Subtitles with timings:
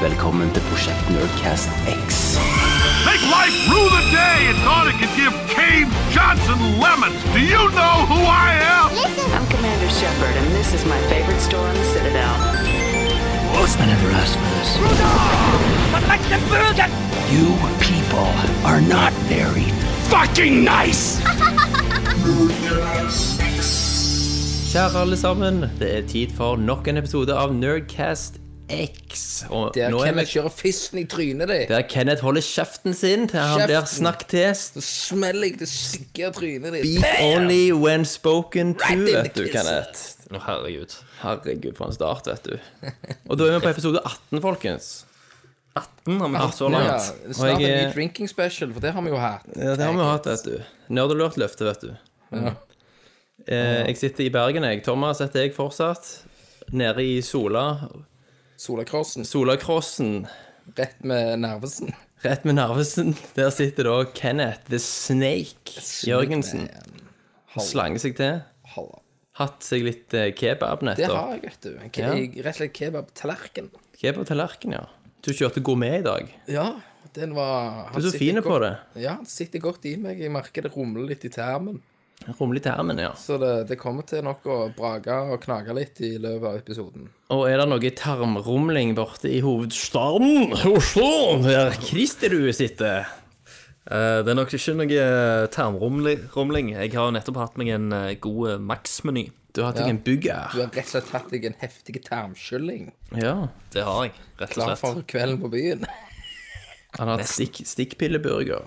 [0.00, 2.36] velkommen til prosjekt Nerdcast X.
[3.08, 7.16] Make life rue the day and thought it could give Cave Johnson lemons.
[7.32, 8.88] Do you know who I am?
[9.36, 12.34] I'm Commander Shepard, and this is my favorite store in the Citadel.
[13.56, 14.70] Horseman never asked for this.
[17.32, 17.46] You
[17.80, 18.30] people
[18.68, 19.68] are not very
[20.12, 21.04] fucking nice!
[24.72, 29.44] Kjære alle sammen, det er tid for nok en episode av Nerdcast X.
[29.50, 31.68] Og Der nå er Kenneth vi kjører fisten i trynet ditt.
[31.68, 34.54] der Kenneth holder kjeften sin til han blir snakket til.
[34.58, 36.98] Så smeller jeg det stygge trynet ditt.
[36.98, 39.44] Speak only when spoken to, Right in the vet du.
[39.52, 40.02] Kenneth.
[40.34, 40.96] Å, herregud.
[41.22, 42.56] Herregud, for en start, vet du.
[43.30, 44.88] Og da er vi på episode 18, folkens.
[45.76, 47.36] 18 har vi hatt så Ja, langt.
[47.36, 49.42] snart Og jeg en er- ny drinking special, for det har vi jo hatt.
[49.54, 50.62] Ja, det har vi jo hatt, vet du.
[50.90, 51.96] Nerdelurt-løftet, vet du.
[53.46, 54.82] Eh, jeg sitter i Bergen, jeg.
[54.82, 56.22] Thomas heter jeg fortsatt.
[56.72, 57.88] Nede i Sola.
[58.56, 59.24] Solakrossen.
[59.28, 60.26] Solacrossen.
[60.76, 61.92] Rett med Nervesen.
[62.26, 63.14] Rett med Nervesen.
[63.36, 65.76] Der sitter da Kenneth the Snake
[66.08, 66.68] Jørgensen.
[67.60, 68.40] Slanger seg til.
[68.74, 69.00] Halla.
[69.36, 71.02] Hatt seg litt kebab nettopp.
[71.02, 71.72] Det har jeg, vet du.
[71.92, 72.12] Ke Ja.
[72.16, 73.68] Rett og slett kebab-tallerken.
[74.00, 74.86] Kebab-tallerken, ja.
[75.24, 76.30] Du kjørte gourmet i dag.
[76.48, 76.66] Ja,
[77.16, 78.72] den var Du er så fin på det.
[79.00, 80.20] Ja, den sitter godt i meg.
[80.24, 81.82] Jeg merker det rumler litt i termen.
[82.38, 83.12] Rumler i termen, ja.
[83.18, 87.06] Så det, det kommer til nok å brake og knage litt i løpet av episoden.
[87.34, 91.06] Og er det noe tarmrumling borte i hovedstaden Oslo,
[91.46, 93.06] der Kristerud sitter?
[93.86, 95.02] Uh, det er nok ikke noe
[95.54, 96.72] tarmrumling.
[96.74, 99.28] Jeg har nettopp hatt meg en eh, god eh, Max-meny.
[99.54, 99.92] Du har hatt deg Ja.
[99.94, 100.48] en bugger.
[100.52, 102.90] Du har rett og slett hatt deg en heftig tarmskylling.
[103.14, 103.36] Ja.
[103.72, 105.86] Det har jeg, rett og Klar for kvelden på byen.
[106.98, 108.66] Han har hatt stikk, stikkpilleburger.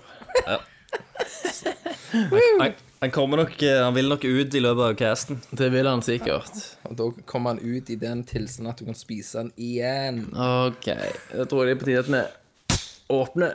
[2.10, 5.40] Han, han kommer nok eh, Han vil nok ut i løpet av casten.
[5.50, 6.52] Det vil han sikkert.
[6.84, 10.26] Og da kommer han ut i den tilstanden at du kan spise den igjen.
[10.36, 10.90] Ok,
[11.32, 12.76] da tror jeg det er på tide at vi
[13.10, 13.54] åpner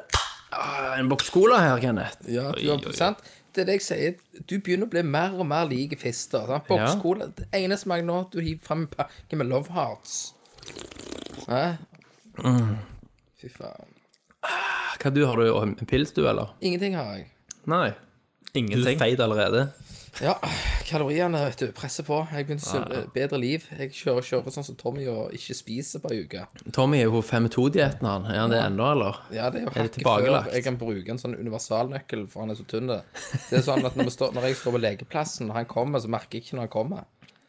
[0.49, 2.25] ah, en boks cola her, Kenneth.
[2.25, 2.95] Ja, du har, oi, oi.
[2.97, 3.21] sant?
[3.55, 4.15] Det er det jeg sier.
[4.49, 6.49] Du begynner å bli mer og mer lik fister.
[6.49, 6.65] sant?
[6.67, 7.29] Bokscola.
[7.37, 10.33] Det eneste jeg nå du hiver fram en pakke med Love Hearts.
[11.45, 11.61] Hæ?
[13.39, 13.93] Fy faen.
[14.99, 15.47] Hva du har du?
[15.61, 16.57] En pils, du, eller?
[16.65, 17.29] Ingenting har jeg.
[17.69, 17.93] Nei.
[18.55, 19.67] Du er feit allerede.
[20.23, 20.37] Ja,
[20.87, 22.21] kaloriene, vet du, presser på.
[22.31, 23.65] Jeg begynner å se bedre liv.
[23.75, 26.45] Jeg kjører, kjører sånn som Tommy og ikke spiser på ei uke.
[26.71, 28.29] Tommy er jo på 5-2-dietten, han.
[28.31, 29.19] Er han det ennå, eller?
[29.35, 30.47] Ja, det er jo Er det hakket tilbakelagt?
[30.47, 32.87] før jeg kan bruke en sånn universalnøkkel, for han er så tynn.
[32.93, 33.01] Det
[33.49, 35.99] Det er sånn at når, vi står, når jeg står på legeplassen, når han kommer,
[35.99, 37.03] så merker jeg ikke når han kommer.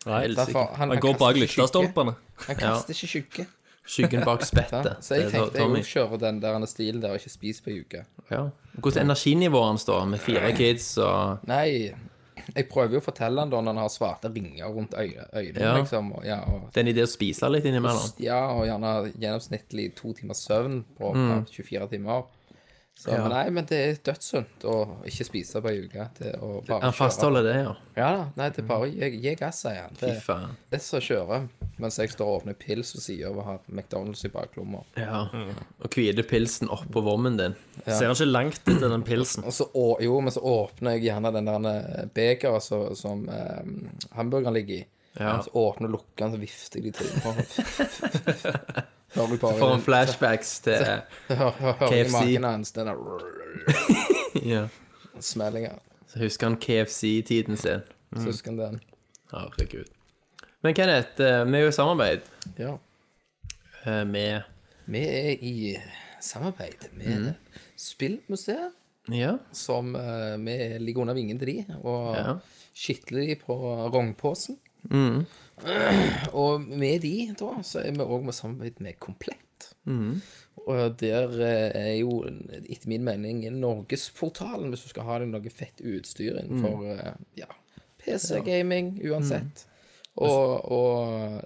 [0.07, 2.17] Nei, Derfor, han, Han går kaster bak lyktestolpene.
[2.49, 3.47] Han kaster ikke skygge.
[3.87, 4.97] Skyggen bak spettet.
[5.05, 7.81] Så jeg tenkte jeg jo kjører den der stilen der og ikke spiser på ei
[7.85, 8.05] uke.
[8.31, 8.49] Ja.
[8.81, 10.05] Hvordan er energinivået hans, da?
[10.05, 11.93] Med fire kids og Nei,
[12.55, 15.61] jeg prøver jo å fortelle han da når han har svarte ringer rundt øye- øynene,
[15.63, 15.77] Ja.
[15.81, 16.13] liksom.
[16.13, 18.13] Og, ja, og, Det er en idé å spise litt innimellom.
[18.21, 21.47] ja, og gjerne gjennomsnittlig to timers søvn på Mm.
[21.51, 22.25] 24 timer.
[22.99, 24.75] Så, men nei, men det er dødssunt å
[25.05, 26.07] ikke spise på ei uke.
[26.17, 27.75] Det, å bare Han fastholder det, ja.
[27.99, 28.23] Ja da.
[28.39, 29.99] Nei, det er bare å gi gass, sier han.
[30.01, 31.43] Det, det er så å kjøre
[31.77, 34.81] mens jeg står og åpner pils ved siden av og har McDonald's i baklomma.
[34.97, 35.27] Ja.
[35.85, 37.59] Og hvite pilsen oppå vommen din.
[37.85, 39.45] Ser han ikke langt etter den pilsen.
[39.45, 43.63] Og så, å, jo, men så åpner jeg gjerne den der begeret som, som eh,
[44.17, 44.83] hamburgeren ligger i.
[45.21, 45.37] Ja.
[45.45, 48.85] Så åpner og lukker den, så vifter jeg de til.
[49.15, 50.87] Hører du bare Får en flashbacks til
[51.91, 52.13] KFC.
[52.13, 52.97] magen hans den der
[54.53, 54.63] ja.
[55.21, 55.71] smellinga.
[56.11, 57.81] Så husker han KFC-tiden sin.
[58.17, 58.81] Så husker han den.
[59.33, 59.89] Herregud.
[60.63, 62.21] Men Kenneth, eh, vi er jo i samarbeid
[62.59, 62.77] Ja.
[63.87, 64.43] eh, med
[64.87, 65.77] Vi er i
[66.23, 67.33] samarbeid med
[67.77, 68.73] Spillmuseet,
[69.13, 69.37] Ja.
[69.53, 72.35] som eh, vi ligger under vingen til de, og Ja.
[72.75, 73.55] skitler de på
[73.95, 74.59] rognposen.
[76.37, 79.71] Og med de, da, så er vi òg med samarbeid med Komplett.
[80.67, 85.53] Og der eh, er jo, etter min mening, Norgesportalen hvis du skal ha deg noe
[85.55, 87.27] fett utstyr innenfor mm.
[87.39, 87.49] ja,
[88.03, 89.67] PC-gaming uansett.
[90.17, 91.45] Og, og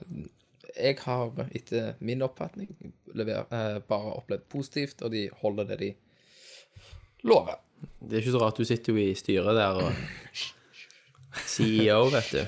[0.76, 2.70] jeg har, etter min oppfatning,
[3.18, 5.90] lever, eh, bare opplevd positivt, og de holder det de
[7.26, 7.58] lover.
[8.00, 9.92] Det er ikke så rart du sitter jo i styret der og
[11.46, 12.40] CEO, vet du.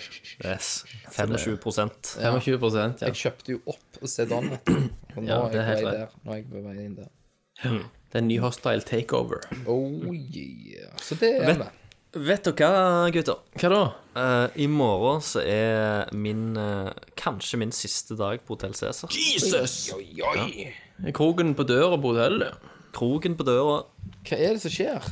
[0.45, 0.85] Yes.
[1.13, 3.09] 25 25 ja.
[3.09, 4.79] Jeg kjøpte jo opp sedan, vet du.
[5.17, 6.17] Og nå Ja, er er jeg på vei der.
[6.25, 7.13] Nå er jeg på vei inn der.
[7.63, 9.45] Det er en ny hostile takeover.
[9.71, 10.91] Oh yeah.
[11.01, 11.71] Så det er det.
[12.13, 13.39] Vet dere hva, gutter?
[13.57, 13.83] Hva da?
[14.13, 19.09] Uh, I morgen så er min uh, kanskje min siste dag på Hotell Cæsar.
[19.17, 19.95] Jesus!
[19.97, 20.67] Oi, oi.
[21.01, 22.59] Er Kroken på døra på hotellet.
[22.93, 23.79] Kroken på døra.
[24.29, 25.09] Hva er det som skjer?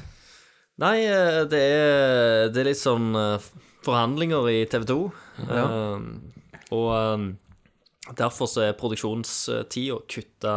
[0.81, 3.49] Nei, eh, det er, det er litt sånn eh,
[3.85, 4.99] forhandlinger i TV 2.
[6.71, 7.27] og um,
[8.17, 10.55] derfor så er produksjonstida kutta,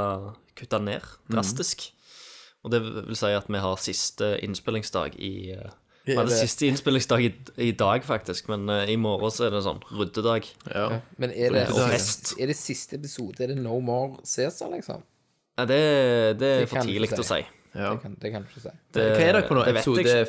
[0.60, 1.90] kutta ned drastisk.
[2.64, 5.34] Og det vil si at vi har siste innspillingsdag i
[6.06, 7.32] Vi hadde det- siste innspillingsdag i,
[7.64, 10.48] i dag, faktisk, men uh, i morgen så er det sånn ryddedag.
[10.72, 11.02] Ja.
[11.18, 12.34] Men er det, fest.
[12.40, 13.40] er det siste episode?
[13.44, 15.04] Er det No More Cæsar, liksom?
[15.60, 15.82] Nei, det,
[16.40, 17.42] det er Det for tidlig å si.
[17.76, 17.90] Ja.
[17.94, 18.74] Det kan, det kan du ikke si.
[18.94, 19.64] Det, Hva er det på nå?
[19.66, 20.26] det vet jeg Episode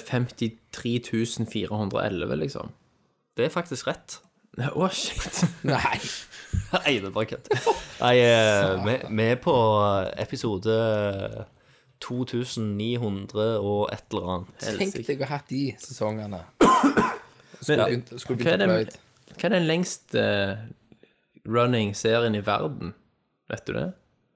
[0.77, 2.71] 53411, liksom?
[3.37, 4.19] Det er faktisk rett.
[4.71, 5.41] Å, shit.
[5.67, 5.99] Nei.
[6.71, 7.49] Nei, det er bare kødd.
[8.05, 9.55] Nei, eh, vi vi er på
[10.23, 10.77] episode
[12.05, 14.67] 2900 og et eller annet.
[14.79, 16.41] Tenk deg å ha hatt de sesongene.
[17.65, 19.35] Men, Skulle begynt, skulle hva, er begynt å den, pløye.
[19.39, 20.55] hva er den lengst eh,
[21.49, 22.93] running serien i verden?
[23.51, 23.87] Vet du det?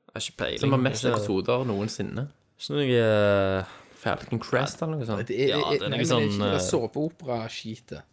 [0.09, 0.61] Jeg har ikke peiling.
[0.63, 2.25] Som har mest episoder noensinne?
[2.59, 5.27] Ikke noe eh, Falcon Crest eller noe sånt?
[5.29, 8.09] Det er, Ja, det er nei, noe men det er sånn, ikke det eh, såpeopera-skitet.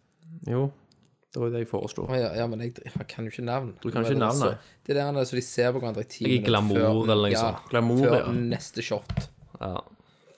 [0.46, 0.68] Jo,
[1.34, 2.06] det var jo det jeg foreslo.
[2.08, 3.74] Å ja, ja, men jeg, jeg kan jo ikke navn.
[3.82, 4.78] Du kan ikke navn, nei.
[4.86, 7.42] Det er der som de ser på hverandre i ti Ikke glamour eller noe ja,
[7.42, 7.66] sånt.
[7.72, 8.32] Glamour, før ja.
[8.54, 9.26] neste shot.
[9.58, 9.74] Ja.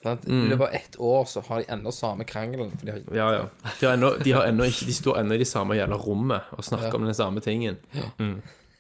[0.03, 0.27] Sant?
[0.27, 0.45] Mm.
[0.47, 2.71] I løpet av ett år så har de ennå samme krangelen.
[2.79, 3.45] For de har, Ja, ja.
[3.69, 6.53] De, har ennå, de, har ennå ikke, de står ennå i det samme jævla rommet
[6.57, 7.79] og snakker om den samme tingen.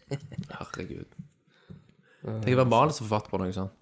[0.08, 1.18] Herregud.
[2.22, 3.74] Tenk å være manusforfatter på noe sånt.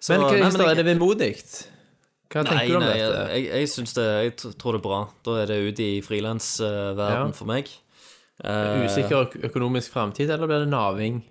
[0.00, 1.34] Så- Men hva, nei, men jeg- er det vemodig?
[2.30, 3.28] Hva tenker du om nei, dette?
[3.34, 5.00] jeg, jeg syns det Jeg tror det er bra.
[5.26, 7.30] Da er det ute i frilansverden Ja.
[7.32, 7.68] for meg.
[8.42, 11.22] Eh, Usikker øk- økonomisk framtid, eller blir det naving?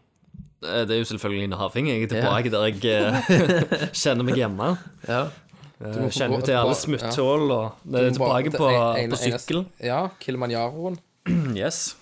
[0.63, 1.87] eh, Det er jo selvfølgelig naving.
[1.87, 4.77] Jeg er tilbake der jeg eh, kjenner meg hjemme.
[5.07, 5.21] Ja.
[5.81, 8.67] Eh, Kjenner til alle smutthull og det er tilbake på,
[9.09, 9.65] på sykkelen.
[9.81, 10.99] Ja, Kilimanjaroen.
[11.55, 11.95] Yes.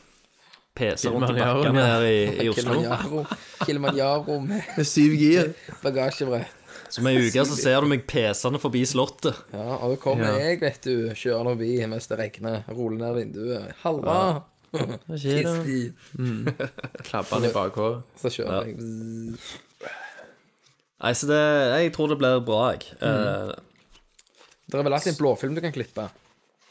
[0.76, 2.74] PC rundt i bakkene her i, i Oslo.
[2.74, 3.26] Kilimanjaro,
[3.66, 5.54] Kilimanjaro Med syv gir.
[5.84, 6.48] bagasjebrett.
[6.90, 9.36] Så med ei uke så ser du meg pesende forbi Slottet.
[9.54, 10.38] Ja, og da kommer Ja.
[10.48, 13.74] jeg, vet du, kjørende forbi mens det regner, ruller ned vinduet.
[13.84, 14.20] Halla!
[15.08, 15.54] Hva skjer da?
[15.64, 15.94] Fisti.
[17.10, 18.04] Klapper han i bakhåret.
[18.20, 18.78] Så kjører jeg.
[20.98, 21.40] Nei, så det
[21.84, 22.88] Jeg tror det blir bra, jeg.
[23.02, 23.52] Eh,
[24.68, 26.08] Det er vel alltid en blåfilm du kan klippe.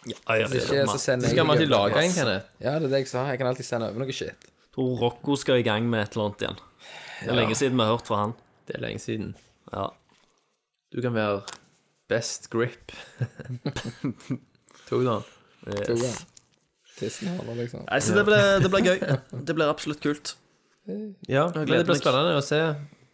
[0.07, 2.47] ja, ja, Hvis ikke, så sender jeg skal man ikke lage en, Kenneth.
[2.61, 3.27] Ja, det er det jeg sa.
[3.31, 4.49] Jeg kan alltid sende over noe shit.
[4.75, 6.59] tror Rocco skal i gang med et eller annet igjen.
[7.23, 8.35] Det er lenge siden vi har hørt fra han.
[8.69, 9.31] Det er lenge siden.
[9.73, 9.87] Ja.
[10.97, 11.43] Du kan være
[12.09, 12.93] best grip.
[14.89, 15.23] Tok du den?
[16.97, 17.83] Tissen holder, liksom.
[17.85, 18.99] Nei, så det blir, det blir gøy.
[19.51, 20.35] Det blir absolutt kult.
[21.29, 22.61] Ja, men det blir spennende å se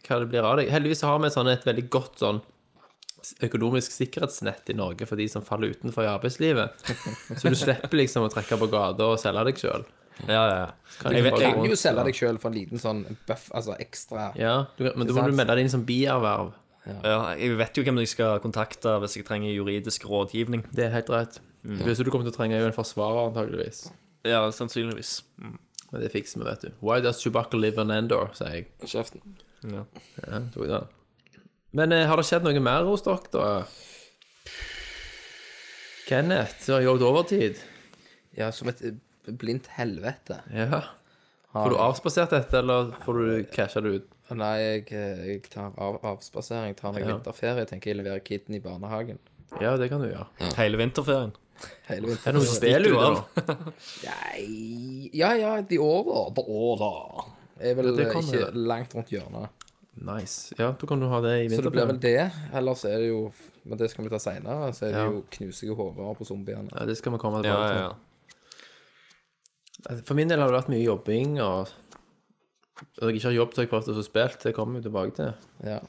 [0.05, 0.69] hva det blir av deg.
[0.71, 2.39] Heldigvis har vi sånn et veldig godt sånn
[3.47, 6.85] økonomisk sikkerhetsnett i Norge for de som faller utenfor i arbeidslivet.
[7.39, 9.85] Så du slipper liksom å trekke på gata og selge deg sjøl.
[10.29, 10.65] Ja, ja,
[11.01, 14.27] Kan vet- jeg- kan jo selge deg sjøl for en liten sånn buff, altså ekstra
[14.37, 16.51] Ja, du, men da må du melde deg inn som bierverv.
[16.83, 20.65] Ja, jeg vet jo hvem jeg skal kontakte hvis jeg trenger juridisk rådgivning.
[20.75, 21.39] Det er helt rett.
[21.63, 23.85] Det du kommer til å trenge jo en forsvarer, antageligvis.
[24.27, 25.21] Ja, sannsynligvis.
[25.39, 26.73] Men det fikser vi, vet du.
[26.83, 28.67] Why does Chewbacca live on Endor, sier jeg.
[28.89, 29.23] kjeften.
[29.63, 29.85] Ja.
[30.25, 30.89] Ja, tok den.
[31.73, 33.45] Men eh, har det skjedd noe mer hos dere, da?
[36.09, 37.61] Kenneth, du har jobbet overtid.
[38.37, 38.97] Ja, som et eh,
[39.39, 40.41] blindt helvete.
[40.53, 40.83] Ja.
[41.53, 44.09] Får du avspasert dette, eller får du casha det ut?
[44.31, 47.17] Nei, jeg, eh, jeg tar av, avspasering, tar meg Ja.
[47.17, 47.65] vinterferie.
[47.67, 49.19] Tenker jeg leverer kiden i barnehagen.
[49.61, 50.27] Ja, det kan du gjøre.
[50.55, 51.33] Hele vinterferien.
[51.87, 52.27] Hele vinterferien.
[52.27, 53.01] Er det noe spill du nå?
[53.01, 53.73] av?
[54.07, 56.31] Nei Ja, ja, de over.
[56.33, 57.27] The order.
[57.61, 58.55] Er vel Ja, det kan ikke det.
[58.55, 59.49] langt rundt hjørnet.
[60.01, 60.55] Nice.
[60.57, 61.59] Ja, da kan du ha det i vinterferien.
[61.59, 62.31] Så det blir vel det.
[62.53, 63.31] Ellers er det jo
[63.65, 64.73] Men det skal vi ta seinere.
[64.75, 65.05] Så er det Ja.
[65.11, 66.67] jo knusige hoder på zombiene.
[66.73, 67.51] Ja, det skal vi komme Ja, til.
[67.51, 67.93] ja, ja,
[69.89, 70.01] ja.
[70.05, 71.69] For min del har det vært mye jobbing, og
[72.99, 74.39] Når jeg ikke har jobbet, så har jeg prøvd å få spilt.
[74.47, 75.33] Det kommer vi tilbake til.
[75.67, 75.79] Ja.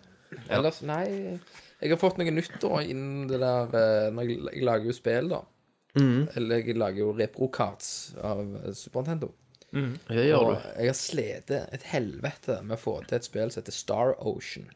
[0.51, 1.05] Ellers, nei
[1.81, 4.95] Jeg har fått noe nytt da innen det der eh, når jeg, jeg lager jo
[4.97, 5.41] spill, da.
[5.95, 6.29] Mm.
[6.35, 9.33] Eller jeg lager jo repro-cards av eh, Super Nintendo.
[9.75, 10.67] Det gjør Og du.
[10.79, 14.69] jeg har slitt et helvete med å få til et spill som heter Star Ocean.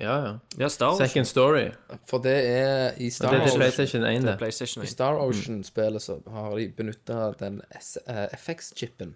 [0.00, 0.30] Ja, ja.
[0.58, 1.06] Ja, Star Ocean.
[1.08, 1.66] Second Story.
[2.10, 4.36] For det er i Star Det er til Ocean PlayStation 1, det.
[4.40, 4.92] PlayStation I 1.
[4.96, 9.12] Star Ocean-spillet så har de benytta den S- eh, FX-chipen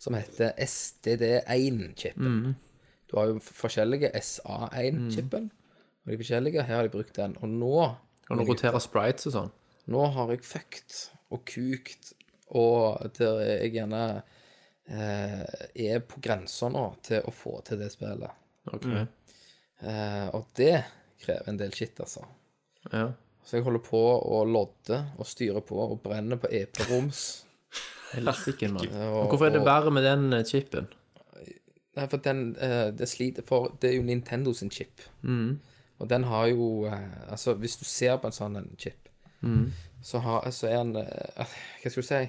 [0.00, 2.54] som heter SDD1-chipen.
[3.10, 5.50] Du har jo forskjellige SA1-chipen,
[6.04, 7.36] og de forskjellige her har de brukt den.
[7.42, 7.74] Og nå
[8.30, 9.50] Og nå roterer sprites og sånn?
[9.90, 10.98] Nå har jeg fucked
[11.34, 12.12] og kukt,
[12.54, 14.02] og der jeg gjerne
[14.86, 15.42] eh,
[15.74, 18.30] er på grensa nå til å få til det spillet.
[18.70, 18.86] Ok.
[18.94, 20.76] Eh, og det
[21.20, 22.24] krever en del shit, altså.
[22.92, 23.08] Ja.
[23.44, 27.44] Så jeg holder på å lodde og styre på og brenne på epleroms.
[28.14, 28.88] Helsike, mann.
[28.88, 30.88] og- Hvorfor er det verre med den eh, chipen?
[31.96, 35.02] Nei, for den eh, det sliter For det er jo Nintendo sin chip.
[35.98, 39.08] Og den har jo eh, Altså, hvis du ser på en sånn en chip,
[40.02, 42.20] så, har, så er den eh, Hva skal du si?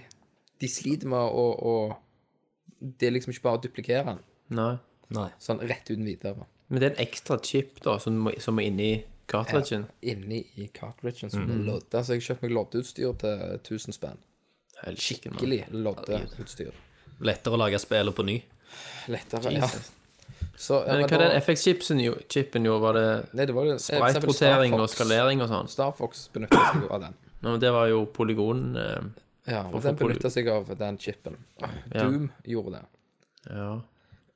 [0.62, 1.74] De sliter med å, å
[2.80, 4.20] Det er liksom ikke bare å duplikere den
[4.52, 4.74] Nei.
[5.16, 5.30] Nei.
[5.40, 6.48] sånn rett uten videre.
[6.68, 9.86] Men det er en ekstra chip, da, som må, som må inni cartridgen.
[10.04, 11.62] Inni i cartridgen som mm.
[11.68, 12.04] lodder.
[12.04, 14.20] Så jeg kjøpte meg loddeutstyr til 1000 spenn.
[14.82, 16.72] Skikkelig loddeutstyr.
[17.22, 18.38] Lettere å lage spillet på ny.
[19.12, 19.68] Lettere, ja.
[20.62, 22.80] Så, ja, Men hva er den FX-chipen gjorde?
[22.84, 23.06] Var det
[23.38, 25.70] Nei, det var det sprite-rotering og skalering og sånn?
[25.72, 27.16] Star Fox benytta seg av den.
[27.42, 29.08] Men det var jo polygon eh,
[29.50, 31.40] Ja, og den benytta seg av den chipen.
[31.94, 32.84] Doom gjorde det.
[33.50, 33.72] Ja.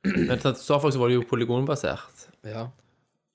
[0.06, 2.26] Men til Star Fox var det jo polygonbasert.
[2.46, 2.68] Ja.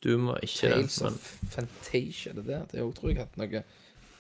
[0.02, 0.74] Doom var ikke det.
[0.80, 2.66] Tales Men of Fantasia, det der.
[2.70, 3.62] Det er jo, tror jeg, hatt noe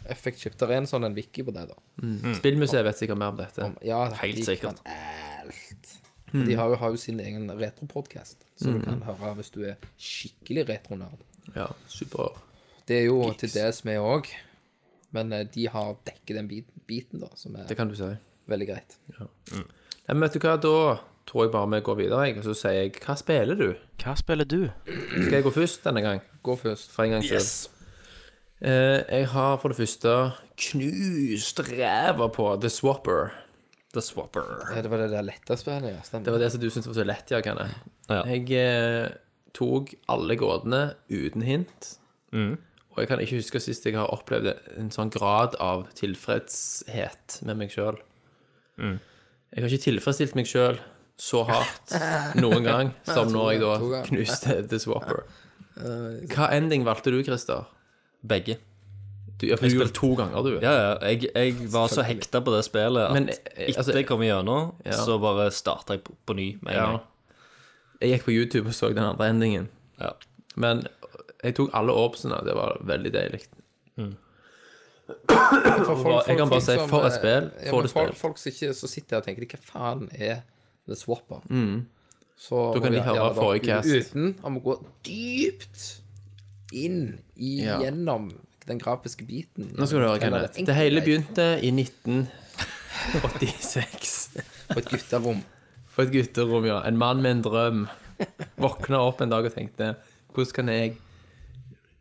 [0.08, 0.56] effect chip.
[0.58, 1.76] Det er en sånn en wiki på det, da.
[2.38, 3.64] Spillmuseet vet sikkert mer om dette.
[3.66, 4.80] Om, ja, Helt de sikkert.
[4.84, 5.96] Kan alt.
[6.32, 9.74] De har jo, har jo sin egen retropodkast, så du kan høre hvis du er
[9.98, 11.24] skikkelig retronerd.
[11.56, 12.36] Ja, super.
[12.86, 14.30] Det er jo til dels vi òg,
[15.16, 18.12] men eh, de har dekket den biten, biten da, som er Det kan du si.
[18.50, 18.94] veldig greit.
[19.18, 19.64] Nei,
[20.14, 20.74] men vet du hva, da
[21.26, 23.68] tror jeg bare vi går videre, jeg, og så sier jeg Hva spiller du?
[24.02, 24.60] Hva spiller du?
[24.86, 26.22] Skal jeg gå først denne gang?
[26.46, 26.90] Gå først.
[26.94, 27.42] For en gangs skyld.
[27.42, 27.79] Eh,
[28.60, 30.16] jeg har for det første
[30.60, 33.30] knust ræva på The Swapper.
[33.94, 34.44] The Swapper.
[34.74, 36.02] Ja, det var det der lette spillet, ja.
[36.06, 36.24] Stemmer.
[36.28, 37.80] Det var det som du syntes var så lett, ja, Kenneth.
[38.10, 38.20] Ja.
[38.28, 39.08] Jeg eh,
[39.56, 41.94] tok alle gåtene uten hint.
[42.90, 47.58] Og jeg kan ikke huske sist jeg har opplevd en sånn grad av tilfredshet med
[47.58, 47.98] meg sjøl.
[48.80, 50.78] Jeg har ikke tilfredsstilt meg sjøl
[51.20, 51.94] så hardt
[52.38, 55.24] noen gang som når jeg da knuste The Swapper.
[56.30, 57.66] Hva ending valgte du, Christer?
[58.26, 58.56] Begge.
[59.40, 60.58] Du, ja, for du gjorde det to ganger, du.
[60.60, 60.96] Ja, ja.
[61.08, 64.74] Jeg, jeg var så hekta på det spillet at Men, altså, etter jeg kom igjennom,
[64.84, 64.92] Ja.
[64.92, 66.86] så bare starta jeg på, på ny med en Ja.
[66.90, 67.00] gang.
[68.00, 69.68] Jeg gikk på YouTube og så den andre endingen.
[70.00, 70.10] Ja.
[70.56, 70.86] Men
[71.44, 72.42] jeg tok alle orbsene.
[72.44, 73.40] Det var veldig deilig.
[75.06, 78.12] For folk- Jeg kan bare si, som, for et eh, spill, Ja, for det spill.
[78.14, 80.42] folk som ikke så sitter her og tenker Hva faen er
[80.88, 81.40] The Swapper?
[81.44, 81.86] Så Mm.
[82.74, 83.88] Da kan de høre forrige cast.
[84.14, 85.99] Uten å må gå dypt
[86.72, 87.80] inn i, Ja.
[87.82, 88.30] gjennom
[88.66, 89.72] den grafiske biten.
[89.76, 90.64] Nå skal du høre, Kenneth.
[90.66, 94.30] Det hele begynte i 1986.
[94.70, 95.40] På et gutterom.
[95.94, 96.78] På et gutterom, ja.
[96.86, 97.80] En mann med en drøm.
[98.60, 99.86] Våkna opp en dag og tenkte
[100.34, 100.88] Hvordan kan jeg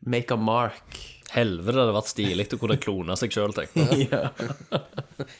[0.06, 0.98] make a mark?
[1.32, 4.10] Helvete, det hadde vært stilig å kunne klone seg sjøl, tenkte jeg.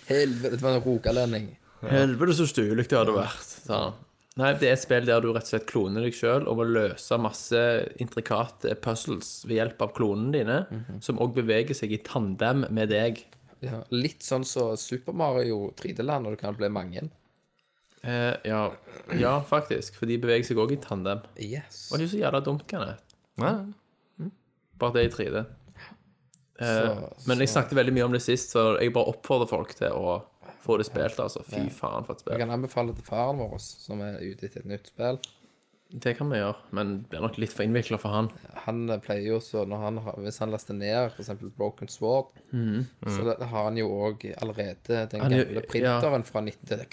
[0.10, 1.48] Helvete, det var en rogalending.
[1.90, 3.50] Helvete, så stilig det hadde vært.
[3.66, 3.94] sa han.
[4.40, 6.66] Nei, det er et spill der du rett og slett kloner deg sjøl og må
[6.70, 7.60] løse masse
[8.00, 10.60] intrikate puzzles ved hjelp av klonene dine,
[11.04, 13.20] som òg beveger seg i tandem med deg.
[13.66, 17.10] Ja, litt sånn som Super Mario 3D-land, når du kan bli mange.
[18.08, 18.62] Eh, ja,
[19.20, 19.98] ja, faktisk.
[20.00, 21.20] For de beveger seg òg i tandem.
[21.36, 21.90] Yes.
[21.90, 22.98] Det er ikke så jævla dumt, kan jeg.
[23.44, 24.30] Ja.
[24.80, 25.42] Bare det i 3D.
[26.60, 29.74] Eh, Så- men jeg snakket veldig mye om det sist, så jeg bare oppfordrer folk
[29.76, 30.22] til å
[30.64, 31.44] få det spilt, altså.
[31.48, 32.38] Fy faen, for et spill.
[32.42, 35.20] kan anbefale til faren vår, som er ute etter et nytt spill.
[35.90, 38.28] Det kan vi gjøre, men det blir nok litt for innvikla for han.
[38.68, 41.32] Han eh, pleier jo så når han har, Hvis han laster ned f.eks.
[41.58, 46.24] Broken Sword, så det, har han jo òg allerede den Han er jo- gamle printeren
[46.28, 46.86] fra 19...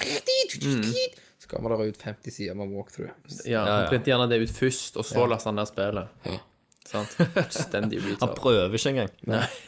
[1.38, 3.12] Så kommer det ut 50 sider med walkthrough.
[3.44, 3.74] Ja, ja.
[3.82, 6.40] Han printer gjerne det ut først, og så laster han ned spillet.
[6.88, 7.12] Sant?
[7.36, 8.36] Fullstendig Han retard.
[8.38, 9.12] prøver ikke engang.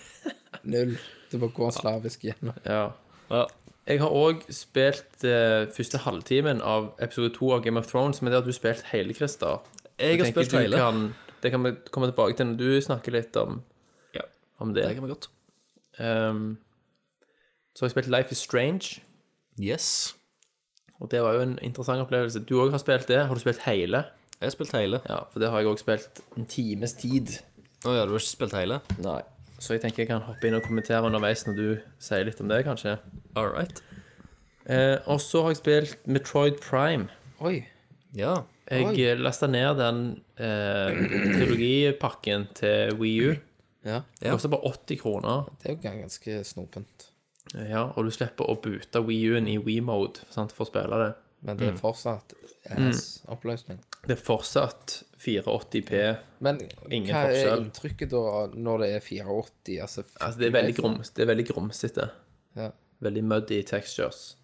[0.73, 0.97] Null.
[1.28, 2.57] Du må gå slavisk gjennom.
[2.64, 2.87] Ja.
[3.28, 3.45] Ja.
[3.88, 8.30] Jeg har òg spilt eh, første halvtimen av episode to av Game of Thrones, men
[8.33, 9.62] det har du spilt hele, Christer.
[9.99, 10.76] Jeg har spilt hele.
[10.76, 13.62] Kan, det kan vi komme tilbake til når du snakker litt om,
[14.14, 14.26] Ja.
[14.61, 14.85] om det.
[14.90, 15.28] Det kan vi godt.
[15.99, 16.59] Um,
[17.75, 19.00] så har jeg spilt Life is Strange,
[19.59, 20.14] Yes.
[21.00, 22.45] og det var jo en interessant opplevelse.
[22.45, 23.25] Du òg har spilt det.
[23.26, 24.04] Har du spilt hele?
[24.40, 25.00] Jeg har spilt hele.
[25.09, 27.38] Ja, for det har jeg òg spilt en times tid.
[27.87, 28.80] Å ja, du har ikke spilt hele?
[29.02, 29.23] Nei.
[29.59, 31.67] Så jeg tenker jeg kan hoppe inn og kommentere underveis når du
[32.03, 32.97] sier litt om det, kanskje.
[33.38, 33.83] All right.
[34.69, 37.09] Eh, og så har jeg spilt Metroid Prime.
[37.41, 37.65] Oi.
[38.17, 38.43] Ja.
[38.69, 40.00] Jeg lasta ned den
[40.37, 40.99] eh,
[41.38, 43.37] trilogipakken til Wii U.
[43.88, 45.47] Ja, Det koster bare 80 kroner.
[45.62, 47.07] det er jo ganske snopent.
[47.55, 51.12] Ja, og du slipper å boote Wii U-en i Wii-mode for å spille det.
[51.47, 52.35] Men det er fortsatt
[52.69, 53.79] ass-oppløsning.
[54.07, 56.02] Det er fortsatt 480P.
[56.45, 59.78] Men Ingen hva er inntrykket da når det er 84?
[59.83, 62.09] Altså, Altså, det er veldig, grums, det er veldig grumsete.
[62.57, 62.71] Ja.
[63.05, 64.37] Veldig muddy textures.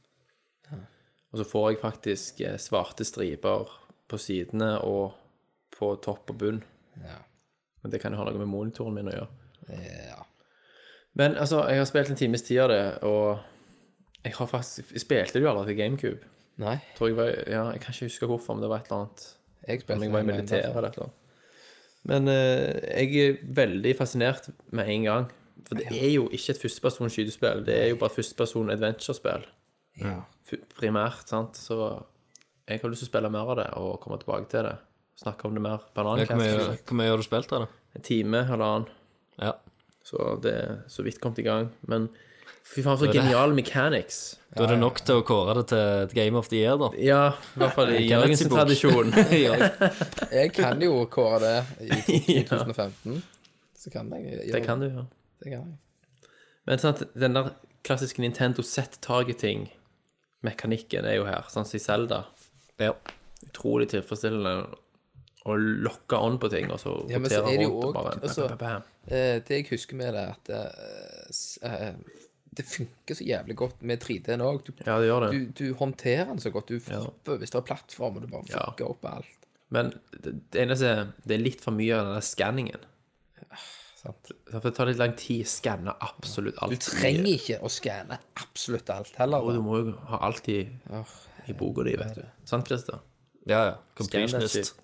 [1.34, 3.70] Og så får jeg faktisk eh, svarte striper
[4.10, 5.16] på sidene og
[5.74, 6.60] på topp og bunn.
[7.02, 7.16] Ja.
[7.82, 9.80] Men det kan jo ha noe med monitoren min å gjøre.
[10.10, 10.20] ja.
[11.14, 15.02] Men altså, jeg har spilt en times tid av det, og jeg har faktisk Jeg
[15.04, 16.30] spilte du aldri til GameCube.
[16.58, 19.04] Nei, Tror jeg var Ja, jeg kan ikke huske hvorfor, men det var et eller
[19.04, 19.26] annet
[19.66, 21.20] jeg Om spilte jeg var i militæret eller et eller annet.
[22.04, 25.28] Men eh, jeg er veldig fascinert med en gang.
[25.64, 29.46] For det er jo ikke et førsteperson skytespill, det er jo bare et førsteperson adventure-spill.
[30.02, 30.18] Ja.
[30.76, 31.56] Primært, sant.
[31.56, 31.78] Så
[32.68, 34.74] jeg har lyst til å spille mer av det og komme tilbake til det.
[35.20, 37.64] Snakke om det mer på en annen Hvor mye, hvor mye har du spilt av
[37.64, 37.70] det?
[37.94, 38.88] En time, halvannen.
[39.38, 39.54] Ja.
[40.04, 41.70] Så det er så vidt kommet i gang.
[41.88, 42.10] Men
[42.62, 44.36] fy faen, så genial mechanics.
[44.54, 46.88] Da er det nok til å kåre det til et Game of the Year, da.
[47.02, 49.10] Ja, i hvert fall i Jørgens tradisjon.
[50.38, 51.64] Jeg kan jo kåre det
[52.14, 53.22] i 2015.
[53.84, 55.02] Så kan jeg gjøre Det kan du, ja.
[55.42, 55.74] Det kan jeg.
[56.64, 57.50] Men sant, den der
[57.84, 62.22] klassiske Nintendo set-targeting-mekanikken er jo her, sånn som i Zelda.
[62.80, 62.94] ja.
[63.44, 64.54] Utrolig tilfredsstillende
[65.44, 65.52] å
[65.84, 68.48] lokke on på ting, og så Ja, rotere er det jo rundt og bare altså-
[68.48, 68.84] bam, bam, bam.
[69.12, 70.48] Eh, det jeg husker med det, er at
[71.60, 71.92] eh,
[72.56, 74.62] det funker så jævlig godt med 3D-en òg.
[74.66, 75.30] Du, Ja, det gjør det.
[75.32, 76.68] du, du håndterer den så godt.
[76.68, 78.66] Du flipper hvis det er plattform, og du bare Ja.
[78.86, 79.26] opp alt.
[79.74, 79.92] Men
[80.22, 82.84] det, det eneste er det er litt for mye av den der skanningen.
[84.04, 84.30] Sant?
[84.50, 86.74] For det tar litt lang tid å skanne absolutt alt.
[86.76, 89.40] Du trenger ikke å skanne absolutt alt heller.
[89.42, 90.58] Og du må jo ha alt i,
[91.48, 92.24] i boka di, vet du.
[92.48, 93.00] Sant, Christer?
[93.48, 93.74] ja, ja.
[93.96, 94.74] Completionist.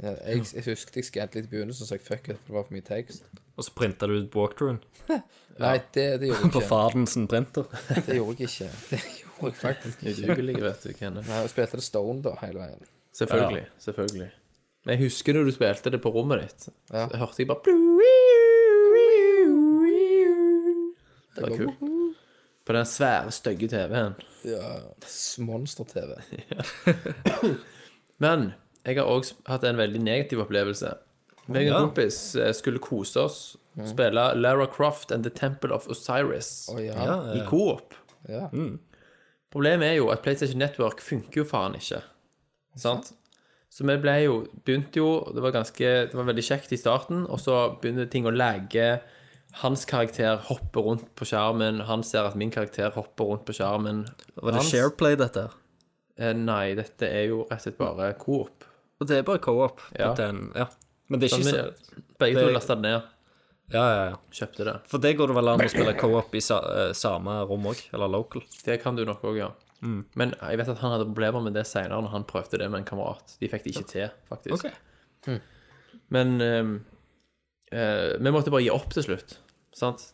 [0.00, 2.56] ja, jeg, jeg husket jeg skannet litt i begynnelsen, så jeg fuck it, for det
[2.58, 3.28] var for mye tekst.
[3.60, 4.78] Og så printa du ut walkthroughen
[5.60, 6.68] Nei, det, det gjorde jeg på ikke.
[6.70, 7.66] faren sin printer.
[8.06, 8.68] Det gjorde jeg ikke.
[8.88, 10.22] Det gjorde jeg faktisk ikke.
[10.30, 11.28] Udugelig, vet du, Kenneth.
[11.28, 12.86] Nei, Jeg spilte det Stone da, hele veien.
[13.20, 13.66] Selvfølgelig.
[13.84, 14.30] selvfølgelig.
[14.86, 16.70] Men jeg husker når du spilte det på rommet ditt.
[16.94, 17.04] Ja.
[17.12, 17.60] Så hørte jeg bare
[21.36, 21.84] Det var kult.
[22.66, 24.14] På den svære, stygge TV-en.
[24.44, 24.72] Ja,
[25.44, 26.16] Monster-TV.
[28.22, 28.52] Men
[28.86, 30.92] jeg har òg hatt en veldig negativ opplevelse.
[31.56, 35.86] Jeg og en kompis eh, skulle kose oss, spille Lara Croft and The Temple of
[35.88, 36.94] Osiris Å ja.
[36.94, 37.46] Ja, i ja.
[37.48, 37.94] coop.
[38.28, 38.48] ja.
[39.50, 42.02] Problemet er jo at PlayStation Network funker jo faen ikke.
[42.78, 43.12] Sant?
[43.70, 44.34] Så vi ble jo
[44.66, 48.26] Begynte jo Det var ganske Det var veldig kjekt i starten, og så begynner ting
[48.26, 49.00] å lagge.
[49.62, 51.80] Hans karakter hopper rundt på skjermen.
[51.88, 54.04] Han ser at min karakter hopper rundt på skjermen.
[54.36, 55.48] Var det Hans- Shareplay, dette?
[56.18, 58.66] Eh, nei, dette er jo rett og slett bare coop.
[59.00, 59.80] Og det er bare co-op.
[59.98, 60.12] Ja.
[60.14, 60.66] Den- ja.
[61.10, 63.02] Men det er ikke så begge to det- lasta det ned.
[63.70, 64.16] Ja, ja, ja.
[64.34, 64.76] Kjøpte det.
[64.90, 67.82] For det går det vel an å spille co-op i sa eh, samme rom òg,
[67.94, 68.42] eller local.
[68.64, 69.50] Det kan du nok òg, ja.
[69.82, 70.00] Mm.
[70.18, 72.80] Men jeg vet at han hadde problemer med det seinere, når han prøvde det med
[72.82, 73.36] en kamerat.
[73.40, 74.66] De fikk det ikke til, faktisk.
[75.26, 75.40] Ok.
[76.10, 76.72] Men ehm,
[77.72, 79.36] eh, vi måtte bare gi opp til slutt.
[79.72, 80.08] Sant?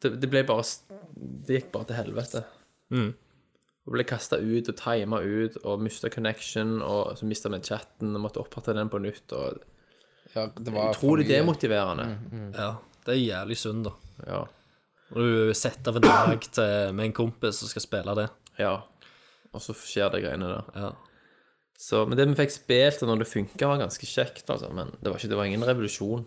[0.00, 0.82] Det, det ble bare s-
[1.16, 2.44] Det gikk bare til helvete.
[2.92, 3.14] Mm.
[3.86, 8.16] Og ble kasta ut og tima ut og mista connection, og så mista vi chatten
[8.16, 9.30] og måtte opprette den på nytt.
[9.36, 9.62] Og
[10.34, 12.08] ja det var Utrolig demotiverende.
[12.18, 12.66] Mm, demotiverende.
[12.66, 13.94] Ja, det er jævlig synd, da.
[14.26, 14.42] Ja.
[15.14, 18.28] Når du setter av en dag til, med en kompis som skal spille det.
[18.58, 18.76] ja.
[19.54, 20.66] Og så skjer det greiene der.
[20.76, 20.88] Ja.
[21.80, 24.68] Så, men det vi fikk spilt, og når det funka, var ganske kjekt, altså.
[24.74, 26.26] Men det var, ikke, det var ingen revolusjon.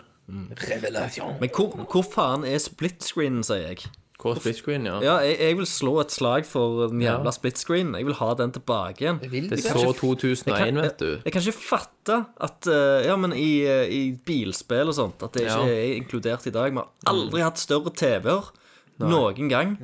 [1.41, 3.91] Men hvor, hvor faen er split screenen, sier jeg?
[4.19, 4.97] Hvor split screen, ja.
[4.99, 7.32] Ja, jeg, jeg vil slå et slag for den jævla Ja.
[7.32, 7.93] split screen.
[7.95, 9.19] Jeg vil ha den tilbake igjen.
[9.32, 11.21] Vil Det er så 2001, vet du.
[11.23, 15.32] Jeg kan ikke fatte at eh, Ja, men i, eh, i bilspill og sånt At
[15.34, 15.71] det ikke Ja.
[15.71, 16.71] er inkludert i dag.
[16.71, 18.51] Vi har aldri hatt større TV-er
[18.99, 19.77] noen gang.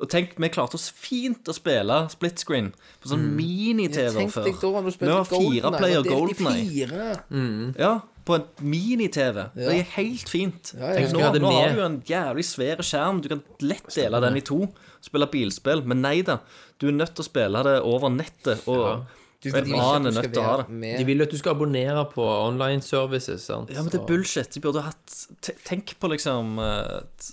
[0.00, 4.44] Og tenk, vi klarte oss fint å spille split screen på sånn mini-TV Tenk før.
[4.44, 7.78] deg da når du Vi spilte har fire player Golden GoldenEye.
[7.78, 9.36] Ja, på en mini-TV.
[9.54, 10.72] Det er helt fint.
[10.74, 13.20] nå, nå har du en jævlig svær skjerm.
[13.22, 14.64] Du kan lett dele den i to.
[15.04, 15.84] Spille bilspill.
[15.86, 16.40] Men nei da.
[16.82, 18.66] Du er nødt til å spille det over nettet.
[18.66, 19.06] Og
[19.44, 20.92] Du, en de annen er nødt til å ha det.
[20.98, 23.70] De vil at du skal abonnere på online services, sant.
[23.70, 24.50] Ja, men det er bullshit.
[24.56, 25.18] De burde hatt
[25.68, 27.28] Tenk på liksom eh,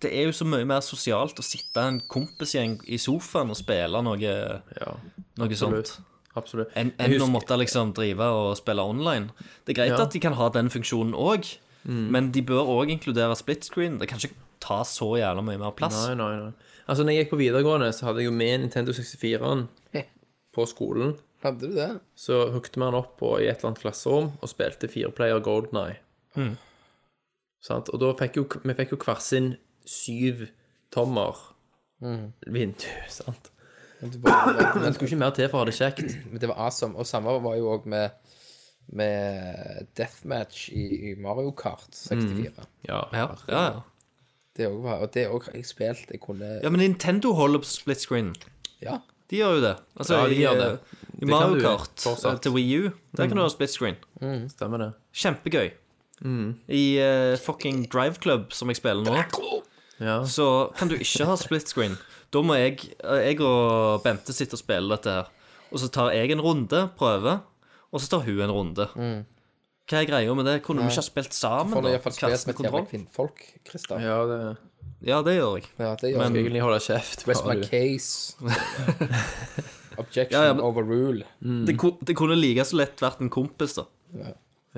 [0.00, 4.00] Det er jo så mye mer sosialt å sitte en kompisgjeng i sofaen og spille
[4.06, 4.32] noe,
[4.80, 4.94] Ja,
[5.42, 5.92] noe sånt.
[6.36, 6.70] Absolutt.
[6.76, 9.30] Enn en å måtte liksom drive og spille online.
[9.66, 10.02] Det er greit Ja.
[10.06, 13.98] at de kan ha den funksjonen òg, men de bør òg inkludere split screen.
[13.98, 16.06] Det kan ikke ta så jævla mye mer plass.
[16.08, 16.52] Nei, nei, nei.
[16.88, 19.68] Altså, når jeg gikk på videregående, så hadde jeg jo med Nintendo 64-en
[20.54, 21.16] på skolen.
[21.42, 22.00] Hadde du det?
[22.16, 25.76] Så hooket vi den opp på, i et eller annet klasserom og spilte fireplayer Golden
[25.82, 26.56] Eye.
[27.62, 27.88] Sant?
[27.94, 29.52] Og da fikk jo, vi fikk jo hver sin
[29.86, 30.48] syv
[30.94, 31.38] tommer
[32.46, 33.51] vindu, sant?
[34.02, 36.16] Men det var, Men det skulle ikke mer til for å ha det kjekt.
[36.30, 36.96] men det var awesome.
[36.98, 38.10] Og samme var jo òg med,
[38.92, 42.66] med Deathmatch i, i Mario Kart 64.
[42.88, 43.04] Ja.
[43.12, 43.80] Ja, ja, ja.
[44.56, 46.10] Det også var, og det òg har jeg spilt.
[46.12, 48.34] Jeg kunne ja, men Nintendo holder på split screen.
[48.82, 48.98] Ja,
[49.30, 49.76] De gjør jo det.
[49.96, 50.66] Altså, Ja, de i, gjør det.
[50.72, 52.34] eh, I Mario Kart fortsatt.
[52.34, 53.96] eh, til Wii U, der kan du ha split screen.
[54.50, 54.90] Stemmer det.
[55.16, 55.70] Kjempegøy.
[56.22, 56.50] Mm.
[56.68, 59.62] I uh, fucking Drive Club, som jeg spiller nå,
[60.02, 60.18] Ja.
[60.26, 61.96] så kan du ikke ha split screen.
[62.32, 65.26] Da må jeg, jeg og Bente sitte og spille dette her.
[65.72, 67.38] Og så tar jeg en runde, prøve,
[67.92, 68.86] og så tar hun en runde.
[69.90, 70.58] Hva er greia med det?
[70.64, 71.72] Kunne vi ikke ha spilt sammen?
[71.74, 74.00] Du får er iallfall spilt med et jævla kvinnfolk, Christer.
[74.00, 74.40] ja, det
[75.04, 75.64] Ja, det gjør jeg.
[75.82, 76.44] Ja, det gjør Men jeg.
[76.44, 77.24] egentlig holde kjeft.
[77.28, 78.36] Rest my case.
[79.98, 81.24] Objection Ja, ja, men- overrule.
[81.66, 83.84] Det, ko- det kunne like så lett vært en kompis, da.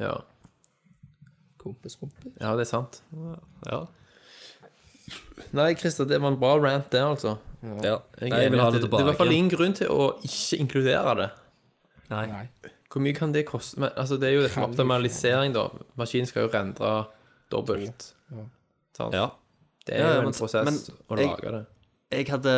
[0.00, 0.16] Ja.
[1.60, 2.32] Kompis, kompis.
[2.40, 3.02] ja, det er sant.
[3.68, 3.84] Ja.
[5.54, 7.36] Nei, Christer, det var en bra rant, det, altså.
[7.82, 7.98] ja.
[8.20, 8.98] Jeg, Jeg vil ha det tilbake.
[8.98, 11.28] det er i hvert fall ingen grunn til å ikke inkludere det.
[12.10, 12.24] Nei.
[12.30, 12.44] Nei.
[12.94, 13.80] Hvor mye kan det koste?
[13.82, 15.68] Men, altså, det er jo dette med optimalisering, da.
[15.98, 16.92] Maskinen skal jo rendre
[17.50, 18.12] dobbelt.
[18.96, 19.14] Sant?
[19.16, 19.28] Ja.
[19.84, 20.74] Det er Ja, ja, jo en men- prosess men
[21.10, 21.66] å jeg- lage det.
[22.14, 22.52] Jeg hadde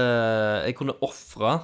[0.66, 1.60] Jeg kunne ofre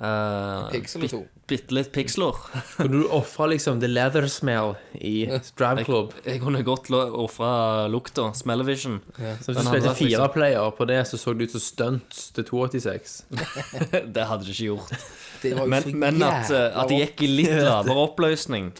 [0.00, 1.20] uh, Pixel eller to.
[1.48, 2.36] bitte litt piksler.
[2.76, 6.14] Kunne du ofre liksom the leather smell i Drive Club?
[6.26, 7.50] Jeg kunne godt ofre
[7.92, 8.30] lukta.
[8.36, 8.98] Smell-vision.
[9.16, 12.44] Så hvis du spilte fire player på det, så så det ut som stunts til
[12.44, 13.16] 286.
[14.16, 14.92] Det hadde det ikke gjort.
[15.42, 18.70] Det var Men, men at, eh, at det gikk i litt lavere oppløsning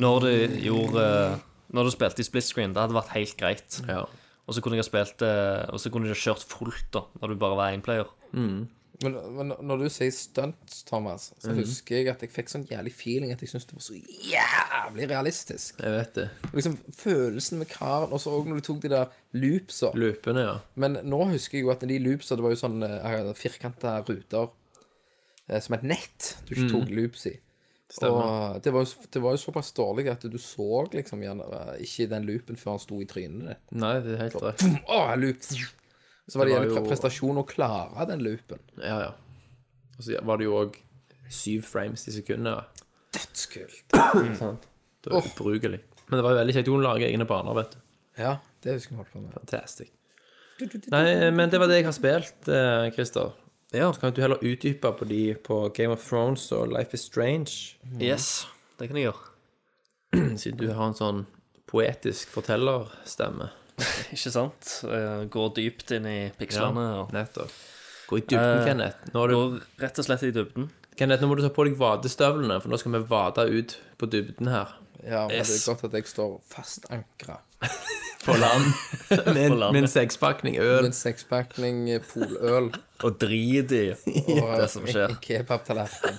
[0.00, 0.30] når du
[0.64, 1.34] gjorde eh,
[1.76, 3.76] Når du spilte i split screen, det hadde vært helt greit.
[3.86, 4.06] Ja.
[4.46, 7.04] Og så kunne jeg ha spilt eh, Og så kunne jeg ha kjørt fullt, da,
[7.20, 8.08] når du bare var én player.
[9.04, 11.58] Men, men når du sier stunt, Thomas, så Mhm.
[11.60, 13.96] husker jeg at jeg fikk sånn jævlig feeling at jeg syntes det var så
[14.32, 15.80] jævlig realistisk.
[15.82, 16.28] Jeg vet det.
[16.56, 19.90] Liksom Følelsen med karen, og så òg når du tok de der loopsa.
[19.94, 20.54] Loopene, ja.
[20.80, 24.48] Men nå husker jeg jo at de loopsa, det var jo sånn uh, firkanta ruter
[25.48, 27.36] eh, som et nett du ikke tok loops i.
[28.02, 31.84] Og det var, jo, det var jo såpass dårlig at du så liksom gjerne eh,
[31.84, 33.60] ikke den loopen før han sto i trynet ditt.
[33.78, 34.64] Nei, det er helt rett.
[34.90, 35.44] Å, loop!
[36.28, 38.62] Så var det, Det var prestasjon å klare den loopen.
[38.80, 39.12] Ja, ja.
[39.96, 40.78] Og så var det jo òg
[41.32, 42.82] syv frames i sekundet.
[43.14, 43.94] Dødskult.
[44.40, 44.66] Sant?
[45.04, 45.80] Det var ubrukelig.
[46.06, 46.70] Men det var veldig kjekt.
[46.70, 47.78] Hun lager egne baner, vet du.
[48.18, 49.32] Ja, det husker jeg holdt på med.
[49.36, 49.92] Fantastisk.
[50.90, 53.34] Nei, men det var det jeg har spilt, eh, Christer.
[53.74, 53.90] Ja.
[53.92, 57.76] Så kan du heller utdype på de på Game of Thrones og Life is Strange,
[58.00, 58.46] Yes,
[58.78, 60.36] det kan jeg gjøre.
[60.40, 61.24] siden du har en sånn
[61.68, 63.50] poetisk fortellerstemme.
[64.14, 64.70] Ikke sant?
[64.88, 66.84] Eh, Går dypt inn i pikslene.
[66.96, 67.52] Ja, Nettopp.
[68.06, 69.08] Gå i dybden, Eh, Kenneth.
[69.14, 70.68] Nå, du, Går rett og slett i dybden.
[70.96, 71.20] Kenneth.
[71.22, 74.48] nå må du ta på deg vadestøvlene, for nå skal vi vade ut på dybden
[74.52, 74.70] her.
[75.04, 77.36] Ja, men det er godt at jeg står fast ankra.
[78.26, 78.64] På land.
[79.34, 80.80] med, land, med en sekspakning øl.
[80.82, 82.72] Med en sekspakning eh, poløl
[83.06, 85.12] Og drit i det som skjer.
[85.12, 86.18] en kebabtallerken.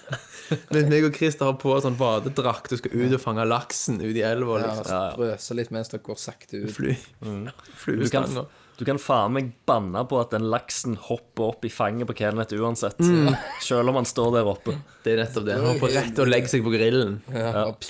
[0.71, 4.13] Men meg og Christer har på sånn badedrakt og skal ut og fange laksen ut
[4.15, 4.62] i elva.
[4.63, 5.12] Ja, Liksom.
[5.17, 6.71] Strøse litt mens dere går sakte ut.
[6.78, 6.95] Fly.
[7.19, 7.52] Du kan,
[7.84, 8.47] Fluestanger.
[8.80, 12.56] du kan faen meg banne på at den laksen hopper opp i fanget på Kenneth
[12.56, 13.04] uansett.
[13.67, 14.78] Selv om han står der oppe.
[15.04, 15.60] Det er nettopp det.
[15.60, 17.19] Han hopper rett og legger seg på grillen.
[17.36, 17.84] Ja, og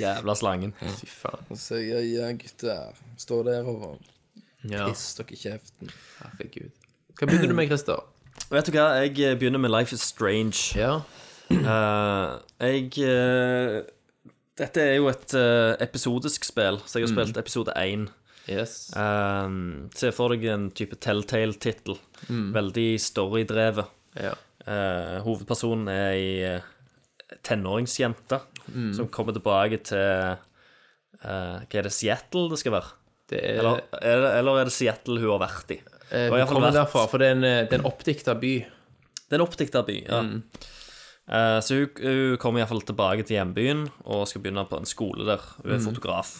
[0.00, 0.72] Jævla slangen.
[0.80, 1.44] Fy faen.
[1.50, 2.94] og så ja, ja, gutter.
[3.20, 3.98] Stå der og
[4.64, 5.90] Ja, piss dere i kjeften.
[6.22, 6.70] herregud.
[7.18, 8.00] Hva begynner du med, Christer?
[8.50, 10.72] Vet du hva, jeg eh, begynner med Life is Strange.
[10.78, 11.00] Ja.
[11.52, 13.82] Eh, jeg eh,
[14.58, 18.06] Dette er jo et eh, episodisk spill, så jeg har spilt episode én.
[18.50, 18.90] Yes.
[18.98, 21.98] Um, se for deg en type Telltale-tittel.
[22.28, 23.86] Veldig storydrevet.
[24.18, 24.32] Ja.
[24.66, 26.66] Eh, hovedpersonen er ei eh,
[27.46, 28.40] tenåringsjente
[28.96, 32.92] som kommer tilbake til uh, Hva er det, Seattle det skal være?
[33.32, 35.80] Det er, Eller er det, eller er det Seattle hun har vært i?
[36.10, 38.54] eh, Hun kommer vært- derfra, for det er en, eh, det er en oppdikta by.
[39.28, 40.22] Det er en oppdikta by, ja.
[41.32, 45.24] Eh, så hun, hun kommer iallfall tilbake til hjembyen og skal begynne på en skole
[45.24, 45.40] der.
[45.62, 46.32] Hun er fotograf.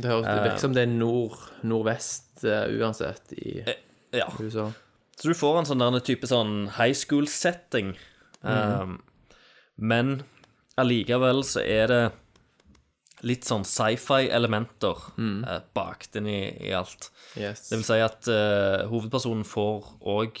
[0.00, 1.36] Det virker som det er nord,
[1.66, 3.64] nordvest uh, uansett i
[4.14, 4.26] Ja.
[4.40, 4.68] USA.
[5.20, 7.94] Så du får en sånn der type sånn high school-setting.
[8.42, 9.02] Um,
[9.78, 10.22] men
[10.80, 12.02] allikevel så er det
[13.26, 17.10] litt sånn sci-fi-elementer eh, bakt inn i, i alt.
[17.36, 17.68] Yes.
[17.68, 20.40] Det vil si at eh, hovedpersonen får òg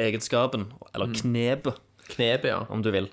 [0.00, 2.60] egenskapen, eller knepet, knep, ja.
[2.70, 3.08] om du vil,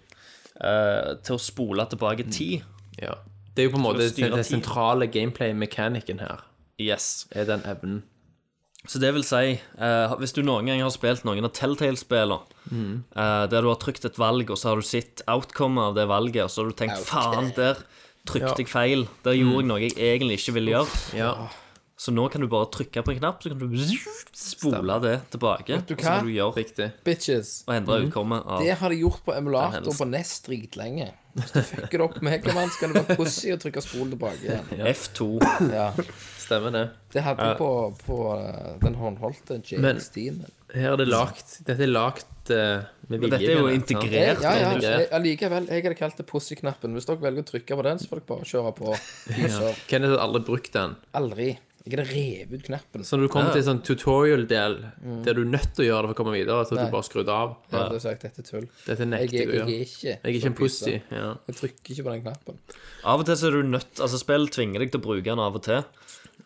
[0.61, 2.65] eh, til å spole tilbake tid.
[3.01, 3.17] ja.
[3.57, 6.43] Det er jo på en måte den sentrale gameplay-mekanikken her.
[6.77, 7.25] Yes.
[7.33, 8.03] Er den evnen.
[8.87, 12.39] Så det vil si, eh, hvis du noen gang har spilt noen av Telltale-spillene,
[13.15, 16.07] eh, der du har trykt et valg, og så har du sett outcome av det
[16.07, 17.83] valget, og så har du tenkt faen, der
[18.27, 19.07] trykte jeg feil.
[19.23, 21.01] Der gjorde jeg noe jeg egentlig ikke ville gjøre.
[21.19, 21.33] Ja.
[21.97, 23.71] Så nå kan du bare trykke på en knapp, så kan du
[24.37, 25.79] spole det tilbake.
[25.81, 26.25] du og så kan hva?
[26.27, 26.91] du Riktig.
[27.07, 27.63] Bitches.
[27.65, 31.07] og endre utkommet av Det har de gjort på emulator på NES dritlenge.
[31.37, 34.13] Hvis du fucker det opp med Megaman, så kan det være pussy å trykke spole
[34.13, 34.69] tilbake igjen.
[34.93, 35.27] F2.
[35.73, 35.89] Ja.
[36.41, 36.85] Stemmer det.
[37.13, 37.69] Det hadde jeg på,
[38.05, 40.53] på eh, den håndholdte Men- JX-Steamen.
[40.73, 43.21] Her er det lagt Dette er lagt uh, med vilje.
[43.21, 44.41] Men dette er jo integrert.
[44.43, 46.93] Ja, ja, er jeg- Jeg hadde kalt det pussy-knappen.
[46.97, 48.97] Hvis dere velger å trykke på den, så får dere bare kjøre på.
[49.47, 49.71] Ja.
[49.87, 50.97] Kenneth har aldri brukt den.
[51.15, 51.57] Aldri.
[51.87, 53.03] Jeg hadde revet ut knappen.
[53.07, 54.75] Så når du kommer til en sånn tutorial-del
[55.23, 56.85] der du er nødt til å gjøre det for å komme videre, så Nei.
[56.85, 57.55] du bare skrudd av.
[57.71, 58.67] Jeg hadde sagt dette er tull.
[58.85, 60.95] Dette nekter er- jeg å jeg er ikke Jeg er ikke en pussy.
[61.11, 61.35] Ja.
[61.47, 62.59] Jeg trykker ikke på den knappen.
[63.05, 65.39] Av og til så er du nødt Altså, spill tvinger deg til å bruke den
[65.39, 65.83] av og til.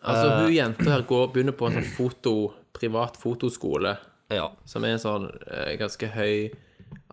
[0.04, 0.38] Altså, Eh.
[0.46, 3.98] hun jenta her går, begynner på en sånn foto, privat fotoskole,
[4.30, 4.48] Ja.
[4.64, 6.50] som er en sånn eh, ganske høy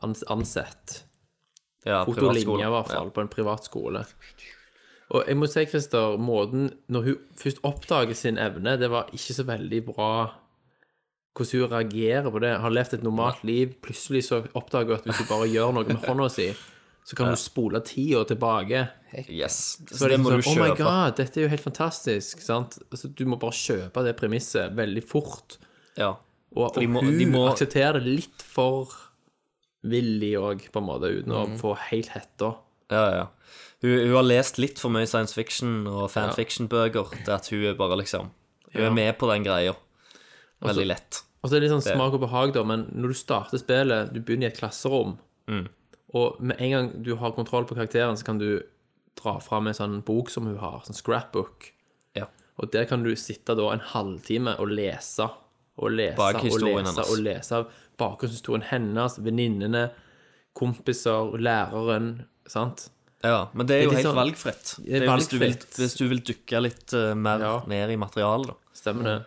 [0.01, 1.03] ans ansett.
[1.85, 2.61] ja Fotolinje, privatskole.
[2.61, 4.05] i hvert fall, på en privat skole.
[5.09, 9.33] Og jeg må si, Christer, måten Når hun først oppdager sin evne, det var ikke
[9.33, 10.11] så veldig bra
[11.39, 12.49] hvordan hun reagerer på det.
[12.59, 15.87] Har levd et normalt liv, plutselig så oppdager hun at hvis hun bare gjør noe
[15.87, 16.49] med hånda si,
[17.07, 18.81] så kan hun spole tida tilbake.
[19.31, 19.79] Yes.
[19.89, 20.59] Så Så det må må du kjøpe.
[20.59, 22.41] Oh my god, dette er jo helt fantastisk.
[22.43, 22.77] Sant?
[22.91, 25.57] Altså, du må bare kjøpe det premisset veldig fort.
[25.97, 26.11] Ja.
[26.55, 28.89] Og, og må- hun må- aksepterer det litt for
[29.85, 31.55] villig òg, på en måte, uten Mm.
[31.55, 32.55] å få helt hetta.
[32.91, 33.27] Ja, ja.
[33.81, 37.77] Hun, hun har lest litt for mye science fiction og fanfiction-bøker til at hun er
[37.79, 38.29] bare liksom
[38.73, 39.73] Hun er med på den greia.
[40.61, 41.21] Veldig lett.
[41.41, 44.11] Og så er det litt sånn smak og behag, da, men når du starter spillet,
[44.13, 45.17] du begynner i et klasserom,
[45.49, 45.67] Mm.
[46.13, 48.61] og med en gang du har kontroll på karakteren, så kan du
[49.17, 51.71] dra fram en sånn bok som hun har, sånn scrapbook,
[52.15, 52.25] Ja.
[52.59, 55.25] og der kan du sitte da en halvtime og lese,
[55.79, 56.97] og lese, og lese, hennes.
[57.09, 57.65] og lese
[57.97, 59.89] bakgrunnshistorien hennes, venninnene,
[60.53, 62.89] kompiser, læreren, sant?
[63.23, 64.69] Ja, men det er Det er jo helt sånn- valgfritt.
[64.85, 67.55] Det er jo hvis, du vil, hvis du vil dykke litt uh, mer Ja.
[67.67, 68.55] ned i materialet, da.
[68.79, 69.17] Stemmer det?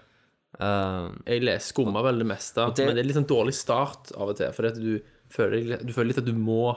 [0.60, 4.30] Uh, Jeg skummer vel det meste, det- men det er litt sånn dårlig start av
[4.30, 5.00] og til, fordi at du
[5.32, 6.76] føler, du føler litt at du må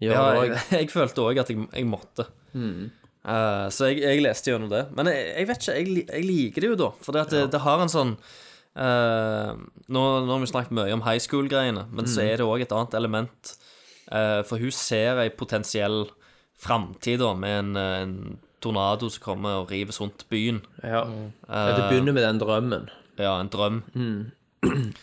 [0.00, 2.26] gjøre ja, jeg, jeg følte òg at jeg, jeg måtte.
[2.56, 4.86] Eh, så jeg, jeg leste gjennom det.
[4.96, 6.90] Men jeg, jeg vet ikke, jeg, liker det jo, da.
[7.02, 8.16] For det, at det, har en sånn
[8.76, 12.72] nå, nå har vi snakket mye om high school-greiene, men så er det òg et
[12.76, 13.54] annet element.
[14.12, 16.04] Eh, for hun ser ei potensiell
[16.56, 20.60] framtid med en, eh, en tornado som kommer og river rundt byen.
[20.82, 21.04] Ja.
[21.48, 22.88] Ja, det begynner med den drømmen.
[23.18, 23.82] Ja, en drøm.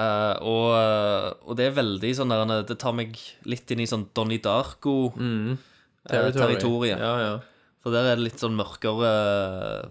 [0.00, 3.90] Eh, og, eh, og det er veldig sånn der Det tar meg litt inn i
[3.90, 6.98] sånn Donnie Darko-territoriet.
[7.02, 7.34] Ja, ja.
[7.82, 9.82] For der er det litt sånn mørkere eh,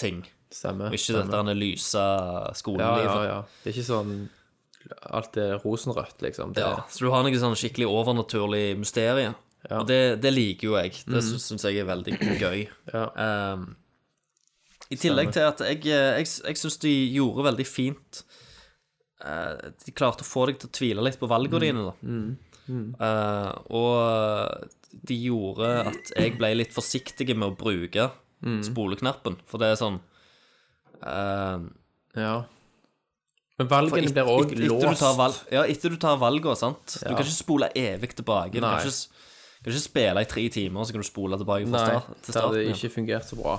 [0.00, 0.18] ting.
[0.54, 0.86] Stemmer.
[0.88, 1.28] Og ikke stemmer.
[1.34, 2.04] dette lyse lyse
[2.80, 3.38] Ja, ja, ja.
[3.60, 4.12] Det er ikke sånn
[5.16, 6.52] Alt er rosenrødt, liksom.
[6.56, 9.32] Det, Ja, så du har noe sånn skikkelig overnaturlig mysterie.
[9.64, 9.80] Ja.
[9.80, 10.92] Og det, det liker jo jeg.
[11.06, 11.40] Det mm.
[11.40, 12.64] syns jeg er veldig gøy.
[12.92, 13.04] Ja.
[13.54, 13.70] Um,
[14.92, 18.20] I tillegg til at jeg, eh, jeg, jeg syns de gjorde veldig fint
[19.24, 21.94] uh, De klarte å få deg til å tvile litt på valgene dine, da.
[22.64, 28.10] Eh, og de gjorde at jeg ble litt forsiktig med å bruke
[28.64, 29.98] spoleknappen, for det er sånn
[31.00, 31.64] uh,
[32.16, 32.34] ja.
[33.58, 35.02] Men valgene blir òg låst.
[35.16, 36.98] valg- Ja, etter du tar valgene, sant.
[37.00, 38.52] Du kan ikke spole evig tilbake.
[38.52, 39.06] Du kan ikke,
[39.62, 42.32] kan ikke spille i tre timer, så kan du spole tilbake fra Nei, start, til
[42.34, 43.54] det hadde ikke fungert så bra.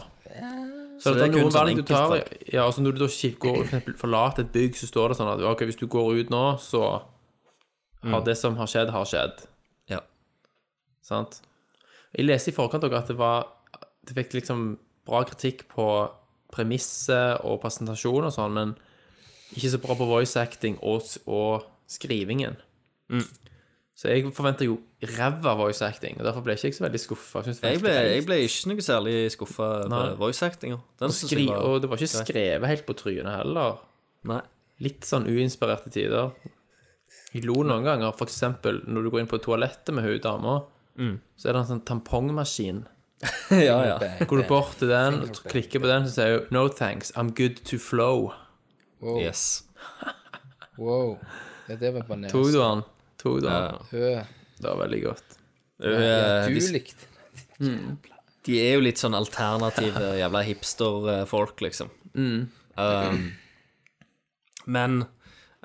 [0.99, 2.15] Så Så det det er noen sånn valg du tar.
[2.53, 5.31] Ja, altså når du da går, for eksempel forlater et bygg, så står det sånn
[5.34, 7.01] at ok, hvis du går ut nå, så
[8.03, 9.45] har det som har skjedd, har skjedd.
[9.89, 9.99] Ja.
[11.01, 11.41] Sant?
[12.15, 13.47] Jeg leste i forkant også at det var
[14.05, 16.10] Det fikk liksom bra kritikk på
[16.53, 18.75] premisset og presentasjon og sånn, men
[19.53, 22.58] ikke så bra på voice acting og, og skrivingen.
[23.95, 24.79] Så jeg forventer jo
[25.15, 27.43] ræva voice acting, og derfor ble jeg ikke så veldig skuffa.
[27.63, 30.79] Jeg ble, jeg ble ikke noe særlig skuffa på voice-actinga.
[30.99, 33.77] Og, Skri, var og det var ikke skrevet helt på trynet heller.
[34.27, 34.41] Nei.
[34.84, 36.34] Litt sånn uinspirerte tider.
[37.31, 40.63] Jeg lo noen ganger, for eksempel når du går inn på toalettet med hun dama,
[40.95, 41.17] Mm.
[41.36, 42.77] så er det en sånn tampongmaskin.
[43.51, 43.95] ja, ja.
[44.23, 47.34] Går du bort til den og klikker på den, så sier hun 'No thanks, I'm
[47.36, 48.31] good to flow'.
[49.01, 49.19] Wow.
[49.21, 49.63] Yes.
[50.77, 51.17] wow.
[51.69, 52.31] Ja, det var banes.
[52.31, 52.84] Tok du han?
[53.21, 53.79] Tok du han?
[53.91, 54.23] Ja.
[54.60, 55.39] Det var veldig godt.
[55.84, 57.08] ja, Eh, du de, likte
[58.45, 61.89] de er jo litt sånn alternative jævla hipster-folk, liksom.
[62.15, 62.45] Mm.
[62.77, 63.19] Um,
[64.65, 65.01] men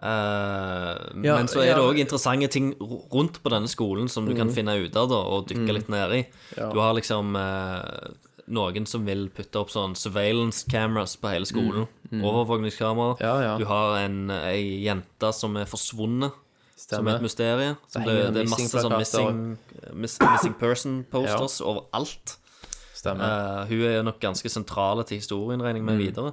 [0.03, 2.73] uh, Ja, Men så er det òg interessante ting
[3.13, 4.39] rundt på denne skolen som du Mm.
[4.39, 6.23] kan finne ut av da, og dykke litt ned i.
[6.57, 8.11] Du har liksom eh,
[8.51, 11.87] noen som vil putte opp sånn surveillance cameras på hele skolen.
[12.11, 13.17] Overvåkningskamera.
[13.17, 13.23] Mm.
[13.25, 13.53] Ja, ja.
[13.61, 16.33] Du har en, ei jente som er forsvunnet.
[16.81, 17.23] Som er et Stemmer.
[17.23, 17.77] mysterium.
[17.93, 19.95] Som Det det, det er masse sånn missing-plakater.
[19.95, 22.37] miss, missing person-posters overalt.
[22.97, 23.25] Stemmer.
[23.25, 26.07] Uh, hun er nok ganske sentrale til historien, regner jeg med, Mm.
[26.07, 26.33] videre.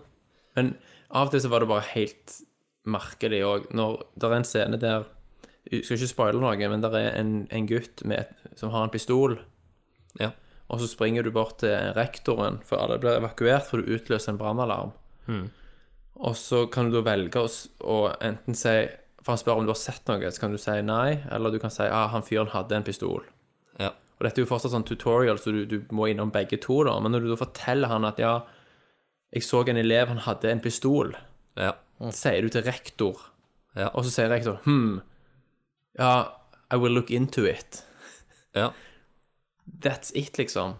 [0.55, 0.75] Men
[1.11, 2.41] av og til så var det bare helt
[2.87, 3.67] merkelig òg.
[3.75, 5.05] Når det er en scene der
[5.69, 8.25] Jeg skal ikke spoile noe, men det er en, en gutt med
[8.55, 9.37] som har en pistol.
[10.17, 10.31] Ja.
[10.69, 14.39] Og så springer du bort til rektoren, for alle blir evakuert, for du utløser en
[14.41, 14.91] brannalarm.
[16.17, 17.39] Og så kan du da velge
[17.83, 18.73] å, enten si
[19.21, 21.59] For han spør om du har sett noe, så kan du si nei, eller du
[21.59, 23.25] kan si ja, han fyren hadde en pistol.
[23.79, 23.89] Ja.
[24.17, 26.93] Og dette er jo fortsatt sånn tutorial, så du, du må innom begge to, da.
[27.03, 28.37] Men når du da forteller han at ja,
[29.35, 31.11] jeg så en elev, han hadde en pistol,
[31.59, 31.73] Ja.
[32.15, 33.19] sier du til rektor,
[33.75, 33.89] Ja.
[33.93, 35.01] og så sier rektor hm,
[35.99, 36.11] ja,
[36.71, 37.83] I will look into it.
[38.55, 38.71] ja.
[39.83, 40.75] That's it, liksom.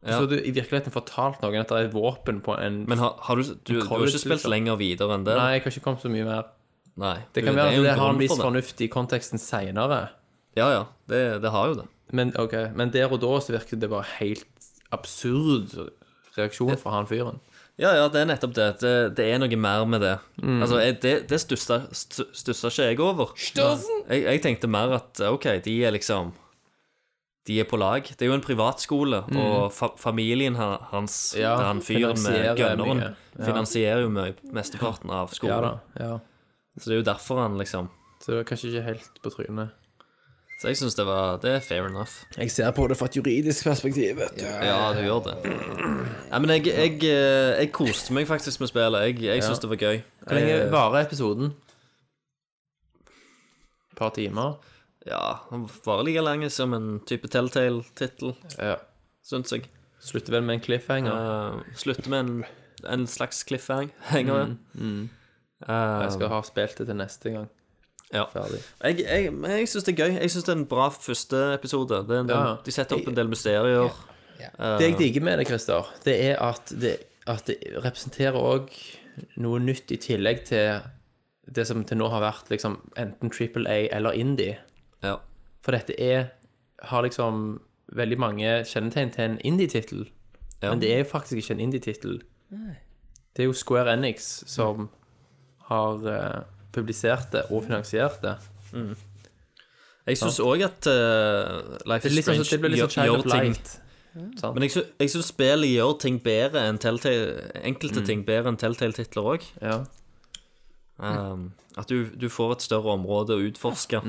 [0.00, 0.16] Ja.
[0.16, 3.18] Så du i virkeligheten fortalt noen at det er et våpen på en Men har,
[3.26, 4.54] har du, du, du har ikke spilt liksom.
[4.54, 5.34] lenger videre enn det?
[5.36, 6.48] Nei, jeg har ikke kommet så mye mer.
[7.00, 7.18] Nei.
[7.36, 10.00] Det kan være at det har en viss fornuft i konteksten seinere.
[10.56, 10.84] Ja, ja.
[11.10, 11.86] Det, det har jo det.
[12.16, 12.72] Men, okay.
[12.74, 15.76] men der og da så virket det bare helt absurd
[16.34, 17.38] reaksjon fra han fyren.
[17.80, 18.68] Ja, ja, det er nettopp det.
[18.82, 20.16] Det, det er noe mer med det.
[20.42, 20.58] Mm.
[20.64, 23.32] Altså, det, det stussa, stu- ikke jeg over.
[23.38, 26.34] Jeg, jeg tenkte mer at OK, de er liksom
[27.48, 28.02] De er på lag.
[28.04, 31.40] Det er jo en privatskole, og fa familien hans, Mm.
[31.40, 33.16] Ja, der han fyren med gønneren, gunneren, mye.
[33.38, 33.44] Ja.
[33.48, 35.62] finansierer jo mye, mesteparten av Ja skolen.
[35.62, 36.04] da.
[36.04, 36.18] ja.
[36.78, 37.88] Så det er jo derfor han liksom
[38.20, 39.70] Så det var kanskje ikke helt på trynet.
[40.60, 42.12] Så jeg syns det var Det er fair enough.
[42.36, 44.44] Jeg ser på det fra et juridisk perspektiv, vet du.
[44.44, 45.36] Ja, du gjør det.
[46.30, 49.00] Ja, men jeg, jeg, eh, jeg koste meg faktisk med spillet.
[49.08, 50.02] Jeg, jeg syns det var gøy.
[50.26, 51.54] Hvor lenge varer episoden?
[53.90, 54.58] Et par timer?
[55.06, 58.76] Ja, han varer like lenge som en type Telltale-tittel, Ja.
[59.24, 59.68] syns jeg.
[60.00, 61.12] Slutter vel med en cliffhanger.
[61.12, 62.44] Uh, slutter med en,
[62.88, 63.90] en slags cliffhanger.
[64.46, 65.08] Mm, Mm,
[65.60, 67.48] Uh, Jeg skal ha spilt det til neste gang.
[68.14, 68.22] ja.
[68.32, 68.62] Ferdig.
[68.82, 70.14] Jeg, jeg, men jeg syns det er gøy.
[70.22, 71.98] Jeg syns det er en bra første episode.
[72.08, 72.56] Det er en, Ja.
[72.64, 73.90] De setter opp en del mysterier.
[74.38, 76.94] Det jeg digger med det, Christer, det er at det,
[77.28, 78.72] at det representerer òg
[79.36, 80.80] noe nytt i tillegg til
[81.52, 84.56] det som til nå har vært liksom enten Triple A eller Indie.
[85.04, 85.16] Ja.
[85.64, 86.30] For dette er
[86.90, 87.60] har liksom
[87.92, 90.06] veldig mange kjennetegn til en indie-tittel.
[90.62, 90.70] Ja.
[90.70, 92.20] Men det er jo faktisk ikke en indie-tittel.
[92.50, 94.88] Det er jo Square Enix som
[95.70, 96.40] har eh,
[96.74, 98.36] publisert det og finansiert det.
[100.06, 102.80] Jeg syns òg at uh, Life Det, er is litt sånn, Strange det blir litt
[102.80, 103.76] sånn gjør, Child gjør of ting Light.
[104.40, 104.54] Sant?
[104.56, 108.58] Men jeg, sy- jeg syns spillet gjør ting bedre enn Telltale Enkelte ting bedre enn
[108.58, 109.44] Telltale-titler òg.
[109.62, 109.76] Ja.
[110.98, 114.00] Um, at du, du får et større område å utforske.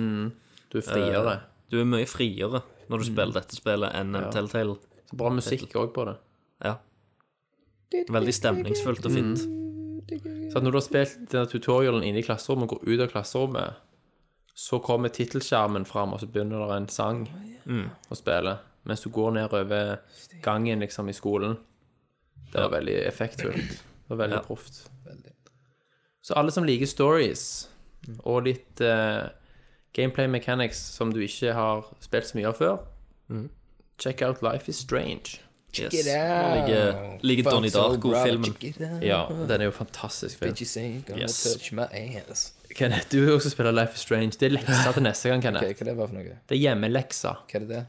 [0.72, 1.36] Du er friere.
[1.72, 4.78] Du er mye friere når du spiller dette spillet enn en Telltale.
[5.10, 6.18] Så bra musikk òg på det.
[6.64, 6.78] Ja.
[8.12, 9.42] Veldig stemningsfullt og fint.
[10.52, 13.12] Så at når du har spilt denne tutorialen inne i klasserommet og går ut av
[13.14, 13.80] klasserommet,
[14.62, 17.22] så kommer tittelskjermen fram, og så begynner det en sang
[18.12, 18.58] å spille.
[18.88, 20.00] Mens du går nedover
[20.44, 21.56] gangen liksom i skolen.
[22.52, 23.70] Det var veldig effektfullt.
[23.80, 24.44] Det var veldig Ja.
[24.44, 24.90] proft.
[26.22, 27.70] Så alle som liker stories,
[28.26, 29.30] og litt eh,
[29.94, 32.78] gameplay mechanics som du ikke har spilt så mye av før,
[34.00, 35.40] check out Life is Strange.
[35.74, 35.94] Yes.
[35.94, 36.68] it out.
[37.24, 38.56] Like, like Donnie Darko-filmen.
[39.02, 40.54] Ja, den er jo fantastisk film.
[41.18, 41.44] Yes.
[41.44, 41.86] touch my
[42.30, 42.54] ass.
[42.76, 44.32] Kenneth, du vil også spille Life is Strange.
[44.40, 45.64] Det er leksa til neste gang, Kenneth.
[45.80, 45.80] Kenneth.
[45.80, 46.36] hva det var for noe?
[46.50, 47.32] Det er hjemmeleksa.
[47.48, 47.86] Hva er det det?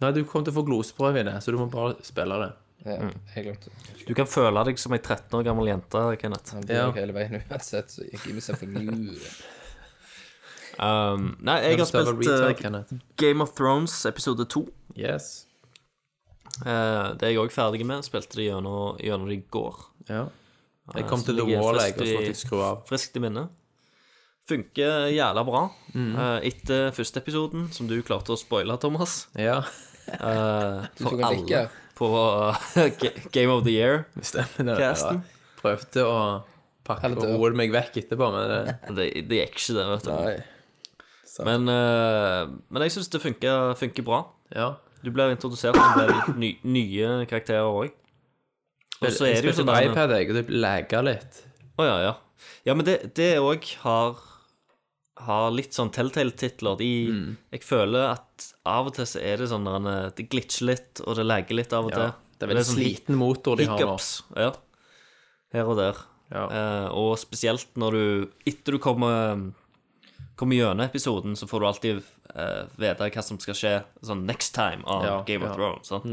[0.00, 2.50] Nei, du kommer til å få gloseprøve i det, så du må bare spille det.
[2.80, 3.10] Ja, Mm.
[3.36, 4.06] jeg glemte det.
[4.08, 6.54] Du kan føle deg som ei 13 år gammel jente, Kenneth.
[6.56, 6.90] Han blir Ja.
[6.96, 9.14] hele veien uansett, så jeg give me for new.
[10.80, 14.64] Um, nei, jeg har spilt uh, Game of Thrones episode 2.
[14.96, 15.46] Yes.
[16.64, 18.04] Uh, det er jeg òg ferdig med.
[18.06, 19.82] Spilte det gjennom, gjennom det i går.
[20.08, 20.24] Ja.
[20.96, 22.80] Jeg kom så til The Wall, jeg, og så måtte jeg skru av.
[22.88, 23.46] Friskt i minne.
[24.50, 25.66] Funker jævla bra.
[25.92, 26.10] Mm.
[26.16, 29.24] Uh, etter første episoden, som du klarte å spoile, Thomas.
[29.38, 29.60] Ja,
[30.10, 32.86] Uh, for alle på uh,
[33.30, 34.04] Game of the Year.
[34.22, 34.78] stemmer det.
[34.80, 35.20] Casten.
[35.60, 36.16] Prøvde å
[36.86, 40.10] pakke roe meg vekk etterpå, men det Det, det gikk ikke, det, vet du.
[40.16, 40.34] Nei.
[41.46, 44.24] Men, uh, men jeg syns det funker, funker bra.
[44.54, 44.72] Ja.
[45.04, 47.92] Du blir introdusert til en del ny, nye karakterer òg.
[49.00, 51.02] Og så er det jo Jeg spilte sånn på der- iPad, jeg, og det lagga
[51.06, 51.38] litt.
[51.78, 52.14] Å ja, ja.
[52.66, 54.18] Ja, men det det òg har
[55.20, 56.80] har litt sånn Telltale-titler.
[56.80, 57.36] Mm.
[57.52, 61.16] Jeg føler at av og til så er det sånn der Det glitcher litt, og
[61.16, 61.96] det legger litt av og Ja.
[61.96, 62.14] til.
[62.38, 63.98] Det er veldig sånn sliten motor de har nå.
[64.36, 64.52] Ja.
[65.52, 65.96] Her og der.
[66.32, 66.44] Ja.
[66.48, 69.52] Eh, og spesielt når du Etter du kommer
[70.40, 71.98] Kommer gjennom episoden, så får du alltid
[72.32, 73.72] uh, vite hva som skal skje
[74.08, 75.56] sånn next time on Ja, Game of ja.
[75.58, 75.90] Thrones.
[75.90, 76.06] Sant?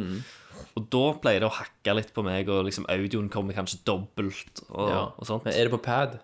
[0.78, 4.63] Og da pleier det å hakke litt på meg, og liksom audioen kommer kanskje dobbelt
[4.67, 5.03] og, Ja.
[5.15, 5.45] og sånt.
[5.47, 6.17] Men er det på pad?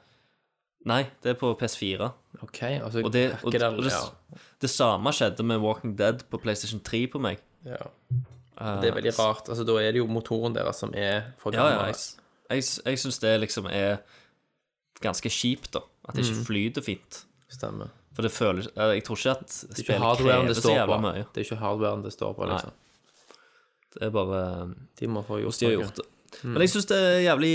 [0.89, 2.09] Nei, det er på PS4.
[2.43, 2.59] OK.
[2.83, 6.81] Altså, Og det, og, hacker og det, det samme skjedde med Walking Dead på PlayStation
[6.83, 7.39] 3 på meg.
[7.65, 7.77] ja.
[8.53, 9.47] Det er veldig rart.
[9.49, 11.95] Altså, da er det jo motoren deres som er for Ja, ja, jeg,
[12.53, 13.97] jeg, jeg syns det liksom er
[15.01, 15.81] ganske kjipt, da.
[16.07, 16.29] At det Mm.
[16.29, 17.23] ikke flyter fint.
[17.53, 17.91] Stemmer.
[18.13, 21.23] For det føles Jeg tror ikke at Spill er spillet krever så jævla mye.
[21.33, 22.73] Det er ikke hardwaren det står på, liksom.
[23.93, 24.41] Det er bare
[24.99, 26.07] De må få gjort de har gjort det.
[26.43, 27.51] Men jeg syns det er en jævlig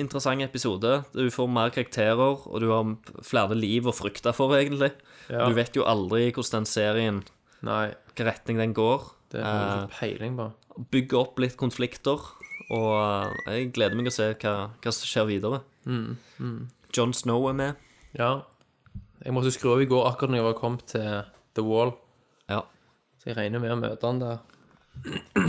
[0.00, 0.92] interessant episode.
[1.12, 2.94] Du får mer karakterer, og du har
[3.28, 4.88] flere liv å frykte for, egentlig.
[5.28, 5.44] Ja.
[5.48, 7.18] Du vet jo aldri hvordan den serien
[7.64, 9.04] Nei, hvilken retning den går.
[9.32, 10.48] det har jeg Eh, peiling på.
[10.90, 12.20] bygge opp litt konflikter.
[12.72, 12.88] Og
[13.48, 15.60] eh, jeg gleder meg å se hva, hva som skjer videre.
[15.84, 16.16] Mm,
[16.96, 17.76] John Snow er med.
[18.16, 18.42] Ja.
[19.24, 21.22] Jeg måtte skru av i går akkurat når jeg var kommet til
[21.56, 21.94] The Wall,
[22.50, 22.60] Ja.
[23.22, 24.38] så jeg regner med å møte han der.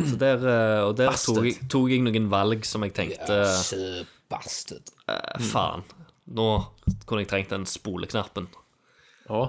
[0.09, 1.35] Så der, eh, og der Bastard.
[1.35, 3.35] tok jeg, tok jeg noen valg som jeg tenkte
[4.31, 4.87] bastard.
[5.11, 5.83] eh, Faen,
[6.33, 6.47] nå
[7.05, 8.47] kunne jeg trengt den spoleknappen.
[9.29, 9.43] Å,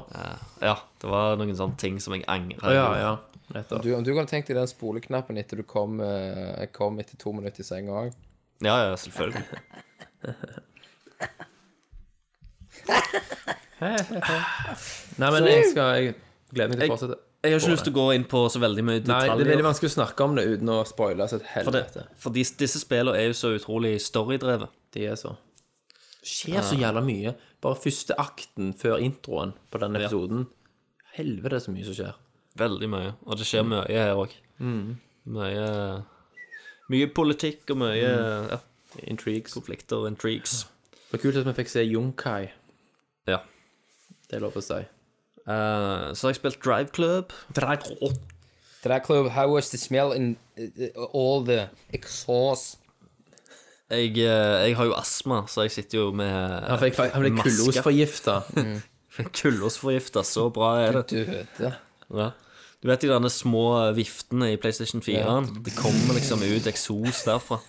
[0.62, 3.14] Ja, det var noen sånne ting som jeg angrer ja, ja.
[3.54, 3.82] Nettopp.
[3.84, 7.32] Du, om du kunne tenkt deg den spoleknappen etter du kom, eh, kom etter to
[7.32, 8.12] minutter i senga òg.
[8.64, 9.44] Ja, ja, selvfølgelig.
[13.80, 16.14] Nei, men jeg skal Jeg
[16.54, 17.18] gleder meg til å fortsette.
[17.46, 19.50] Jeg har ikke lyst til å gå inn på så veldig mye Nei, det er
[19.52, 22.06] veldig vanskelig å snakke om det uten å spoile seg et for, det, helvete.
[22.18, 24.72] for dis- disse spillene er jo så utrolig storydrevet.
[24.96, 25.36] De er så
[26.22, 27.34] Det skjer så jævla mye.
[27.62, 30.46] Bare første akten før introen på denne episoden.
[31.14, 32.16] Helvete, så mye som skjer.
[32.58, 33.12] Veldig mye.
[33.28, 34.34] Og det skjer mye her òg.
[35.26, 35.68] Mye
[36.90, 38.58] Mye politikk og mye ja,
[39.10, 39.52] Intrigues.
[39.54, 40.64] konflikter og intrigues.
[40.94, 42.48] Det var kult at vi fikk se Junkai.
[43.26, 43.40] Ja.
[44.26, 44.80] Det er lov å si.
[45.46, 47.34] Uh, så har jeg spilt Drive Club.
[47.54, 52.80] Drive Club, how was the smell in uh, all the exhaust?
[53.86, 56.32] Jeg, eh, jeg har jo astma, så jeg sitter jo med
[56.66, 57.52] Han fikk han ble maske.
[57.52, 58.40] kullosforgifta.
[59.38, 60.24] Kullosforgifta.
[60.26, 61.04] Så bra er det.
[61.12, 61.70] Døde.
[62.10, 62.32] Ja.
[62.82, 65.38] Du vet de derne små viftene i PlayStation 4?
[65.64, 67.60] Det kommer liksom ut eksos derfra.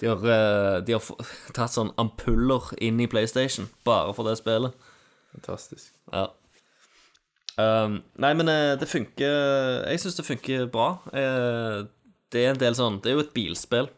[0.00, 4.74] De har, eh, de har tatt sånn ampuller inn i PlayStation bare for det spillet.
[5.36, 5.92] Fantastisk.
[6.12, 6.26] Ja.
[7.56, 10.90] Um, nei, men eh, det funker Jeg syns det funker bra.
[11.16, 11.86] Eh,
[12.34, 13.88] det er en del sånn Det er jo et bilspill.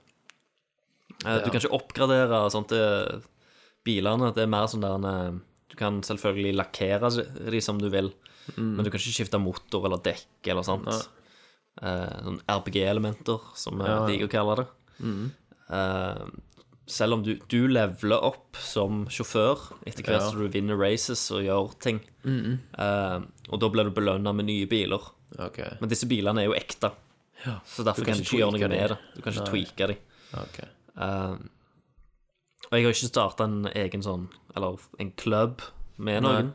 [1.24, 3.22] Eh, Du kan ikke oppgradere sånt til
[3.88, 4.30] bilene.
[4.36, 7.10] Det er mer sånn der Du kan selvfølgelig lakkere
[7.50, 8.12] de som du vil,
[8.56, 10.86] men du kan ikke skifte motor eller dekk eller sånt.
[11.82, 14.68] Eh, sånn RPG-elementer, som jeg liker å kalle det.
[15.68, 16.22] Eh,
[16.88, 20.30] selv om du, du leveler opp som sjåfør etter hvert Ja.
[20.30, 22.00] som du vinner races og gjør ting.
[22.24, 23.18] Eh,
[23.52, 25.04] og da blir du belønna med nye biler.
[25.38, 25.76] Okay.
[25.80, 26.90] Men disse bilene er jo ekte,
[27.68, 28.98] så derfor kan kan du ikke gjøre noe med det.
[29.16, 29.96] Du kan ikke tweake dem.
[30.32, 30.58] ok
[32.68, 34.26] Og jeg har ikke starta en egen sånn,
[34.56, 35.62] eller en klubb
[35.96, 36.50] med noen.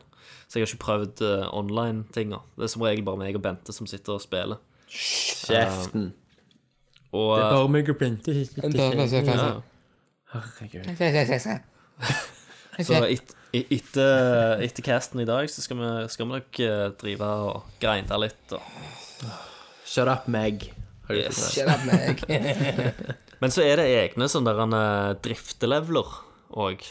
[0.47, 2.37] Så jeg har ikke prøvd uh, online-tinga.
[2.57, 4.59] Det er som regel bare meg og Bente som sitter og spiller.
[4.89, 6.11] Kjeften.
[7.13, 8.33] Og Det er bare meg og Bente.
[8.33, 9.61] ja,
[10.33, 10.87] Herregud.
[12.83, 17.27] Så et, etter, etter casten i dag så skal vi, skal vi nok eh, drive
[17.45, 18.55] og grinde litt.
[18.57, 19.27] Og.
[19.85, 20.71] Shut up, Meg.
[21.11, 21.51] Yes.
[21.53, 22.23] Shut up, meg.
[23.43, 25.09] Men så er det egne sånne der, eh,
[26.49, 26.85] òg.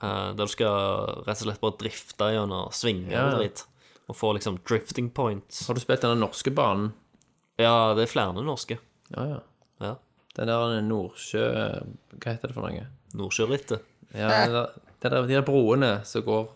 [0.00, 3.24] der du skal rett og slett bare drifte gjennom svinger Ja.
[3.28, 3.66] og dritt.
[4.08, 5.66] Og få liksom drifting points.
[5.68, 6.94] Har du spilt den norske banen?
[7.60, 8.78] Ja, det er flere norske.
[9.12, 9.40] Ja, ja.
[9.84, 9.92] Ja.
[10.40, 11.42] Den der Nordsjø
[12.16, 12.86] Hva heter det for noe?
[13.18, 13.82] Nordsjørittet.
[14.16, 14.70] Ja, den der,
[15.04, 16.46] den der, de der broene som går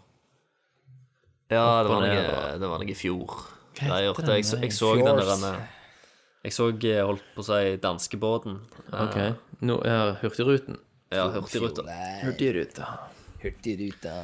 [1.53, 3.35] Ja, det var, ned, noe, det var noe i fjor.
[3.77, 4.31] heter Nei, jeg, den?
[4.39, 5.61] jeg, så- jeg så den der eh,
[6.45, 8.57] Jeg så, eh, holdt på å si, danskebåten.
[8.93, 9.19] OK.
[9.65, 10.79] No, ja, Hurtigruten.
[11.13, 11.85] Ja, Hurtigruta.
[12.25, 12.89] Hurtigruta.
[13.45, 14.15] Hurtigruta.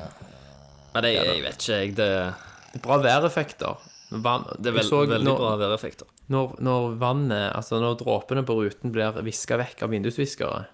[0.94, 1.94] Nei, det, jeg vet ikke, jeg.
[2.00, 3.76] Det, Bra væreffekter.
[4.10, 6.06] Vann, det er veld, så veldig når, bra væreffekter.
[6.34, 10.64] Når, når vannet, altså når dråpene på ruten blir viska vekk av vindusviskere,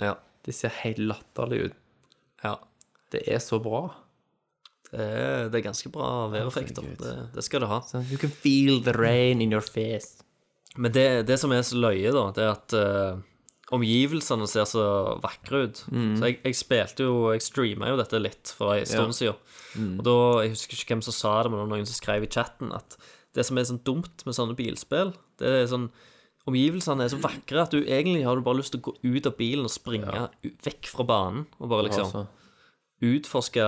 [0.00, 0.14] Ja.
[0.46, 1.76] det ser helt latterlig ut.
[2.44, 2.56] ja.
[3.14, 3.84] Det er så bra.
[4.90, 6.82] Det er, det er ganske bra væreffekter.
[6.98, 7.80] Det, det skal det ha.
[7.86, 10.22] Så you can feel the rain in your face.
[10.76, 13.20] Men det, det som er så løye, da, det er at eh,
[13.72, 14.84] omgivelsene ser så
[15.22, 15.82] vakre ut.
[15.88, 16.14] Mm.
[16.18, 19.38] Så jeg, jeg spilte jo Jeg streama jo dette litt for en stund siden.
[19.74, 19.98] Mm.
[19.98, 22.26] Og da, Jeg husker ikke hvem som sa det, men det var noen som skrev
[22.26, 22.98] i chatten at
[23.34, 25.08] det som er sånn dumt med sånne bilspill,
[25.42, 25.88] det er sånn
[26.44, 29.26] Omgivelsene er så vakre at du egentlig har du bare lyst til å gå ut
[29.30, 30.26] av bilen og springe ja.
[30.66, 31.46] vekk fra banen.
[31.56, 32.26] Og bare liksom Altså,
[33.04, 33.64] utforske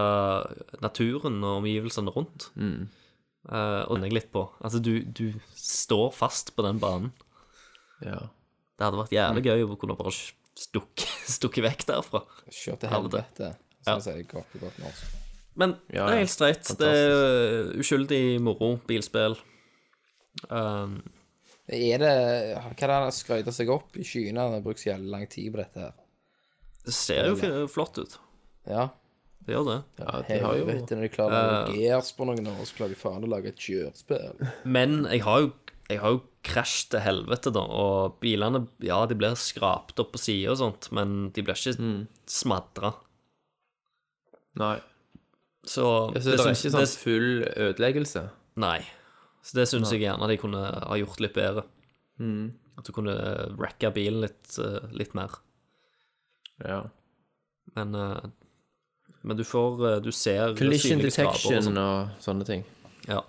[0.85, 2.51] naturen og omgivelsene rundt.
[2.53, 2.91] Mm.
[3.49, 4.45] Uh, og jeg litt på.
[4.61, 7.15] Altså, du, du står fast på den banen.
[8.05, 8.27] ja.
[8.77, 11.07] Det hadde vært jævlig gøy å kunne bare stukke,
[11.37, 12.23] stukke vekk derfra.
[12.53, 13.53] Kjør til helvete.
[13.87, 13.87] Ja.
[13.87, 15.13] Som jeg sier godt på godt norsk.
[15.57, 16.73] Men Ja, det er helt streit.
[16.77, 19.39] Det er uskyldig moro bilspill.
[20.51, 20.99] Um,
[21.73, 22.11] Er det
[22.61, 24.43] Hva er det han skrøyta seg opp i skyene?
[24.43, 25.95] Han har brukt så jævlig lang tid på dette her.
[26.85, 28.19] det ser jo flott ut.
[28.69, 28.91] Ja.
[29.47, 29.79] Det gjør det.
[30.03, 32.93] Ja, de har jo når de klarer å uh, Gears på noen år, så klarer
[32.97, 34.41] de faen å lage et kjørespill.
[34.67, 35.51] Men jeg har jo,
[35.87, 37.63] jeg har jo krasj til helvete, da.
[37.63, 41.79] Og bilene ja, de blir skrapt opp på sida og sånt, men de blir ikke
[41.79, 42.01] mm.
[42.31, 42.93] smadra.
[44.59, 44.77] Nei.
[45.67, 48.29] Så, Så det, er ikke sånn full ødeleggelse.
[48.63, 48.81] Nei.
[49.47, 51.67] Så det syns jeg gjerne de kunne ha gjort litt bedre.
[52.77, 53.15] At du kunne
[53.59, 55.39] racka bilen litt, eh, litt mer.
[56.65, 56.83] Ja.
[57.77, 58.27] Men, eh,
[59.23, 62.65] men du får eh, Du ser Collision detection og og sånne ting.
[63.07, 63.23] Ja.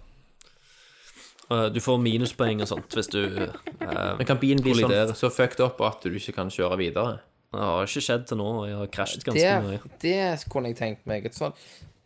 [1.51, 5.29] Eh, Du får minuspoeng og sånt hvis du eh, Men kan bilen bli sånn, så
[5.31, 7.19] fucked up at du ikke kan kjøre videre?
[7.53, 9.91] Det har ikke skjedd til nå, jeg har krasjet ganske Det, mye.
[10.03, 11.25] det kunne jeg tenkt meg.
[11.29, 11.55] Et sånt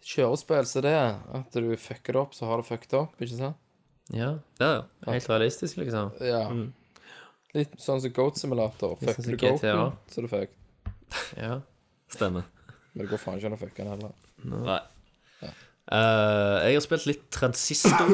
[0.05, 0.93] kjørespill så det,
[1.39, 3.57] at du fucker det opp, så har du fucket opp, ikke sant?
[4.13, 4.35] Ja.
[4.59, 5.11] Ja, ja.
[5.11, 6.11] Helt realistisk, liksom.
[6.21, 6.43] Ja.
[7.57, 8.93] Litt sånn som Goat Simulator.
[9.01, 9.37] Sånn Fucker som du.
[9.41, 10.93] Goaten, så er du fucked.
[11.41, 11.57] Ja.
[12.13, 12.45] Stemmer.
[12.93, 14.13] Men det går faen ikke an å fucke den heller.
[14.45, 14.79] Nei.
[15.91, 18.13] Eh, jeg har spilt litt Transistor,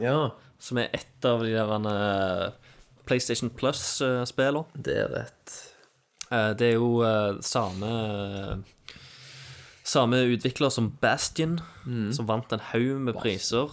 [0.00, 0.16] ja.
[0.60, 2.72] Som er et av de der eh,
[3.08, 4.64] PlayStation Plus-spillene.
[4.76, 5.54] Det er rett.
[6.30, 7.94] Eh, det er jo eh, samme
[9.90, 11.56] Samme utvikler som Bastion,
[12.14, 13.72] som vant en haug med priser.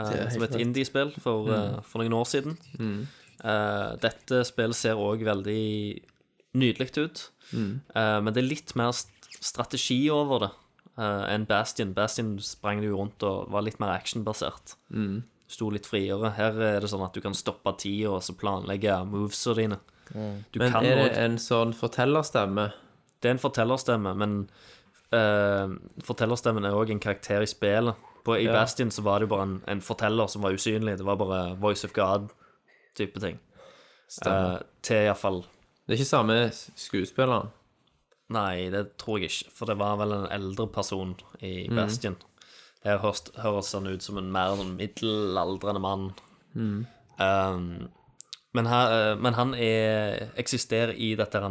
[0.00, 1.84] eh, er som et indie-spill for, mm.
[1.86, 2.56] for noen år siden.
[2.80, 3.04] Mm.
[4.02, 5.62] dette spillet ser òg veldig
[6.58, 7.22] nydelig ut.
[7.52, 8.92] Eh, men det er litt mer
[9.42, 10.50] strategi over det
[10.98, 11.94] eh, enn Bastion.
[11.96, 14.76] Bastion sprang jo rundt og var litt mer actionbasert.
[15.52, 16.30] Sto litt friere.
[16.38, 19.76] Her er det sånn at du kan stoppe tida og så planlegge movesa dine.
[20.12, 22.70] Du Men kan er det en sånn fortellerstemme?
[23.22, 24.32] det er en fortellerstemme, men
[25.14, 25.70] uh,
[26.02, 27.94] fortellerstemmen er òg en karakter i spillet.
[28.24, 28.52] På, I Ja.
[28.56, 30.96] Bastion så var det jo bare en, en forteller som var usynlig.
[30.98, 33.38] Det var bare Voice of God-type ting.
[34.26, 35.40] Uh, til iallfall
[35.86, 36.34] Det er ikke samme
[36.76, 37.48] skuespilleren?
[38.32, 41.76] Nei, det tror jeg ikke, for det var vel en eldre person i Mhm.
[41.76, 42.16] Bastion.
[42.82, 46.08] Her høres, høres han ut som en mer sånn middelaldrende mann.
[46.54, 46.78] Mm.
[47.18, 47.66] Um,
[48.56, 51.42] men, her, eh, men han er, eksisterer i dette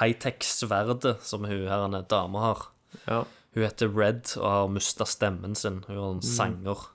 [0.00, 2.66] high-tech-sverdet som hun her en dame har.
[3.06, 3.22] Ja.
[3.54, 5.82] Hun heter Red og har mista stemmen sin.
[5.86, 6.88] Hun er en sanger.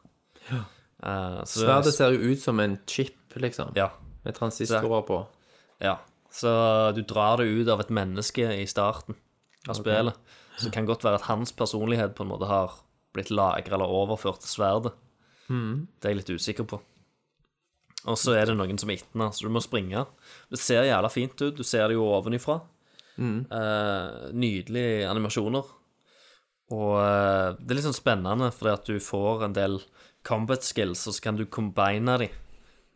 [0.49, 0.65] Ja.
[0.97, 3.71] Uh, Sverdet ser jo ut som en chip, liksom.
[3.77, 3.91] Ja.
[4.25, 5.21] Med transistorer på.
[5.79, 5.99] Ja,
[6.33, 9.15] så du drar det ut av et menneske i starten
[9.69, 10.17] av spillet.
[10.57, 12.73] Så det kan godt være at hans personlighet på en måte har
[13.17, 14.93] blitt lagra eller overført til sverdet.
[15.97, 16.79] Det er jeg litt usikker på.
[18.07, 20.05] Og så er det noen som er etter den, så du må springe.
[20.51, 21.57] Det ser jævla fint ut.
[21.57, 22.61] Du ser det jo ovenifra.
[23.51, 25.73] Eh, nydelige animasjoner.
[26.67, 29.77] Og uh, det er litt sånn spennende, fordi at du får en del
[30.27, 32.27] combat skills, og så kan du combine de.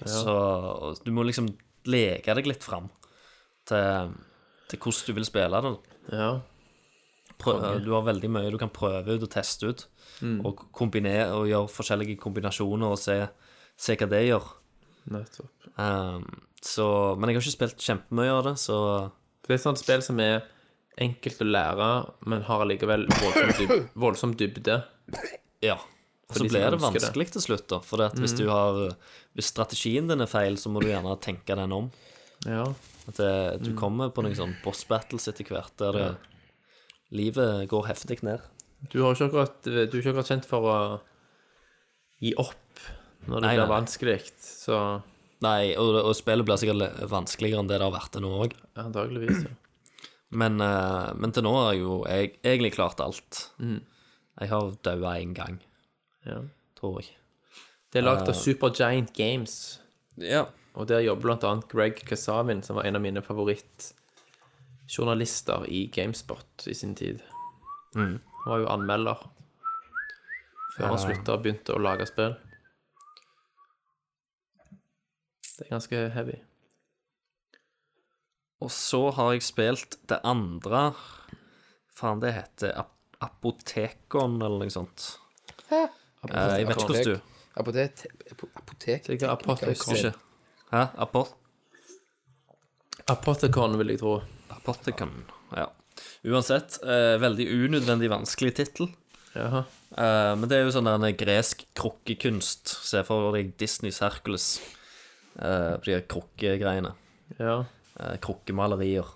[0.04, 0.34] Så
[1.06, 1.48] du må liksom
[1.88, 2.90] leke deg litt fram
[3.70, 4.12] til,
[4.68, 5.72] til hvordan du vil spille det.
[6.12, 6.32] Ja.
[7.42, 9.86] Prøv, du har veldig mye du kan prøve ut og teste ut.
[10.22, 13.18] Og kombinere og gjøre forskjellige kombinasjoner og se,
[13.80, 14.50] se hva det gjør.
[15.12, 15.70] Nettopp.
[15.78, 16.26] Um,
[16.62, 16.86] så,
[17.18, 18.78] men jeg har ikke spilt kjempemye av det, så
[19.42, 20.44] Det er et sånt spill som er
[21.02, 21.88] enkelt å lære,
[22.30, 23.74] men har allikevel voldsom, dyb
[24.06, 24.78] voldsom dybde.
[25.66, 25.80] ja.
[26.32, 27.34] Og så blir det vanskelig det.
[27.34, 27.82] til slutt, da.
[27.84, 28.22] For mm.
[28.22, 28.78] hvis har
[29.36, 31.90] Hvis strategien din er feil, så må du gjerne tenke den om.
[32.46, 32.70] Ja.
[33.10, 33.34] At det,
[33.66, 36.08] du kommer på noen sånn boss battles etter hvert der det,
[37.12, 38.42] livet går heftig ned.
[38.92, 40.76] Du har ikke akkurat, du er ikke akkurat kjent for å
[42.22, 42.58] gi opp
[43.28, 44.78] når det Nei, blir nei, vanskelig, så
[45.42, 48.30] Nei, og, og spillet blir sikkert le- vanskeligere enn det det har vært til nå
[48.46, 48.52] òg.
[48.78, 49.44] antageligvis.
[49.48, 49.56] Ja.
[50.38, 53.40] Men, eh, men til nå har jeg jo jeg, egentlig klart alt.
[53.60, 53.80] Mm.
[54.40, 55.58] Jeg har daua én gang,
[56.26, 56.38] Ja.
[56.78, 57.10] tror jeg.
[57.92, 59.80] Det er lagd av Supergiant Games,
[60.18, 60.46] Ja.
[60.76, 63.22] og der jobber blant annet Greg Kasavin, som var en av mine
[64.92, 67.22] favorittjournalister i Gamespot i sin tid.
[67.94, 69.18] Han var jo anmelder
[70.76, 72.36] før han slutta og begynte å lage spill.
[75.58, 76.40] Det er ganske heavy.
[78.62, 80.94] Og så har jeg spilt det andre
[81.92, 85.20] Faen, det heter Ap Apotekon, eller noe sånt.
[85.70, 85.84] Eh,
[86.26, 87.20] jeg vet ikke hvordan du
[87.62, 88.06] Apotek...
[88.58, 90.16] apotek Apotekon.
[90.72, 90.86] Hæ?
[90.98, 91.36] Apot
[93.12, 94.16] Apotekon, vil jeg tro.
[94.62, 95.26] Apotekon.
[95.58, 95.68] Ja.
[96.24, 98.92] Uansett, eh, veldig unødvendig vanskelig tittel.
[99.34, 99.66] Jaha.
[99.98, 102.68] Eh, men det er jo sånn der en gresk krukkekunst.
[102.86, 104.62] Se for deg Disneys Hercules.
[105.32, 106.94] Uh, de her krukkegreiene.
[107.40, 107.66] Ja.
[108.00, 109.08] eh, krukkemalerier.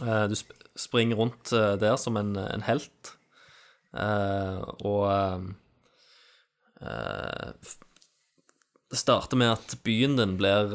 [0.00, 3.16] Eh, du sp springer rundt eh, der som en, en helt,
[3.90, 5.46] Eh, og eh,
[6.86, 7.48] eh,
[8.90, 10.74] Det starter med at byen din blir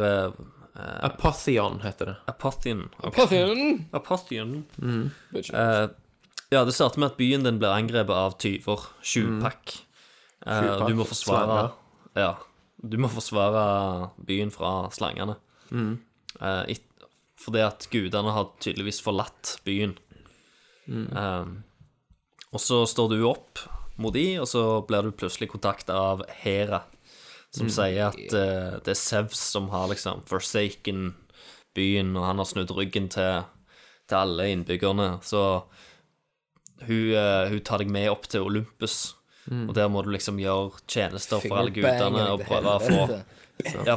[0.76, 2.16] uh, Apotheon heter det.
[2.28, 2.90] Apothion.
[3.02, 3.86] Parfymen!
[3.94, 4.66] Apothion.
[4.82, 5.12] Mm.
[5.54, 5.88] Uh,
[6.54, 8.84] Ja, det starter med at byen din blir angrepet av tyver.
[9.02, 9.78] Tjuvpakk.
[10.46, 10.52] Mm.
[10.66, 11.72] Uh, du må forsvare slanger.
[12.16, 12.36] Ja.
[12.86, 13.64] Du må forsvare
[14.28, 15.36] byen fra slangene.
[15.74, 16.82] Eh, it-
[17.42, 19.96] fordi at gudene har tydeligvis forlatt byen.
[20.88, 21.46] Eh,
[22.54, 23.60] og så står du opp
[23.98, 26.84] mot de, og så blir du plutselig kontakta av Hera,
[27.56, 31.14] som sier at uh, det er Sevs som har liksom forsaken
[31.76, 33.46] byen, og han har snudd ryggen til,
[34.08, 35.10] til alle innbyggerne.
[35.26, 35.44] Så
[36.86, 40.82] hun, uh, hun tar deg med opp til Olympus, og der må du liksom gjøre
[40.90, 43.20] tjenester for alle gudene og prøve å få
[43.86, 43.94] ja,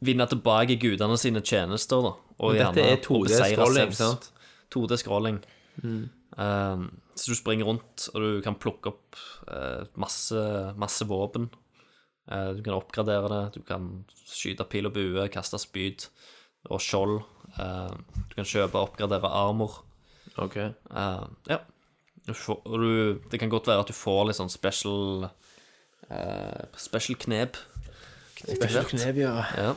[0.00, 2.14] vinne tilbake gudene sine tjenester, da.
[2.40, 4.30] Og Dette gjerne er å beseire 2D-scrolling, sant?
[4.72, 5.40] 2D-scrolling.
[5.84, 9.20] Um, så du springer rundt, og du kan plukke opp
[9.50, 10.40] uh, masse,
[10.80, 11.50] masse våpen.
[12.30, 13.90] Eh, du kan oppgradere det, du kan
[14.28, 16.06] skyte pil og bue, kaste spyd
[16.70, 17.18] og skjold.
[17.58, 17.92] Eh,
[18.30, 19.80] du kan kjøpe og oppgradere armor.
[20.38, 20.56] Ok.
[20.60, 21.60] Eh, ja.
[22.28, 25.24] Du får, du, det kan godt være at du får litt sånn special
[26.12, 27.56] eh, Special knep.
[28.44, 29.32] Special knep, ja.
[29.56, 29.72] Ja.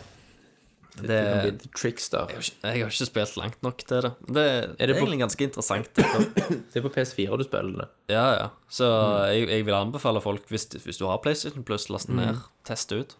[0.93, 2.27] Det Det, kan bli the trickster.
[2.29, 4.11] jeg, har ikke, jeg har ikke spilt langt nok til det.
[4.27, 5.89] Det, det er, det på- egentlig ganske interessant.
[6.73, 7.87] Det er på PS4 du spiller det.
[8.13, 8.47] Ja, ja.
[8.69, 8.85] Så
[9.33, 12.99] jeg, jeg vil anbefale folk, hvis, hvis du har PlayStation Plus, last den ned, teste
[13.01, 13.15] ut.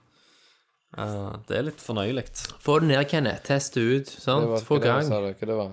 [0.94, 2.28] Uh, det er litt fornøyelig.
[2.62, 3.42] Få det ned, Kenneth.
[3.48, 4.06] Teste ut.
[4.12, 4.46] Det sant?
[4.52, 5.32] var, Få hva det sa du?
[5.34, 5.72] Hva det var?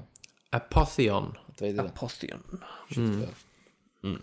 [0.56, 1.34] Apotheon.
[1.60, 1.76] Drit
[2.96, 3.26] Mm.
[4.02, 4.16] Mm.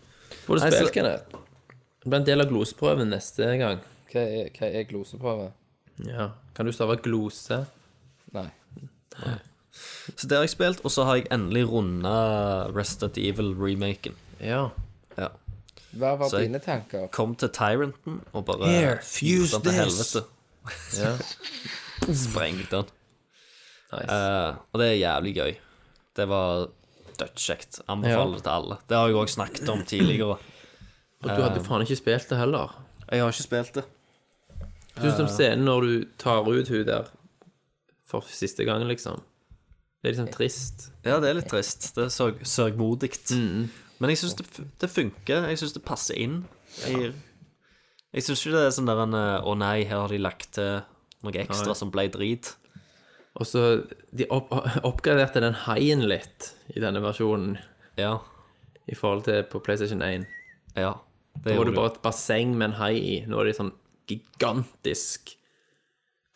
[0.48, 1.30] Får du spilt, Kenneth?
[2.02, 3.80] Det blir en del av gloseprøven neste gang.
[4.10, 5.52] Hva er, hva er gloseprøve?
[6.08, 6.32] Ja.
[6.58, 7.62] Kan du stave glose?
[8.34, 8.48] Nei.
[10.18, 12.14] Så det har jeg spilt, og så har jeg endelig runda
[12.74, 14.16] Resident Evil-remaken.
[14.42, 14.64] Ja.
[15.18, 15.28] Ja.
[15.98, 17.08] Hva var Så dine tanker?
[17.14, 20.14] Kom til Tyranten og bare Here, fuse den til this.
[20.14, 20.26] helvete.
[20.98, 21.14] ja.
[22.14, 22.90] Sprengte den.
[23.94, 24.12] Nice.
[24.12, 25.54] Uh, og det er jævlig gøy.
[26.18, 26.68] Det var
[27.22, 27.80] dødskjekt.
[27.88, 28.36] Anbefaler Ja.
[28.36, 28.78] det til alle.
[28.90, 30.38] Det har jeg òg snakket om tidligere.
[31.24, 32.76] Og du hadde faen ikke spilt det heller.
[33.10, 33.86] Jeg har ikke spilt det.
[35.02, 37.10] Du som scenen når du tar ut hun der
[38.08, 39.22] for siste gang, liksom.
[40.02, 40.88] Det er liksom trist.
[41.04, 41.90] Ja, det er litt trist.
[41.98, 43.10] Det er sørg sørgmodig.
[43.34, 43.66] Mm.
[44.00, 44.46] Men jeg syns det,
[44.80, 45.48] det funker.
[45.50, 46.38] Jeg syns det passer inn.
[46.86, 47.12] Jeg,
[48.14, 50.54] jeg syns ikke det er sånn der en eh, Å nei, her har de lagt
[50.60, 50.80] til
[51.26, 52.54] noe ekstra som ble drit.
[53.38, 53.64] Og så
[54.16, 54.54] De opp,
[54.88, 57.58] oppgraderte den haien litt i denne versjonen
[58.00, 58.20] Ja.
[58.88, 60.28] i forhold til på PlayStation 1.
[60.78, 60.94] Ja.
[61.38, 63.18] Det Da var det bare et basseng med en hai i.
[63.28, 63.74] Nå er det sånn
[64.08, 65.34] gigantisk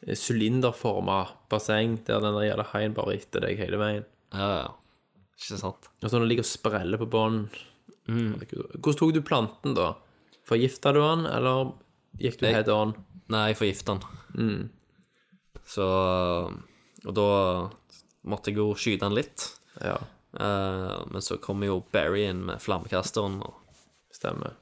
[0.08, 4.06] eh, sylinderforma basseng der den der jævla haien bare er etter deg hele veien.
[4.34, 4.70] Ja, ja.
[5.42, 5.88] Ikke sant?
[6.04, 7.44] Og så den ligger og spreller på bånn
[8.10, 8.34] Mm.
[8.82, 9.92] Hvordan tok du planten, da?
[10.50, 11.70] Forgifta du den, eller
[12.18, 12.96] gikk du Jeg- head on?
[13.30, 14.02] Nei, jeg forgifta den.
[14.36, 14.70] Mm.
[15.70, 15.86] Så
[17.06, 17.70] Og da
[18.26, 19.48] måtte jeg jo skyte den litt.
[19.82, 19.98] Ja,
[20.34, 23.54] Uh, men så kommer jo Barry inn med flammekasteren og,
[24.16, 24.54] stemmer.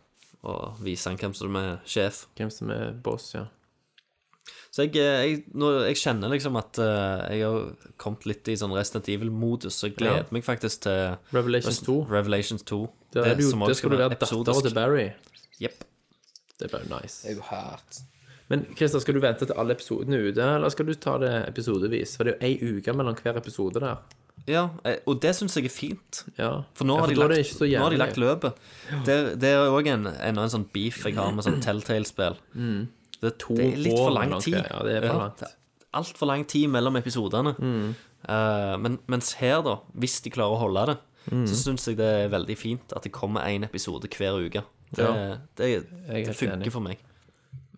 [0.47, 2.25] Og vise han hvem som er sjef.
[2.37, 3.45] Hvem som er boss, ja.
[4.69, 8.57] Så jeg, eh, jeg, nå, jeg kjenner liksom at uh, jeg har kommet litt i
[8.59, 10.27] sånn Resident Evil-modus, så jeg gleder Ja.
[10.35, 11.97] meg faktisk til Revelations 2.
[12.11, 12.79] Revelations 2.
[13.13, 15.07] Det, det, du, som også skal du være datter dattera til Barry.
[15.59, 15.83] Jepp.
[16.59, 17.23] Det er bare nice.
[17.23, 18.01] Det er jo hardt.
[18.49, 21.33] Men Christer, skal du vente til alle episodene er ute, eller skal du ta det
[21.47, 22.15] episodevis?
[22.17, 24.01] For det er jo ei uke mellom hver episode der.
[24.47, 26.23] Ja, eh, og det syns jeg er fint.
[26.37, 26.63] Ja.
[26.73, 27.99] For nå Ja, har, de da er lagt, ikke så nå har de jævlig.
[27.99, 28.53] lagt løpet.
[29.05, 32.37] Det, det er òg en, enda en sånn beef jeg har med sånn Telltale-spill.
[33.19, 34.55] Det, det er litt for år lang tid.
[34.63, 35.43] Ja, det er for langt.
[35.99, 37.55] Altfor lang tid mellom episodene.
[38.29, 40.97] Eh, men, mens her, da, hvis de klarer å holde det,
[41.29, 44.63] så syns jeg det er veldig fint at det kommer én episode hver uke.
[44.89, 45.37] Det, Ja.
[45.59, 45.67] det,
[46.07, 46.71] det helt funker enig.
[46.73, 46.97] for meg.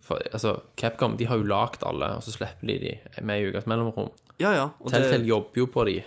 [0.02, 3.50] For, altså, Capcom de har jo lagd alle, og så slipper de de med i
[3.52, 4.08] ukes mellomrom.
[4.40, 4.64] Ja, ja.
[4.80, 5.98] Og Telltale det, jobber jo på de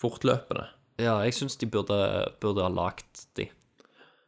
[0.00, 0.68] fortløpende.
[0.98, 1.98] ja jeg syns de burde,
[2.40, 3.48] burde ha lagd de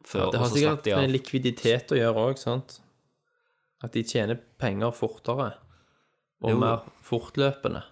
[0.03, 2.79] før, Det har så sikkert de med likviditet å gjøre òg, sant?
[3.83, 5.53] At de tjener penger fortere.
[6.43, 6.57] Og Jo.
[6.57, 7.83] mer fortløpende.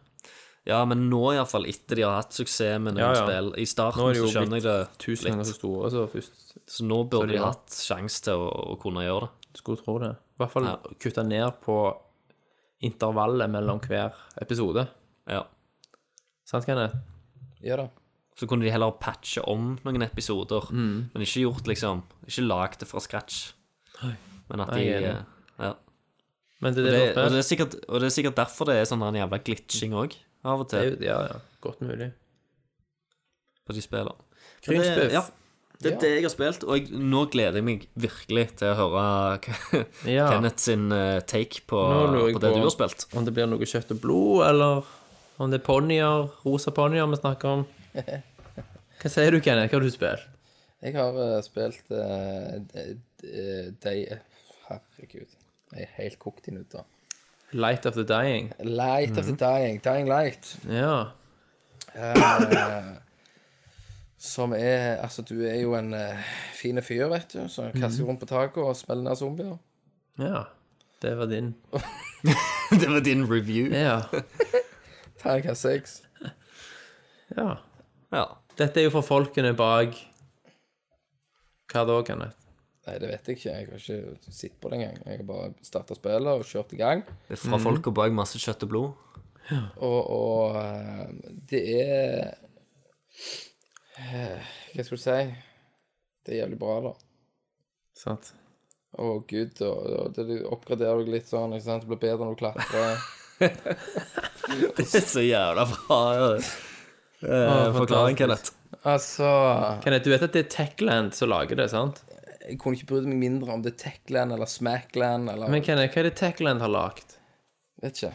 [0.65, 3.25] Ja, men nå iallfall, etter de har hatt suksess med noen Ja, ja.
[3.25, 5.47] spill I starten så skjønner jeg det Tusen litt.
[5.47, 8.79] så store, så først Så nå Så burde de de hatt sjanse til å, å
[8.81, 9.57] kunne gjøre det.
[9.57, 10.11] skulle tro det.
[10.11, 10.75] I hvert fall Ja.
[10.99, 11.77] kutte ned på
[12.81, 14.87] intervallet mellom hver episode.
[15.27, 15.43] Ja.
[16.45, 16.95] Sant, Kenneth?
[17.63, 17.87] Ja da.
[18.39, 21.09] Så kunne de heller patche om noen episoder, Mm.
[21.13, 23.53] men ikke gjort liksom Ikke lagd det fra scratch.
[24.49, 25.09] Men at de enig.
[25.09, 25.23] eh,
[25.59, 25.73] Ja.
[26.61, 28.65] Men det Og det, det, og, det det, er sikkert, og det er sikkert derfor
[28.65, 31.39] det er sånn en jævla glitching òg, av og til, Det, Ja, ja.
[31.61, 32.13] Godt mulig.
[33.67, 34.15] på de spiller.
[34.65, 35.21] Det- Ja,
[35.81, 38.75] det er det jeg har spilt, og jeg, nå gleder jeg meg virkelig til å
[38.75, 40.29] høre Ja.
[40.33, 43.05] Kenneth sin eh, take på, på det på- du har spilt.
[43.15, 44.83] Om det blir noe kjøtt og blod, eller
[45.39, 47.65] om det er ponnier, rosa ponnier vi snakker om.
[48.99, 49.71] Hva sier du, Kenneth?
[49.71, 50.27] Hva har du spilt?
[50.79, 52.55] Jeg har eh, spilt uh,
[53.83, 53.93] de
[54.69, 55.37] Herregud.
[55.73, 56.85] Jeg er helt kokt i nutter.
[57.51, 58.51] Light of the Dying.
[58.63, 59.79] Light of the Dying.
[59.83, 60.53] Dying Light.
[60.69, 61.11] Ja.
[61.95, 62.93] Eh,
[64.19, 68.19] som er Altså, du er jo en uh, fin fyr, vet du, som kaster rundt
[68.19, 69.57] på taket og spiller ned zombier.
[70.19, 70.43] Ja.
[71.01, 71.55] Det var din.
[72.81, 73.71] Det var din review.
[73.73, 74.01] Ja.
[75.21, 75.97] Terningkast seks.
[77.35, 77.49] ja.
[78.09, 78.25] Ja.
[78.59, 79.93] Dette er jo for folkene bak
[81.69, 82.35] Hva da, Kenneth?
[82.87, 83.51] Nei, det vet jeg ikke.
[83.53, 84.95] Jeg har ikke sett på det engang.
[85.05, 87.03] Jeg har bare starta spillet og kjørt i gang.
[87.27, 89.21] Det er fra folka bak masse kjøtt og blod.
[89.85, 91.11] Og, og eh,
[91.51, 92.33] det er
[93.97, 95.19] eh, Hva skal du si?
[96.25, 96.95] Det er jævlig bra, da.
[97.97, 98.33] Sant?
[98.97, 99.61] Å, gud.
[99.69, 101.53] Og, og det oppgraderer deg litt sånn.
[101.53, 101.85] ikke sant?
[101.85, 103.05] Det blir bedre når du klatrer.
[103.39, 105.99] Det er så jævla bra.
[107.19, 108.53] Eh, Forklaring, Kenneth.
[108.87, 109.27] Altså
[109.83, 112.01] Kenneth, du vet at det er Techland som lager det, sant?
[112.49, 115.93] Jeg kunne ikke brydd meg mindre om det er Techland eller Smackland eller Men Kenneth,
[115.93, 117.17] hva er det Techland har lagd?
[117.83, 118.13] Vet ikke.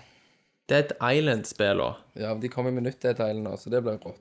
[0.72, 1.98] Dead Island-spill òg.
[2.16, 4.20] Ja, de kommer med nytt Dead Island nå, så det blir rått.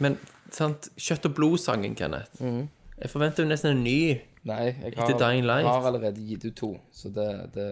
[0.00, 0.16] Men
[0.52, 3.98] sant, Kjøtt og blod-sangen, Kenneth Jeg forventer jo nesten en ny.
[4.48, 5.66] Nei, jeg Etter Dying Light.
[5.68, 7.66] har allerede gitt ut to, så det, det,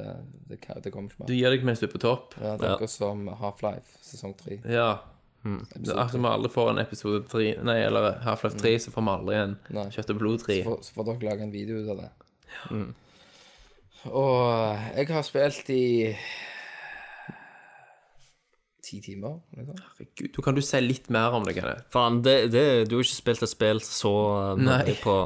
[0.46, 2.36] det, kan, det kommer ikke Du gir deg mens du er på topp.
[2.38, 4.60] Ja, det er akkurat som Half-Life sesong tre.
[4.62, 4.92] Ja.
[5.42, 8.94] Det er akkurat som vi aldri får en episode 3 Nei, eller Half-Life 3, så
[8.94, 9.86] får vi aldri en Nei.
[9.96, 10.60] Kjøtt og blod 3.
[10.60, 12.10] Så får, så får dere lage en video ut av det.
[14.10, 15.84] Og jeg har spilt i
[18.90, 19.38] ti timer.
[19.56, 19.76] Liksom.
[19.78, 21.86] Herregud, da kan du si litt mer om det, Kenneth.
[21.94, 24.14] Faen, det, det, du har ikke spilt et spill så
[24.54, 24.80] uh, Nei.
[24.88, 25.16] mye på,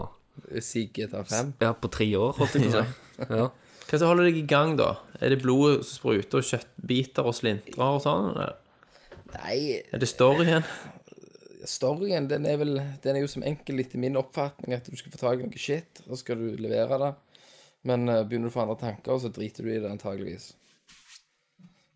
[0.61, 1.53] Si GTA 5.
[1.63, 3.29] ja, på tre år, holdt jeg på å si.
[3.31, 3.47] Ja.
[3.85, 4.91] Hva som holder deg i gang, da?
[5.21, 8.31] Er det blodet som spruter, og kjøttbiter og slintrer og sånn?
[8.33, 8.57] eller?
[9.35, 10.67] Nei, Er det storyen?
[11.65, 15.15] storyen den er vel Den er jo som enkel etter min oppfatning at du skal
[15.15, 17.13] få tak i noe shit, og så skal du levere det.
[17.89, 20.51] Men uh, begynner du å få andre tanker, så driter du i det antageligvis.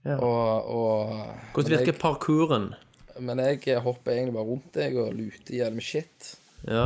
[0.06, 0.16] Ja.
[0.22, 2.70] Og, og Hvordan virker jeg, parkouren?
[3.18, 6.28] men jeg hopper egentlig bare rundt deg og luter i hjel med shit.
[6.68, 6.84] Ja.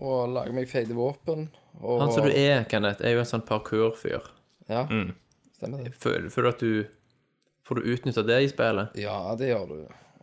[0.00, 1.48] Og lager meg feite våpen.
[1.80, 4.30] Og, Han som du er, Kenneth, er jo en sånn parkour-fyr.
[4.70, 4.86] Ja,
[5.56, 5.94] stemmer det.
[6.00, 7.00] Føler, føler du at du
[7.64, 8.96] Får du utnytta det i spillet?
[9.00, 9.76] Ja, det gjør du.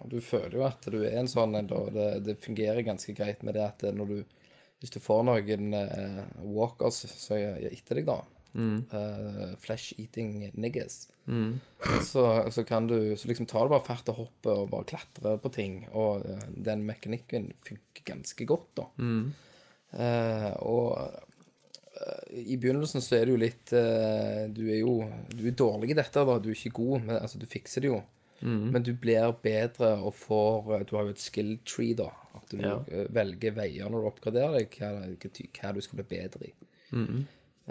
[0.04, 1.80] Og du føler jo at du er en sånn en, da.
[1.90, 4.20] Det, det fungerer ganske greit med det at når du
[4.82, 8.20] Hvis du får noen uh, walkers som er etter deg, da
[8.56, 11.10] eh, Flesh-eating niggas.
[12.04, 15.38] Så, så kan du Så liksom tar du bare fart og hopper og bare klatrer
[15.38, 15.86] på ting.
[15.92, 18.88] Og uh, den mekanikken funker ganske godt, da.
[19.00, 19.48] Eh,
[20.64, 24.94] og eh, i begynnelsen så er det jo litt eh, Du er jo
[25.36, 26.38] Du er dårlig i dette, da.
[26.40, 28.02] Du er ikke god, men altså, du fikser det jo.
[28.74, 32.08] Men du blir bedre og får eh, Du har jo et skill tree, da.
[32.40, 32.78] At du Ja.
[32.90, 36.54] eh, velger veier når du oppgraderer deg, hva, hva, hva du skal bli bedre i.
[36.92, 37.22] Eh,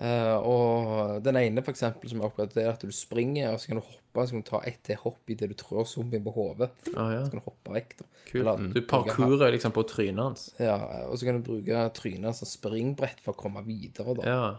[0.00, 3.84] og den ene, for eksempel, som er oppgradert, at du springer, og så kan du
[3.84, 6.70] hoppe, så kan du ta ett til hopp idet du trør zombien på hodet.
[6.94, 7.20] Ah, ja.
[7.26, 8.06] Så kan du hoppe vekk, da.
[8.40, 10.46] Eller Du parkourer liksom på trynet hans.
[10.62, 10.78] ja,
[11.10, 14.26] og så kan du bruke trynet som springbrett for å komme videre, da.
[14.30, 14.50] Ja.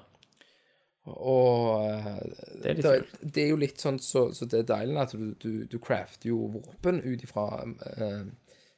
[1.09, 2.17] Og eh,
[2.61, 5.15] Det er litt det, det er jo litt sånn så, så det er deilig at
[5.17, 7.47] du, du, du crafter jo våpen ut ifra
[7.97, 8.27] eh,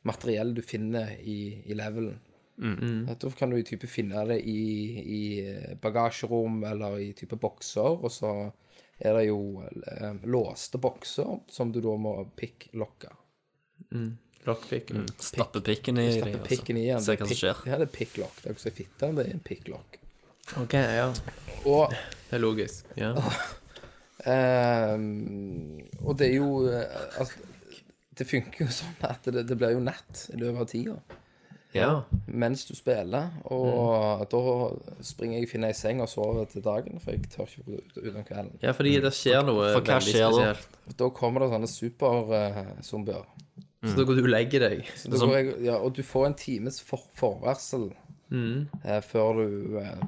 [0.07, 2.21] materiell du finner i, i levelen.
[2.57, 3.07] Mm.
[3.19, 4.63] Da kan du type finne det i,
[5.01, 5.23] i
[5.81, 8.33] bagasjerom eller i type bokser, og så
[9.03, 13.09] er det jo eh, låste bokser som du da må pick-lokke.
[14.43, 14.91] Lockpick.
[15.19, 17.03] Stappe pikken i Stappe deg, pikken i den.
[17.03, 17.65] Se hva som skjer.
[17.69, 18.37] Ja, det er pick-lock.
[18.41, 19.99] Det er ikke så fitte, det er en pick-lock.
[20.59, 21.09] OK, ja.
[21.63, 22.95] Og Det er logisk.
[22.99, 23.15] Ja.
[24.23, 27.41] Ehm, og det er jo eh, altså,
[28.15, 30.93] Det funker jo sånn at det, det blir jo natt i løpet av tida
[31.75, 32.03] ja.
[32.27, 33.31] mens du spiller.
[33.51, 34.41] Og da
[35.05, 37.79] springer jeg, og finner ei seng og sover til dagen, for jeg tør ikke gå
[37.79, 38.53] ut ut om kvelden.
[38.63, 40.97] Ja, fordi det skjer noe For hva veldig skjer spesielt.
[40.99, 43.25] Da kommer det sånne superzombier.
[43.83, 44.83] Så da går du og legger deg.
[44.95, 47.89] Så da går jeg, ja, og du får en times for, forvarsel
[48.31, 50.05] eh, før du uh,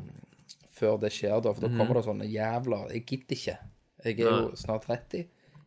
[0.76, 1.52] Før det skjer, da.
[1.56, 3.58] For da kommer det sånne jævler Jeg gidder ikke.
[4.06, 5.26] Jeg er jo snart 30.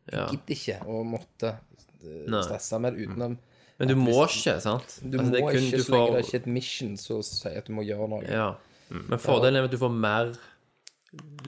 [0.08, 0.24] Jeg Ja.
[0.32, 1.50] gidder ikke å måtte
[2.00, 3.36] eh, stresse med det utenom
[3.78, 4.98] Men du må ikke, sant?
[5.02, 6.46] Du Altså, det er må kun ikke, du så lenge får- det er ikke et
[6.46, 8.22] mission som sier at du må gjøre noe.
[8.26, 8.48] Ja.
[8.90, 10.32] Men fordelen er at du får mer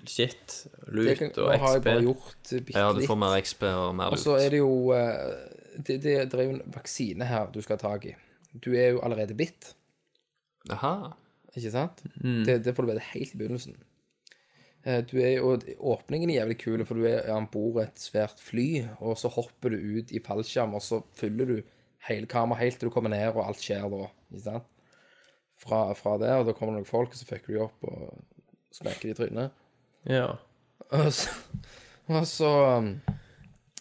[0.08, 3.34] shit, Det lut kan, og nå har jeg bare gjort bitte Ja, du får mer
[3.42, 5.34] XP og mer Og så er det jo eh,
[5.76, 8.14] det, det, det er jo en vaksine her du skal ha tak i.
[8.64, 9.74] Du er jo allerede bitt,
[10.70, 11.12] Aha.
[11.56, 12.02] ikke sant?
[12.22, 12.42] Mm.
[12.46, 13.76] Det, det får du vite helt i begynnelsen.
[14.84, 18.40] Eh, Du er jo, åpningen er jævlig kul, for du er om bord et svært
[18.42, 21.62] fly, og så hopper du ut i fallskjerm, og så fyller du
[22.08, 24.06] hele kameraet helt til du kommer ned, og alt skjer da.
[24.30, 24.68] Ikke sant?
[25.60, 28.76] fra, fra det, og da kommer det noen folk, og så fucker de opp og
[28.76, 29.64] smekker de i trynet.
[30.08, 30.28] Ja.
[30.96, 31.34] Og så,
[32.10, 32.94] og så um,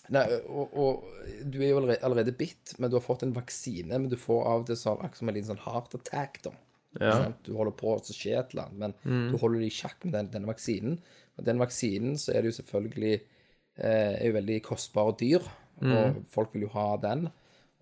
[0.09, 3.93] Nei, og, og du er jo allerede, allerede bitt, men du har fått en vaksine.
[3.93, 6.53] Men du får av det sånn, akkurat som en liten sånn heart attack, da.
[6.97, 7.11] Ja.
[7.45, 10.15] Du holder på, å skjer et eller annet, men du holder det i sjakk med
[10.17, 10.95] den, denne vaksinen.
[11.37, 15.45] Og den vaksinen så er det jo selvfølgelig eh, er jo veldig kostbar og dyr,
[15.85, 17.29] og folk vil jo ha den.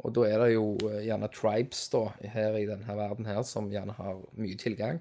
[0.06, 3.70] Og da er det jo eh, gjerne tribes da, her i denne verden her, som
[3.72, 5.00] gjerne har mye tilgang.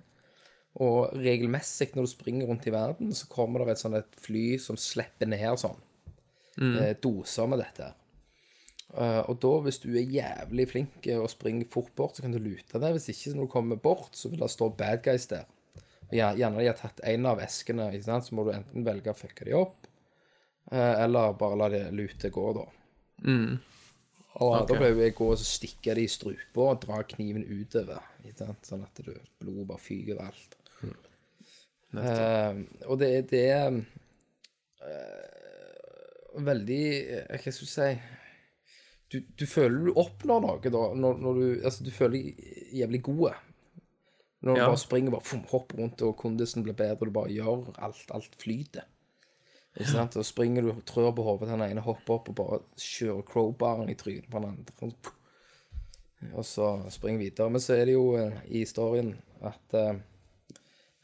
[0.80, 4.59] Og regelmessig når du springer rundt i verden, så kommer det et sånt et fly
[4.61, 5.82] som slipper ned sånn
[6.57, 6.76] Mm.
[7.05, 7.90] doser med dette.
[8.97, 12.38] Eh, og da, hvis du er jævlig flink og springer fort bort, så kan du
[12.38, 12.94] lute deg.
[12.97, 15.44] Hvis ikke, så når du kommer bort, så vil det stå bad guys der.
[16.09, 19.18] Og gjer- gjerne de har tatt en av eskene, så må du enten velge å
[19.18, 19.86] fucke de opp,
[20.72, 22.64] eh, eller bare la det lute gå, da.
[24.45, 28.03] Og da ble jeg å gå og stikke det i strupa og dra kniven utover,
[28.66, 30.57] sånn at du, blodet bare fyker overalt.
[31.97, 32.55] Eh,
[32.91, 33.70] og det, det er
[34.82, 37.87] uh, veldig eh, Hva skal jeg si
[39.14, 43.01] du, du føler du oppnår noe da, når, når du Altså, du føler deg jævlig
[43.07, 43.32] gode.
[44.43, 44.66] Når du Ja.
[44.66, 48.11] bare springer bare hopper rundt, og kondisen blir bedre, og du bare gjør alt.
[48.14, 48.84] Alt flyter.
[49.77, 50.16] Ikke sant?
[50.16, 53.24] Og springer du og trør på hodet til den ene, hopper opp og bare kjører
[53.29, 54.97] crowbaren i trynet på den andre.
[56.33, 57.51] Og så springer videre.
[57.53, 59.12] Men så er det jo eh, i historien
[59.45, 59.99] at eh,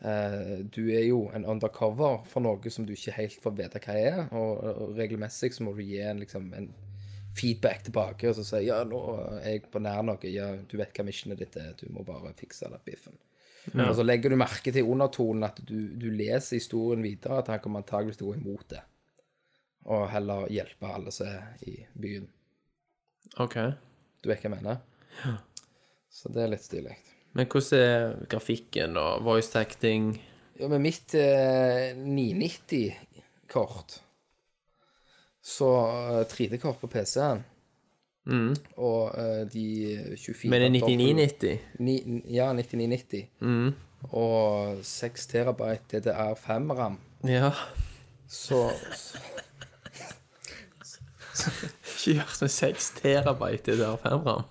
[0.08, 3.98] eh, du er jo en undercover for noe som du ikke helt får vite hva
[3.98, 6.70] er, og, og regelmessig så må du gi en, liksom, en
[7.36, 9.02] feedback tilbake og så si ja, nå
[9.42, 12.32] er jeg på nær noe, ja, du vet hva missionet ditt er, du må bare
[12.40, 13.20] fikse den biffen.
[13.70, 17.62] Og så legger du merke til undertonen at du, du leser historien videre, at han
[17.62, 18.82] kommer antageligvis til å gå imot det,
[19.86, 22.26] og heller hjelpe alle som er i byen.
[23.42, 23.56] OK.
[24.22, 24.82] Du vet hva jeg mener?
[25.22, 25.36] Ja.
[26.12, 26.96] Så det er litt stilig.
[27.32, 30.10] Men hvordan er grafikken og voice acting?
[30.58, 33.94] Ja, med mitt eh, 990-kort
[35.40, 37.40] Så eh, 3D-kort på PC-en
[38.76, 41.58] Og uh, de 24 Men det er 9990?
[42.30, 43.74] Ja, 9990
[44.10, 47.50] Og 6 terabyte DDR5 RAM Ja.
[48.28, 48.70] Så,
[51.34, 51.50] så
[51.82, 54.42] Ikke gjør som 6 terabyte DDR5 RAM.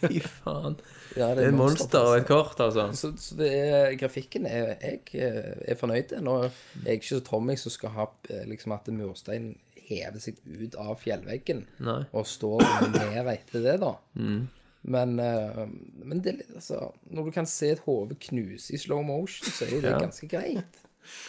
[0.00, 0.76] Fy faen.
[1.16, 2.86] ja, Det er et monster og et kort, altså.
[2.96, 6.14] Så, så det er, grafikken er Jeg eh, er fornøyd.
[6.24, 6.50] Nå er
[6.86, 9.56] jeg ikke så Tommy som skal ha eh, liksom at mursteinen
[9.90, 12.00] hever seg ut av fjellveggen Nei.
[12.14, 12.62] og står
[12.94, 13.94] ned etter det, da.
[14.82, 15.66] Men, eh,
[16.08, 19.50] men det, er litt, altså, når du kan se et hode knuse i slow motion,
[19.52, 19.98] så er jo det Ja.
[20.00, 20.78] ganske greit.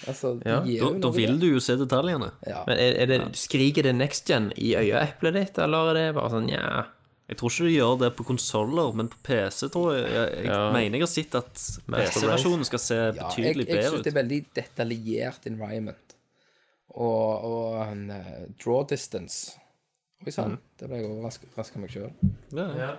[0.07, 0.61] Altså, det Ja.
[0.63, 1.39] gir Da, jo da noe, vil det.
[1.41, 2.31] du jo se detaljene.
[2.47, 2.63] Ja.
[2.67, 6.29] Men er, er det, skriker det next gen i øyeeplet ditt, eller er det bare
[6.29, 6.85] sånn nja?
[7.31, 10.45] Jeg tror ikke du gjør det på konsoller, men på PC tror jeg Jeg, jeg
[10.51, 10.71] Ja.
[10.73, 11.53] mener jeg har sett at
[11.87, 14.03] Master PC-versjonen skal se Ja, jeg, betydelig jeg bedre syns ut.
[14.03, 16.10] det er veldig detaljert environment.
[16.91, 19.57] Og, og en uh, draw distance
[20.21, 22.11] Oi sann, det ble jeg overraska meg sjøl.
[22.53, 22.65] Ja.
[22.77, 22.89] ja.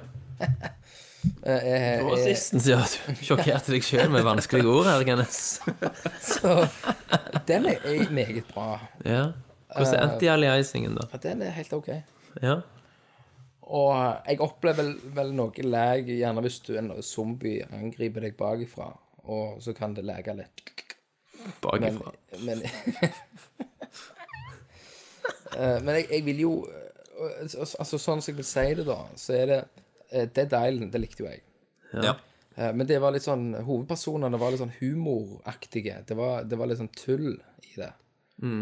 [2.00, 2.80] draw distance, ja.
[3.14, 5.62] Du sjokkerte deg sjøl med vanskelige ord her, Kenneth.
[6.32, 6.56] Så
[7.46, 8.80] den er, er meget bra.
[9.06, 9.22] Ja.
[9.70, 11.06] Hvordan er anti-aliasingen, da?
[11.12, 11.92] Ja, Den er helt OK.
[12.42, 12.56] Ja.
[13.62, 13.94] Og
[14.26, 18.90] jeg opplever vel, vel noe lag, gjerne hvis du en zombie angriper deg bakifra,
[19.30, 20.66] og så kan det lage litt.
[21.38, 22.12] Men, Bakifra.
[22.42, 23.10] men, Eh,
[25.84, 29.34] men jeg, jeg vil jo eh, altså, sånn som jeg vil si det, da, så
[29.38, 29.58] er det
[30.10, 31.42] eh, Dead Island, det likte jo jeg.
[31.92, 32.14] Ja.
[32.56, 36.00] Eh, Men det var litt sånn Hovedpersonene var litt sånn humoraktige.
[36.08, 37.92] Det var, det var litt sånn tull i det.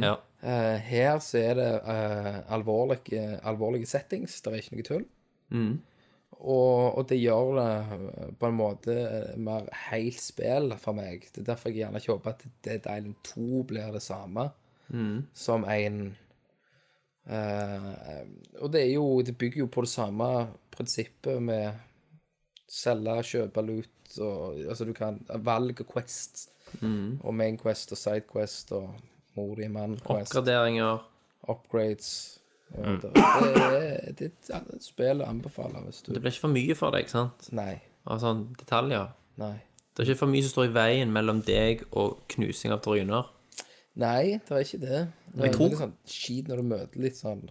[0.05, 0.17] ja.
[0.41, 4.39] Eh, her så er det uh, alvorlige, alvorlige settings.
[4.41, 5.07] Det er ikke noe tull.
[6.41, 7.67] Og, og det gjør det
[7.99, 11.27] eh, på en måte eh, mer helt spill for meg.
[11.35, 14.47] Det er derfor jeg gjerne ikke håper at Dead Island 2 blir det samme
[15.37, 15.99] som en
[17.27, 18.25] eh,
[18.63, 21.73] Og det er jo Det bygger jo på det samme prinsippet med
[22.71, 26.03] selge, kjøpe loot og Altså du kan Valg og
[26.81, 27.21] mm.
[27.23, 28.91] Og main quest og side quest og
[29.37, 30.99] mor i mann quest Oppgraderinger.
[31.49, 32.39] upgrades.
[32.71, 33.01] Mm.
[33.03, 33.23] det, det,
[33.65, 36.91] er- det spillet et spill å anbefale hvis du Det blir ikke for mye for
[36.95, 37.49] deg, ikke sant?
[37.53, 37.81] Nei.
[38.07, 39.09] Av sånne detaljer.
[39.43, 39.57] Nei.
[39.91, 43.27] Det er ikke for mye som står i veien mellom deg og knusing av tryner.
[44.01, 45.01] Nei, det er ikke det.
[45.35, 47.43] Det er tror- litt sånn skit når du møter litt sånn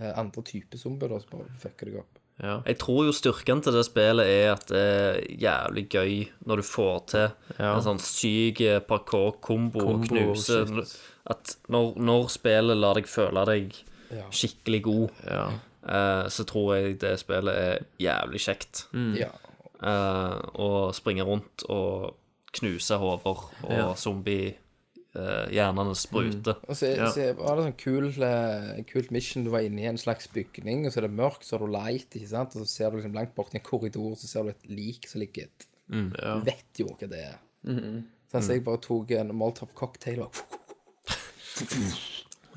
[0.00, 2.18] eh, andre typer zombier, da, så bare fucker deg opp.
[2.42, 2.56] Ja.
[2.66, 6.14] Jeg tror jo styrken til det spillet er at det er jævlig gøy
[6.48, 7.26] når du får til
[7.58, 7.74] Ja.
[7.76, 10.96] en sånn syk parkour-kombo og Kombo, knuse shit.
[11.26, 13.76] At når, når spillet lar deg føle deg
[14.10, 14.24] Ja.
[14.30, 15.44] skikkelig god, ja.
[15.86, 18.86] eh, så tror jeg det spillet er jævlig kjekt.
[18.92, 19.14] Mm.
[19.20, 19.30] Ja.
[19.82, 22.14] eh, og springe rundt og
[22.52, 23.96] knuse hoder, og
[25.14, 25.44] Ja.
[25.52, 26.56] zombie-hjernene spruter.
[26.68, 29.44] Og så, så var det sånn kul, eh, kult mission.
[29.44, 31.72] Du var inne i en slags bygning, og så er det mørkt, så har du
[31.74, 32.56] light, ikke sant?
[32.56, 35.08] Og så ser du liksom langt bort i en korridor, så ser du et lik
[35.10, 35.50] som ligger
[35.92, 37.38] Du vet jo hva det er.
[38.32, 40.32] Sånn, så jeg bare tok en Molotov cocktail og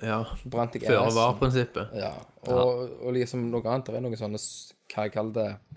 [0.03, 0.21] Ja.
[0.45, 1.91] brant jeg Føre var-prinsippet.
[1.99, 2.13] Ja.
[2.51, 3.87] Og, og liksom noe annet.
[3.91, 4.39] Det er noen sånne,
[4.91, 5.74] hva jeg kaller det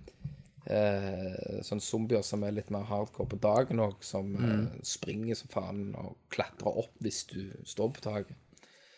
[0.71, 5.53] eh, Sånne zombier som er litt mer hardcore på dagen òg, som eh, springer som
[5.53, 8.37] faen og klatrer opp hvis du står på taket.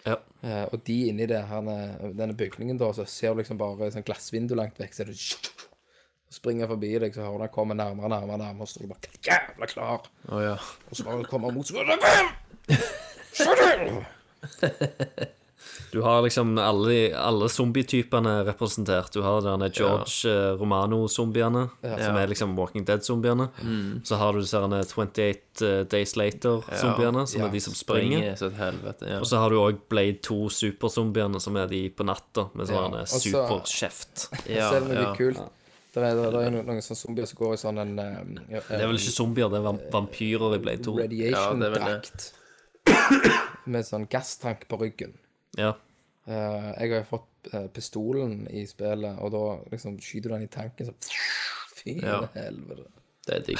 [0.06, 0.16] Ja.
[0.42, 1.72] Eh, og de inni det, her,
[2.16, 5.18] denne bygningen, da, så ser du liksom bare sånn glassvindu langt vekk, så er du
[6.30, 8.92] springer forbi deg, så hører du han komme nærmere, nærmere, nærmere, og så er du
[8.94, 10.08] bare jævla klar.
[10.30, 10.56] Oh, ja.
[10.88, 11.74] Og så bare kommer han mot så
[15.92, 16.00] du!
[16.04, 19.12] Har liksom alle, alle zombietypene representert.
[19.12, 23.48] Du har denne George eh, Romano-zombiene, som er liksom Walking Dead-zombiene.
[24.04, 28.34] Så har du disse herne 28 Days Later-zombiene, som er de som springer.
[28.36, 29.08] Springer helvete.
[29.10, 29.20] Ja.
[29.20, 33.00] Og så har du òg Blade 2 superzombiene, som er de på natta, med sånn
[33.10, 34.28] superkjeft.
[34.56, 35.48] ja, Selv om det er kult.
[35.90, 38.18] Det er, det er noen, sånne zombier som går i sånn en eh,
[38.54, 40.92] ja, Det er vel ikke zombier, det er vampyrer i Blade 2.
[41.00, 42.28] Ja, det er radiation-drakt.
[43.74, 45.16] Med sånn gasstank på ryggen.
[45.58, 45.72] Ja.
[46.26, 50.42] Eh, jeg har jo fått eh, pistolen i spillet, og da liksom skyter du den
[50.48, 50.94] i tanken, så
[51.80, 52.20] Fy Ja.
[52.34, 52.86] helvete.
[53.26, 53.58] Det er digg.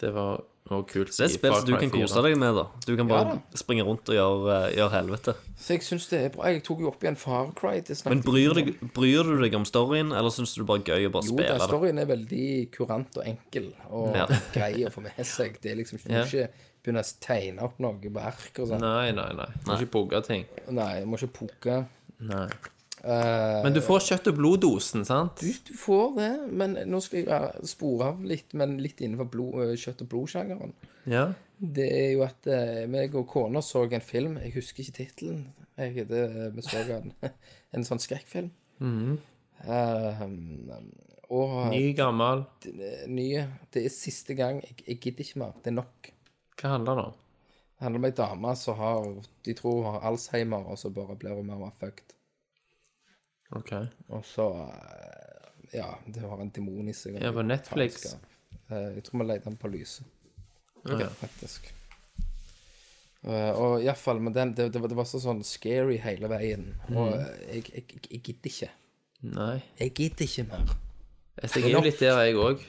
[0.00, 0.38] Det var
[0.70, 1.10] noe kult.
[1.12, 2.62] Det er et spill som du kan kose deg med, da.
[2.86, 5.34] Du kan bare springe rundt og gjøre, eh, gjøre helvete.
[5.60, 6.46] Så jeg syns det er bra.
[6.48, 7.80] Jeg tok jo opp igjen Far Cry.
[7.84, 10.88] Det Men bryr, deg, bryr du deg om storyen, eller syns du det bare er
[10.94, 11.68] gøy å bare Jo, spille den det?
[11.68, 12.46] storyen er veldig
[12.78, 14.26] kurant og enkel og Ja.
[14.54, 15.60] grei å få med seg.
[15.60, 16.24] Det er liksom ikke, Ja.
[16.24, 16.48] ikke
[16.82, 18.80] begynne å tegne opp noe på ark og sånn.
[18.80, 19.48] Nei, nei, nei.
[19.64, 20.44] Du må ikke pugge ting.
[20.70, 21.80] Nei, jeg må ikke pugge.
[22.20, 22.46] Nei.
[23.02, 25.40] Eh, Men du får kjøtt- og bloddosen, sant?
[25.40, 29.30] du, du får det, men nå skal jeg være- spore av litt, men litt innenfor
[29.30, 30.74] blod, eh, kjøtt- og blodsjangeren.
[31.06, 31.32] Ja.
[31.60, 35.46] Det er jo at eh, meg og kona så en film, jeg husker ikke tittelen.
[35.78, 37.12] Jeg, det, vi så den.
[37.72, 38.50] En sånn skrekkfilm.
[39.64, 40.22] Eh,
[41.30, 42.44] og Ny, gammel.
[43.08, 44.60] nye Det er siste gang.
[44.64, 45.52] Jeg, jeg gidder ikke mer.
[45.62, 46.10] Det er nok.
[46.60, 47.12] Hva handler det om?
[47.78, 49.06] Det handler om ei dame som har
[49.46, 52.12] De tror hun har Alzheimer, og så bare blir hun mer fucked.
[53.56, 53.72] Ok.
[54.08, 57.16] Og så eh, Ja, det har en demon i seg.
[57.22, 58.14] Ja, på Netflix.
[58.70, 60.04] Eh, Jeg tror vi leter den på lyset,
[60.84, 61.02] Ok.
[61.20, 61.72] faktisk.
[63.22, 66.62] Uh, og iallfall, men den, det, det, var- det var så sånn scary hele veien.
[66.88, 67.18] Og Mm.
[67.52, 68.70] jeg, jeg, jeg, jeg gidder ikke.
[69.22, 69.62] Nei.
[69.78, 70.72] Jeg gidder ikke mer.
[71.42, 72.62] Jeg stikker jo litt der, jeg òg.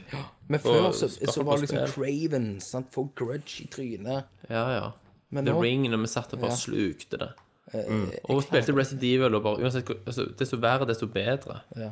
[0.51, 1.87] Men før Og så, så var det liksom.
[1.93, 2.47] Craven.
[2.63, 2.89] Sant?
[2.93, 4.25] Få grudge i trynet.
[4.49, 4.91] Ja, ja.
[5.31, 6.55] Men The nå Ring, når vi satt og bare Ja.
[6.59, 7.29] slukte det.
[7.73, 11.61] eh, Og hun spilte Resident Evil, og bare uansett altså, Desto verre, desto bedre.
[11.77, 11.91] Ja.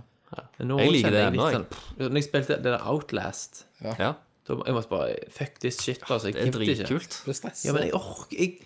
[0.60, 1.56] Nå Jeg liker det ennå, jeg.
[1.56, 4.14] sånn, Når jeg spilte det der Outlast, Ja,
[4.48, 6.28] da jeg måtte bare Fuck this shit, altså.
[6.28, 7.24] Jeg det er dritkult.
[7.26, 7.66] Det.
[7.66, 8.60] Ja, men jeg orker jeg,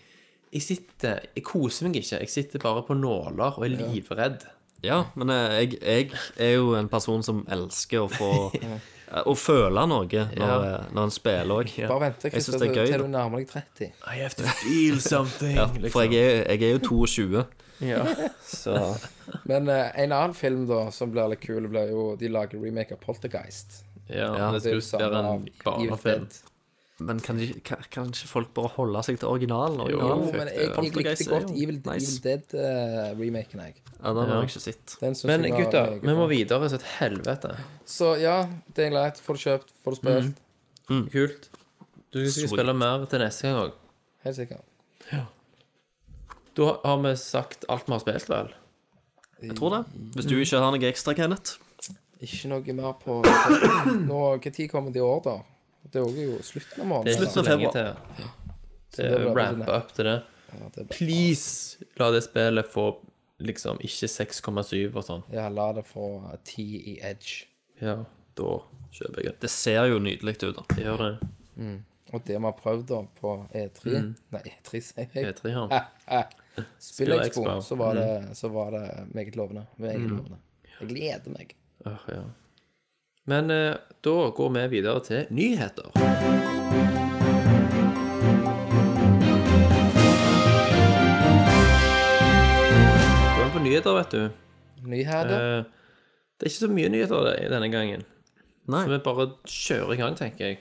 [0.53, 2.19] jeg sitter Jeg koser meg ikke.
[2.19, 4.43] Jeg sitter bare på nåler og er livredd.
[4.83, 8.29] Ja, men eh, jeg, jeg er jo en person som elsker å få
[8.61, 10.55] eh, Å føle noe når, Ja.
[10.73, 11.73] eh, når en spiller òg.
[11.87, 13.91] Bare vent Jeg synes det er gøy, til du nærmer deg 30.
[14.11, 15.55] I have to feel something.
[15.59, 17.43] Ja, for jeg er, jeg er jo 22,
[17.83, 18.03] Ja.
[18.63, 18.77] så
[19.49, 22.95] Men uh, en annen film da som blir litt kul, blir jo De lager remake
[22.95, 23.83] av Poltergeist.
[24.09, 25.97] ja, Ja, det Det er jo skulle være av Evil.
[26.03, 26.41] Dead.
[27.03, 29.81] Men kan, de, kan, kan ikke folk bare holde seg til originalen?
[29.91, 30.29] Jo, originalen?
[30.37, 32.13] men jeg, jeg likte er godt jo Evil, nice.
[32.13, 33.75] Evil Dead-remaken, jeg.
[34.03, 34.39] Ja, den har Ja.
[34.41, 34.95] jeg ikke sett.
[35.01, 37.53] Men jeg meget vi må videre så et helvete.
[37.85, 38.37] Så ja,
[38.75, 39.19] det er greit.
[39.23, 40.41] Får du kjøpt, får du spilt.
[41.13, 41.49] Kult.
[42.13, 43.71] Du skal spille mer til neste gang òg.
[44.23, 44.61] Helt sikkert.
[46.53, 48.51] Da har vi sagt alt vi har spilt, vel?
[49.43, 49.83] Jeg tror det.
[50.15, 51.57] Hvis du ikke har noe ekstra, Kenneth.
[52.23, 53.17] Ikke noe mer på
[54.05, 54.19] Nå,
[54.55, 55.33] tid kommer det i år, da?
[55.91, 57.19] Det er jo slutten av Det er måneden.
[57.19, 57.71] Slutten av februar.
[57.71, 58.23] til.
[58.23, 58.29] ja.
[58.95, 60.23] Det er ramp up til det.
[60.53, 60.89] Ja, det.
[60.89, 62.83] Please, la det spillet få
[63.39, 65.23] liksom ikke 6,7 og sånn.
[65.33, 66.05] Ja, la det få
[66.45, 67.45] 10 i edge.
[67.81, 67.95] Ja,
[68.37, 68.51] da
[68.93, 69.39] kjøper jeg det.
[69.41, 70.63] Det ser jo nydelig ut, da.
[70.75, 71.81] Det gjør det.
[72.13, 75.33] Og det vi har prøvd da på E3 Nei, E3 sier jeg.
[75.33, 76.29] E3 her.
[76.79, 77.61] Spillekspo, Spillekspo.
[77.65, 79.65] så, var det- så var det meget lovende.
[79.77, 80.37] Meget lovende.
[80.79, 81.55] Jeg gleder meg.
[81.85, 82.23] Åh, ja.
[83.25, 85.91] Men eh, da går vi videre til nyheter.
[93.35, 94.23] Går vi på nyheter, vet du.
[94.89, 95.33] Nyheter.
[95.33, 95.63] Eh,
[96.37, 98.03] det er ikke så mye nyheter det- denne gangen.
[98.67, 98.83] Nei.
[98.85, 100.59] Så vi bare kjører i gang, tenker jeg.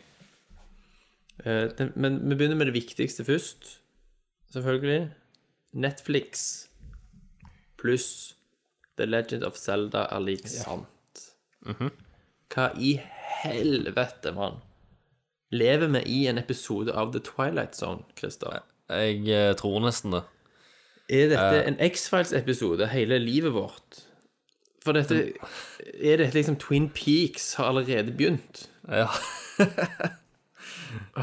[1.45, 3.79] Eh, det, men vi begynner med det viktigste først.
[4.53, 5.11] Selvfølgelig.
[5.75, 6.67] Netflix
[7.79, 8.35] pluss
[8.97, 11.33] The Legend of Zelda er lik sant.
[12.53, 12.97] Hva i
[13.43, 14.61] helvete, mann?
[15.53, 18.63] Lever vi i en episode av The Twilight Zone, Christer?
[18.93, 20.23] Jeg jeg tror nesten det.
[21.13, 24.03] Er dette en X-Files-episode, hele livet vårt?
[24.85, 25.33] For dette
[26.03, 28.67] Er dette liksom Twin Peaks har allerede begynt?
[28.89, 29.07] Ja.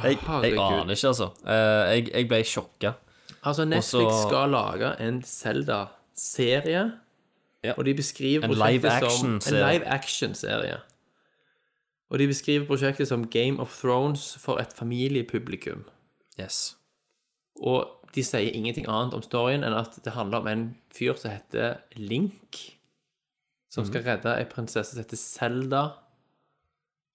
[0.04, 1.30] Jeg, jeg aner ikke, altså.
[1.46, 2.92] Eh, jeg, jeg ble sjokka.
[3.44, 6.92] Altså, Netflix Også- skal lage en Zelda-serie,
[7.64, 7.74] Ja.
[7.78, 8.88] og de beskriver En live
[9.88, 10.78] action-serie.
[12.10, 15.86] Og de beskriver prosjektet som Game of Thrones for et familiepublikum.
[16.40, 16.78] Yes.
[17.62, 17.86] Og
[18.16, 21.84] de sier ingenting annet om storyen enn at det handler om en fyr som heter
[22.00, 22.64] Link,
[23.70, 25.84] som skal redde ei prinsesse som heter Zelda,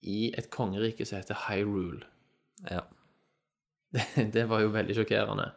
[0.05, 2.05] i et kongerike som heter Hyrule.
[2.69, 2.85] Ja.
[4.35, 5.47] Det var jo veldig sjokkerende.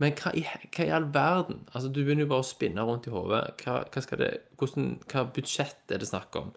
[0.00, 1.66] Men hva i, hva i all verden?
[1.74, 3.42] Altså, Du begynner jo bare å spinne rundt i hodet.
[3.60, 6.54] Hva, hva det Hva budsjett er det snakk om?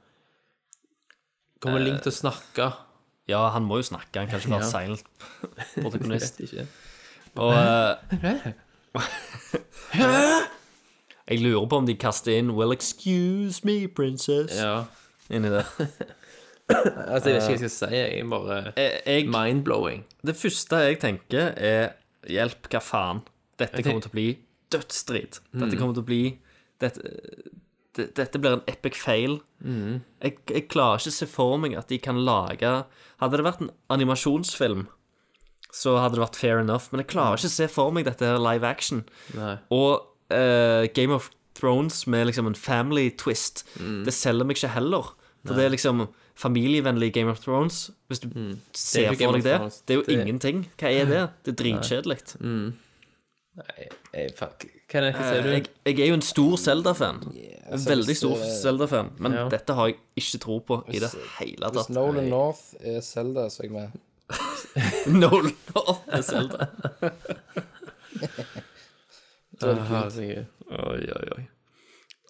[1.64, 2.72] Kommer Link til å snakke?
[3.32, 4.20] ja, han må jo snakke.
[4.20, 5.03] Han kan ikke være silent
[5.84, 6.41] protagonist.
[7.39, 7.95] Og eh,
[11.30, 14.84] Jeg lurer på om de kaster inn 'Well, excuse me, princess' Ja.
[15.32, 15.66] inni det.
[16.74, 17.95] Altså, jeg vet ikke hva jeg skal si.
[17.95, 20.05] Jeg er bare Jeg, jeg, mind-blowing.
[20.26, 21.89] det første jeg tenker, er
[22.28, 23.20] 'hjelp, hva faen'?
[23.59, 24.28] Dette kommer til å bli
[24.72, 25.39] dødsstrid.
[25.53, 26.22] Dette kommer til å bli
[26.82, 27.01] Dette,
[27.95, 29.39] det, dette blir en epic fail.
[29.63, 32.71] Jeg, jeg klarer ikke å se for meg at de kan lage
[33.21, 34.87] Hadde det vært en animasjonsfilm,
[35.71, 38.25] så hadde det vært fair enough, men jeg klarer ikke å se for meg dette
[38.27, 39.05] her live action.
[39.37, 39.53] Nei.
[39.71, 44.03] Og uh, Game of Thrones med liksom en family twist, Mm.
[44.05, 45.13] det selger meg ikke heller.
[45.45, 46.05] For det er liksom
[46.39, 47.89] familievennlig Game of Thrones.
[48.09, 48.51] Hvis du Mm.
[48.53, 49.57] Er ser for deg det.
[49.85, 50.65] Det er jo Det- ingenting.
[50.77, 51.29] Hva er det?
[51.45, 52.19] Det er dritkjedelig.
[53.53, 54.63] Nei, jeg, fuck.
[54.89, 57.19] Kan er ikke si Eh, Jeg, jeg er jo en stor Zelda-fan.
[57.23, 59.11] En altså, Veldig stor Zelda-fan.
[59.19, 59.43] Men ja.
[59.49, 61.93] dette har jeg ikke tro på i det hele Hvis tatt.
[61.93, 63.89] Nolan North er Zelda, så er jeg med.
[65.21, 66.67] Nolan North er Zelda.
[69.63, 70.45] Herregud.
[70.69, 71.43] Oi, oi, oi.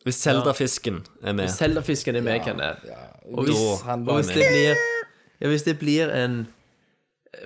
[0.03, 2.84] Hvis Zelda-fisken er med Zelda-fisken er med, Kenneth.
[3.32, 4.76] Og hvis, Hvis han og var hvis det blir
[5.41, 6.47] Ja, hvis det blir en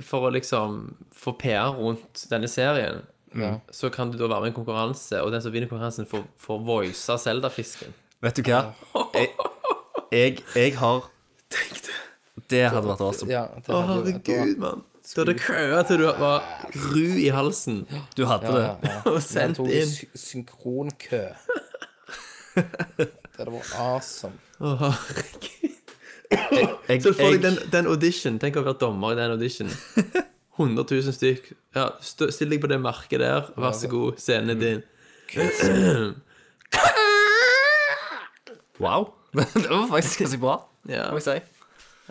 [0.01, 3.05] For å liksom få PR rundt denne serien,
[3.71, 6.23] så kan du da være med i en konkurranse, og den som vinner konkurransen, får,
[6.41, 7.93] får voisa Zelda-fisken.
[8.23, 8.61] Vet du hva?
[9.13, 9.29] Jeg,
[10.11, 11.03] jeg, jeg har
[12.49, 13.31] Det hadde vært awesome.
[13.31, 14.83] Ja, det hadde jo- da- mann.
[15.07, 16.43] Du hadde køa til du var
[16.75, 17.85] ru i halsen
[18.17, 18.63] Du hadde Ja, det.
[18.83, 19.01] ja, ja.
[19.13, 19.69] og sendt inn.
[19.71, 19.93] inn.
[19.95, 21.21] tok synkronkø.
[22.55, 23.07] Det
[23.37, 24.33] hadde vært awesome.
[24.59, 25.73] Å, herregud.
[26.89, 28.39] Jeg, Så får jeg, jeg den, den audition.
[28.41, 29.69] Tenk å være dommer i den audition.
[30.57, 31.51] 100 000 stykk.
[31.77, 33.49] Ja, still deg på det merket der.
[33.57, 34.81] Vær så god, scenen er din.
[38.79, 39.07] Wow.
[39.33, 40.55] Det var faktisk ganske bra,
[40.89, 41.37] Ja, må jeg si.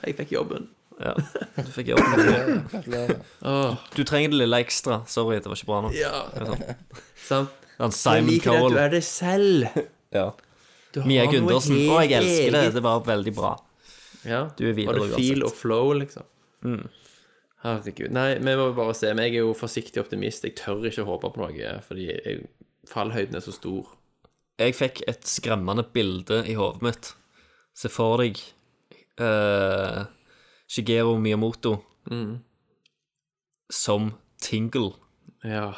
[0.02, 0.64] jeg fikk jobben.
[1.00, 1.12] Ja,
[1.66, 2.64] du fikk jobben.
[2.72, 3.20] Gratulerer.
[3.96, 5.02] Du trenger det lille ekstra.
[5.06, 5.94] Sorry, det var ikke bra nok.
[5.94, 6.24] Ja.
[7.26, 7.54] Sant?
[7.76, 9.66] Han Jeg Simon liker det at du er det selv.
[10.16, 10.26] Ja.
[10.94, 11.76] Du har Mia noe Gundersen.
[11.92, 12.62] Å, jeg elsker det.
[12.64, 12.74] eget.
[12.78, 13.52] Det var veldig bra.
[14.26, 14.40] Ja.
[14.58, 16.24] Du er videre Var det feel og flow, liksom?
[17.66, 18.12] Herregud.
[18.14, 19.10] Nei, vi må bare se.
[19.16, 20.44] Men jeg er jo forsiktig optimist.
[20.46, 22.44] Jeg tør ikke håpe på noe, fordi jeg,
[22.90, 23.88] fallhøyden er så stor.
[24.62, 27.10] Jeg fikk et skremmende bilde i hodet mitt.
[27.76, 28.38] Se for deg
[29.20, 30.06] uh,
[30.70, 31.74] Shigeru Miyamoto
[33.72, 34.92] som Tingle
[35.44, 35.72] Ja.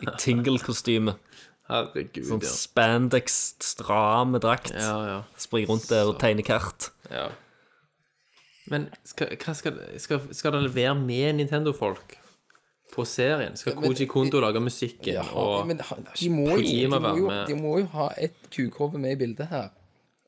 [0.00, 1.16] i Tingle-kostyme.
[1.70, 2.50] Herregud, Sånn ja.
[2.52, 4.72] spandex, stram drakt.
[4.76, 5.18] Ja, ja.
[5.40, 6.90] Springer rundt der og tegner kart.
[7.10, 7.30] ja.
[8.72, 12.16] Men skal, skal, skal, skal det være med Nintendo-folk
[12.94, 13.56] på serien?
[13.60, 15.18] Skal Koji Kondo lage musikken?
[15.18, 19.00] Ja, og men de må, jo, de, må jo, de må jo ha et kukhove
[19.00, 19.68] med i bildet her.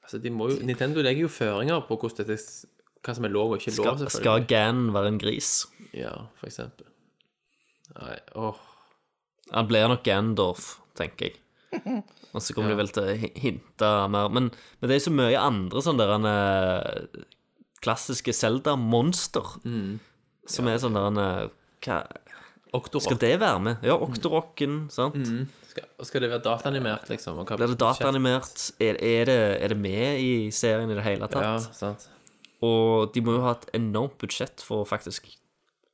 [0.03, 2.69] altså, de må jo, Nintendo legger jo føringer på hvordan dette,
[3.07, 5.53] hva som er lov og ikke lov, Skal, skal Gan være en gris?
[5.95, 6.91] Ja, for eksempel.
[7.97, 8.61] Nei, åh.
[9.55, 11.41] Han blir nok Gandorf, tenker jeg.
[12.37, 14.29] Og så kommer de vel til å hinte mer.
[14.29, 14.51] Men,
[14.81, 16.27] men det er så mye andre sånne der han,
[17.87, 19.57] klassiske Zelda-monster.
[20.47, 21.47] Som er sånn der han, eh,
[21.87, 22.01] Hva
[22.77, 23.07] Octorok.
[23.07, 23.85] Skal det være med?
[23.87, 25.17] Ja, Octorocken, sant?
[25.71, 27.39] Skal, skal det være dataanimert, liksom?
[27.47, 28.67] Blir det dataanimert?
[28.83, 31.47] Er, er, det, er det med i serien i det hele tatt?
[31.47, 32.09] Ja, sant.
[32.67, 35.29] Og de må jo ha et enormt budsjett for å faktisk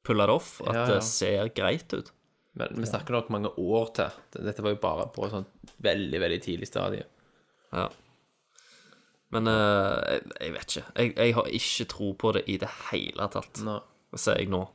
[0.06, 0.88] pulle det off, at Ja, ja.
[0.96, 2.10] det ser greit ut.
[2.58, 4.18] Men vi snakker nok mange år til.
[4.44, 7.06] Dette var jo bare på et sånt veldig, veldig tidlig stadie.
[7.72, 7.86] Ja.
[9.32, 10.84] Men uh, jeg, jeg vet ikke.
[11.00, 13.62] Jeg, jeg har ikke tro på det i det hele tatt.
[13.64, 13.78] no.
[14.14, 14.66] Sier jeg nå.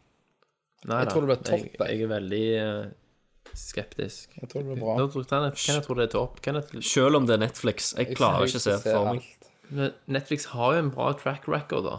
[0.89, 4.34] Nei, Jeg tror det blir topp, Jeg, jeg er veldig uh, skeptisk.
[4.41, 4.95] Jeg tror det blir bra.
[4.97, 6.41] Hvem tror Kenneth, Kenneth tror det er topp.
[6.45, 7.91] Kenneth Selv om det er Netflix.
[7.97, 9.27] Jeg klarer ikke å se for meg.
[10.07, 11.97] Netflix har jo en bra track record, da.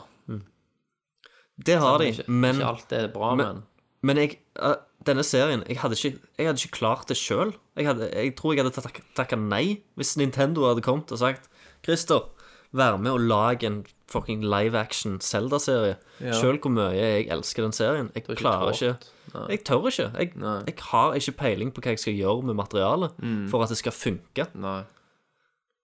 [1.58, 3.64] Det har de, Ikke, men, ikke alt er bra, men, men-
[4.06, 7.50] men jeg, uh, denne serien Jeg hadde ikke, jeg hadde ikke klart det sjøl.
[7.76, 11.48] Jeg, jeg tror jeg hadde tak- takka nei hvis Nintendo hadde kommet og sagt
[11.82, 12.28] Christer,
[12.72, 15.96] vær med og lage en fucking live action Zelda-serie.
[16.20, 16.32] Ja.
[16.32, 18.10] Sjøl hvor mye jeg elsker den serien.
[18.14, 18.82] Jeg ikke klarer tårt.
[18.82, 20.10] ikke Jeg tør ikke.
[20.18, 20.32] Jeg,
[20.66, 23.10] jeg har ikke peiling på hva jeg skal gjøre med materialet
[23.50, 24.46] for at det skal funke.
[24.54, 24.82] Nei.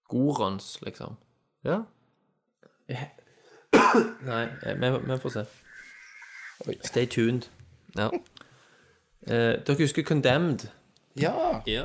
[0.09, 1.17] Gorons, liksom.
[1.65, 1.83] Ja.
[4.29, 5.45] Nei, eh, vi vi får se.
[6.85, 7.49] Stay tuned.
[7.97, 8.09] ja.
[9.27, 10.69] Eh, dere husker Condemned,
[11.17, 11.61] Ja.
[11.67, 11.85] ja.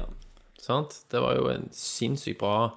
[0.59, 1.03] sant?
[1.11, 2.69] Det var jo en sinnssykt bra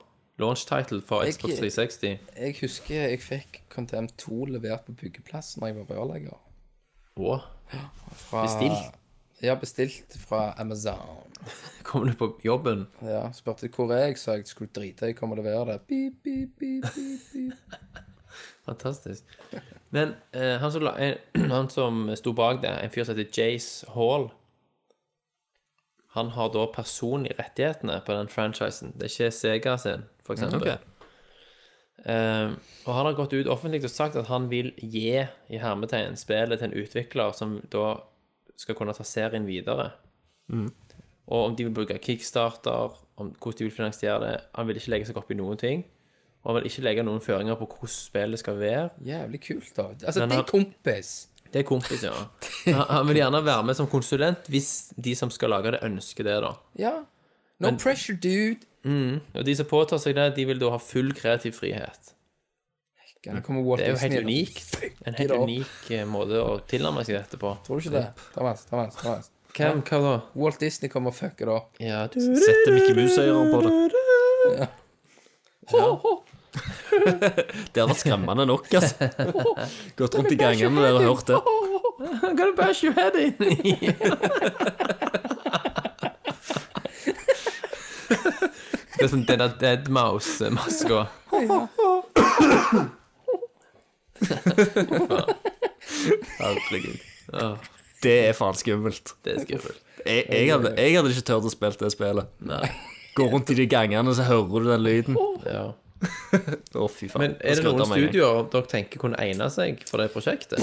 [0.42, 2.16] launch title for Xbox 360.
[2.36, 6.40] Jeg husker jeg fikk Contempt 2 levert på byggeplassen da jeg var rørlegger.
[7.22, 7.38] Å,
[8.26, 8.98] Fra, Bestilt?
[9.42, 11.32] Ja, bestilt fra Amazon.
[11.82, 12.86] kom du på jobben?
[13.02, 15.80] Ja, Spurte hvor er jeg, sa jeg skulle drite i å komme og levere det.
[15.90, 18.04] Beep, beep, beep, beep, beep.
[18.68, 19.26] Fantastisk.
[19.90, 20.86] Men eh, han, som,
[21.56, 24.30] han som sto bak det, en fyr som heter Jace Hall
[26.14, 28.92] Han har da personlig rettighetene på den franchisen.
[28.94, 30.62] Det er ikke Sega sin, for eksempel.
[30.62, 30.88] Ok.
[32.02, 32.54] Eh,
[32.86, 36.58] og han har gått ut offentlig og sagt at han vil gi i hermetegn spillet
[36.58, 37.96] til en utvikler som da
[38.58, 39.92] skal kunne ta serien videre.
[41.32, 44.36] Og om de vil bruke kickstarter, om hvordan de vil finansiere det.
[44.58, 45.84] Han vil ikke legge seg opp i noen ting.
[46.42, 48.88] Og han vil ikke legge noen føringer på hvordan spillet skal være.
[49.06, 49.88] Jævlig kult, da.
[50.02, 51.12] Altså, det er kompis.
[51.52, 52.14] Det er kompis, ja.
[52.72, 56.24] Han, han vil gjerne være med som konsulent hvis de som skal lage det, ønsker
[56.24, 56.52] det, da.
[56.80, 56.92] Ja.
[57.62, 58.66] No pressure, dude.
[59.38, 62.12] Og de som påtar seg det, de vil da ha full kreativ frihet.
[63.22, 64.72] Det er jo helt unikt.
[65.06, 67.52] En helt unik eh, måte å tilnærme seg dette på.
[67.62, 68.08] Tror du ikke det?
[68.34, 69.30] Thomas, Thomas, Thomas.
[69.54, 70.14] Hvem, hva da?
[70.42, 71.78] Walt Disney kommer og fucker det opp.
[71.78, 73.58] Ja, Setter Mickey Mouse-ører på
[74.50, 74.68] det.
[76.52, 79.08] Det hadde vært skremmende nok, altså.
[79.98, 81.38] Gått rundt i gangene der og hørt det.
[82.02, 83.32] I'm gonna bash your head in.
[89.02, 91.00] det er sånn den der Deadmouse-maska.
[96.38, 97.00] Herregud.
[98.02, 99.14] Det er faen skummelt.
[99.26, 99.80] Det er skummelt.
[100.06, 102.30] Jeg, jeg, hadde, jeg hadde ikke turt å spille det spillet.
[102.46, 102.62] Nei.
[103.18, 105.18] Gå rundt i de gangene, så hører du den lyden.
[105.46, 105.64] Ja.
[106.78, 107.22] Å, fy faen.
[107.24, 110.62] Men er det noen studioer dere tenker kunne egne seg for det prosjektet?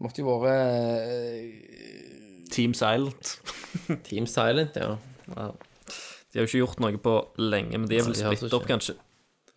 [0.00, 3.34] Måtte jo vært eh, Team Silent.
[4.08, 4.96] Team Silent, ja.
[5.30, 8.60] De har jo ikke gjort noe på lenge, men de er vel ja, splittet altså
[8.62, 8.96] opp, kanskje.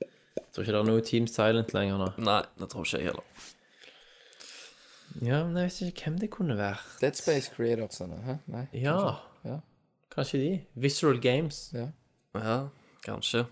[0.04, 2.10] Jeg tror ikke det er noe Team Silent lenger nå.
[2.28, 3.50] Nei, det tror ikke jeg heller.
[5.22, 6.86] Ja, men jeg vet ikke hvem det kunne vært.
[7.02, 8.18] Dead Space Creatorsene.
[8.26, 8.36] Hæ?
[8.54, 8.64] Nei?
[8.82, 8.98] Ja,
[9.46, 9.60] Ja.
[10.14, 10.52] kanskje de.
[10.76, 11.70] Visceral Games.
[11.74, 11.88] ja.
[12.34, 12.68] Ja,
[13.06, 13.46] kanskje.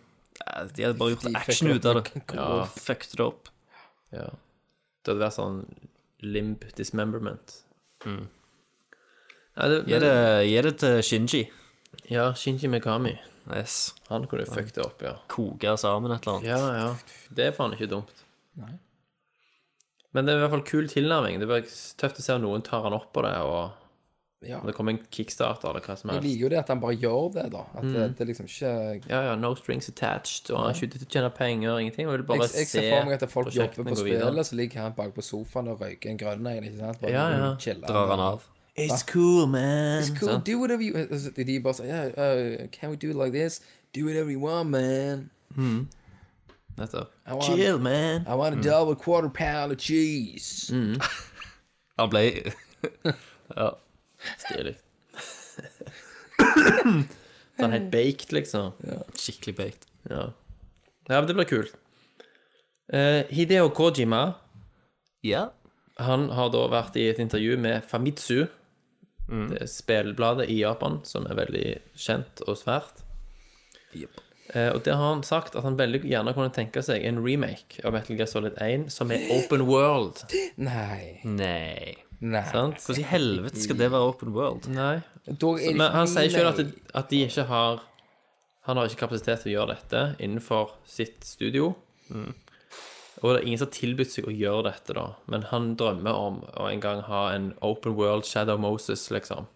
[0.75, 2.21] De hadde bare gjort action ut av det.
[2.33, 3.49] Ja, fucked det opp.
[4.11, 4.25] Ja.
[5.05, 5.59] Det hadde vært sånn
[6.21, 7.57] limb dismemberment.
[8.05, 10.13] Nei, det, Gi det,
[10.47, 11.41] gi det til Shinji.
[12.11, 13.15] Ja, Shinji Megami.
[13.51, 13.93] Yes.
[14.07, 15.15] Han kunne fucket det opp, ja.
[15.31, 16.49] Koke sammen et eller annet.
[16.49, 17.27] Ja, ja.
[17.35, 18.23] Det er faen ikke dumt.
[20.11, 21.39] Men det er i hvert fall kul tilnærming.
[21.41, 21.67] Det er
[21.99, 23.71] tøft å se om noen tar han opp på det, og
[24.47, 24.59] ja.
[24.65, 27.27] det kommer en kickstarter eller hva som Jeg liker jo det at han bare gjør
[27.35, 27.59] det, da.
[27.77, 28.71] At det, det liksom ikke
[29.09, 32.07] Ja, ja, no strings attached, og han er ikke til å tjene penger, ingenting.
[32.09, 34.57] Og vil bare jeg, jeg se ser for meg at folk jobber på spillet, så
[34.57, 36.63] ligger han bak på sofaen og røyker en grønn en.
[36.63, 37.01] ikke sant?
[37.03, 37.51] Bare Ja, ja.
[37.61, 37.87] chiller.
[37.87, 38.49] Drar han av.
[38.75, 40.01] It's cool, man.
[40.01, 43.15] It's cool, do whatever you altså, De bare sier yeah, uh, Can we do it
[43.15, 43.59] like this?
[43.93, 45.29] Do whatever you want, man.
[46.77, 47.11] Nettopp.
[47.43, 48.25] Chill, man.
[48.25, 50.71] I want a double quarter pound of cheese.
[51.99, 52.53] Han ble
[54.41, 54.75] Stilig.
[57.61, 58.73] sånn helt baked, liksom.
[59.17, 59.89] skikkelig baked.
[60.09, 60.27] Ja.
[61.09, 61.75] ja, men det blir kult.
[62.91, 64.33] Eh, Hideo Kojima
[65.23, 65.49] Ja.
[66.01, 68.47] Han har da vært i et intervju med Famitsu,
[69.31, 73.03] det er spillbladet i Japan, som er veldig kjent og svært.
[73.93, 77.83] Eh, og der har han sagt at han veldig gjerne kunne tenke seg en remake
[77.85, 80.25] av Metal Gear Solid 1 som er open world.
[80.59, 81.21] Nei.
[81.23, 81.95] Nei.
[82.21, 82.43] Nei.
[82.51, 82.83] Sant?
[82.85, 84.67] Hvordan i helvete skal det være open world?
[84.69, 84.99] Nei.
[85.25, 87.81] Men han sier selv at, det, at de ikke har
[88.65, 91.71] Han har ikke kapasitet til å gjøre dette innenfor sitt studio.
[93.21, 95.07] Og det er ingen som har tilbudt seg å gjøre dette, da.
[95.33, 99.49] Men han drømmer om å en gang ha en open world Shadow Moses, liksom.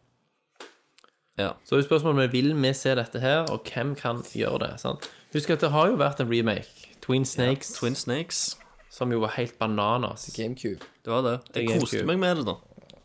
[1.37, 1.51] Ja.
[1.67, 4.73] Så er spørsmålet vil vi se dette her, og hvem kan gjøre det?
[4.81, 5.05] sant?
[5.35, 6.89] Husk at det har jo vært en remake.
[7.05, 8.55] Twin Snakes, Twin Snakes.
[8.95, 10.29] Som jo var helt bananas.
[10.37, 10.79] GameCube.
[11.03, 11.35] Det var det.
[11.51, 12.55] Jeg Det er koste meg med det, da.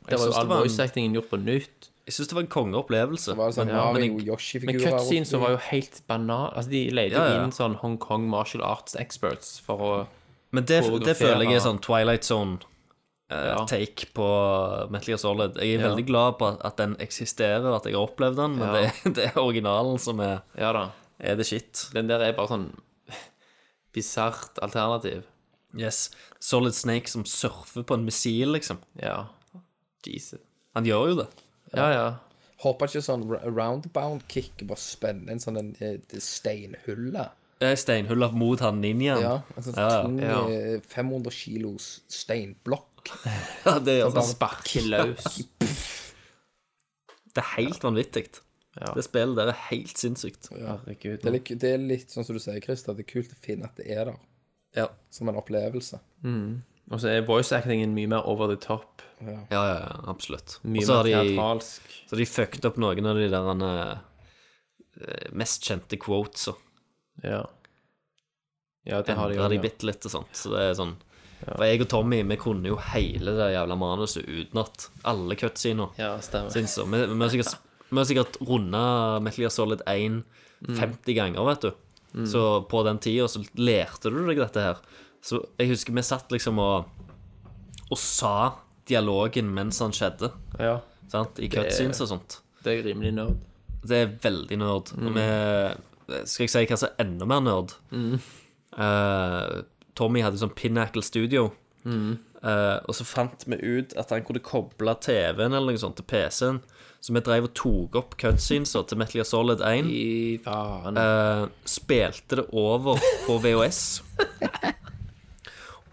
[0.06, 1.88] Det var jo all det var en- voice actingen gjort på nytt.
[2.06, 3.34] Jeg syns det var en kongeopplevelse.
[3.36, 6.52] Sånn men, ja, men jeg, Men cutscenes var jo helt banan...
[6.56, 7.42] Altså, de leide Ja, ja.
[7.44, 10.06] inn sånn Hong Kong martial arts experts for å
[10.52, 12.40] men det, det føler jeg er sånn Twilight Ja.
[13.62, 14.26] Zone-take på
[14.90, 15.54] Metal Gear Solid.
[15.62, 15.88] Jeg er Ja.
[15.94, 18.90] veldig glad på at den eksisterer, at jeg har opplevd den, men Ja.
[19.04, 20.90] det, det er originalen som er, Ja da.
[21.20, 21.86] er det shit.
[21.94, 22.72] Den der er bare sånn
[23.94, 25.22] bisart alternativ.
[25.78, 26.10] Yes.
[26.40, 28.78] Solid Snake som surfer på en missil, liksom.
[28.98, 29.28] Ja.
[30.06, 30.40] Jesus.
[30.74, 31.28] Han gjør jo det.
[31.76, 32.06] Ja, ja.
[32.60, 37.28] Håper ikke sånn roundbound kick bare spenner en sånn en, eh, steinhulle.
[38.32, 39.20] Mot han ninjaen.
[39.22, 40.02] Ja, en sånn Ja, ja.
[40.02, 40.40] tung Ja.
[40.48, 42.86] eh, 500 kilos steinblokk.
[43.64, 45.42] Ja, det gjør sånn sparker løs.
[47.34, 48.26] Det er helt vanvittig.
[48.80, 48.92] Ja.
[48.94, 50.48] Det spillet der er helt sinnssykt.
[50.50, 51.20] Herregud.
[51.22, 53.38] Det er, litt, det er litt sånn som du sier, Christer, det er kult å
[53.44, 54.16] finne at det er der,
[54.76, 54.88] Ja.
[55.10, 55.98] som en opplevelse.
[56.90, 59.02] Og så er voice actingen mye mer over the top.
[59.20, 60.58] Ja, ja, ja, absolutt.
[60.64, 61.90] Mye Og så har mer de, teatralsk.
[62.08, 66.54] så har de fucked opp noen av de der eh, mest kjente quotesa.
[67.22, 67.44] Ja.
[68.88, 69.60] Ja, det har de Endrer de jo.
[69.60, 69.66] Ja.
[69.68, 70.32] bitte litt og sånt.
[70.36, 70.94] Så det er sånn
[71.44, 74.88] For jeg og Tommy, vi kunne jo hele det jævla manuset utenat.
[75.08, 75.92] Alle cutscener.
[76.00, 76.50] ja, stemmer.
[76.52, 76.88] Syns jeg.
[76.92, 77.54] Vi, vi har sikkert,
[77.90, 78.82] vi har sikkert runda
[79.24, 80.22] Metal Gear Solid 1
[80.76, 81.70] 50 ganger, vet du.
[82.26, 84.80] Så på den tida så lærte du deg dette her.
[85.22, 86.88] Så jeg husker vi satt liksom og
[87.90, 88.54] Og sa
[88.88, 90.32] dialogen mens han skjedde.
[90.58, 90.80] Ja,
[91.10, 91.38] Sant?
[91.42, 92.40] I cutscenes og sånt.
[92.62, 93.38] det er rimelig nerd.
[93.86, 94.92] Det er veldig nerd.
[94.98, 97.74] Og vi Skal jeg si hva som er enda mer nerd?
[98.78, 99.62] Eh,
[99.98, 101.50] Tommy hadde sånn Pinnacle Studio.
[101.86, 106.06] Eh, og så fant vi ut at han kunne koble TV-en eller noe sånt til
[106.08, 106.60] PC-en.
[107.00, 109.86] Så vi drev og tok opp cutscenes til Metal Gear Solid 1.
[109.88, 110.98] I faen.
[111.00, 114.02] eh, spilte det over på VHS.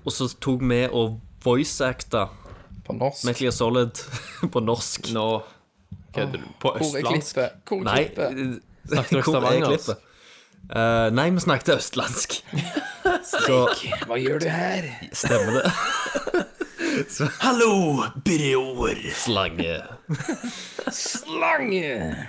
[0.05, 2.25] og så tok vi og voice-acta
[2.88, 3.23] På norsk.
[3.25, 4.01] Metal Gear Solid
[4.53, 5.11] på norsk.
[5.15, 5.27] Nå
[6.15, 6.49] kødder du?
[6.59, 7.34] På Hvor er østlandsk?
[7.34, 7.63] klippet?
[7.67, 8.59] Hvor er Nei.
[8.88, 9.85] Snakket dere hvor er stavangersk?
[9.85, 10.03] klippet?
[10.67, 12.38] Eh, nei, vi snakket østlandsk.
[13.31, 13.61] Så
[14.07, 14.88] Hva gjør du her?
[15.15, 15.71] stemmer det.
[17.45, 18.99] Hallo, bror.
[19.15, 19.77] Slange.
[20.91, 22.27] Slange!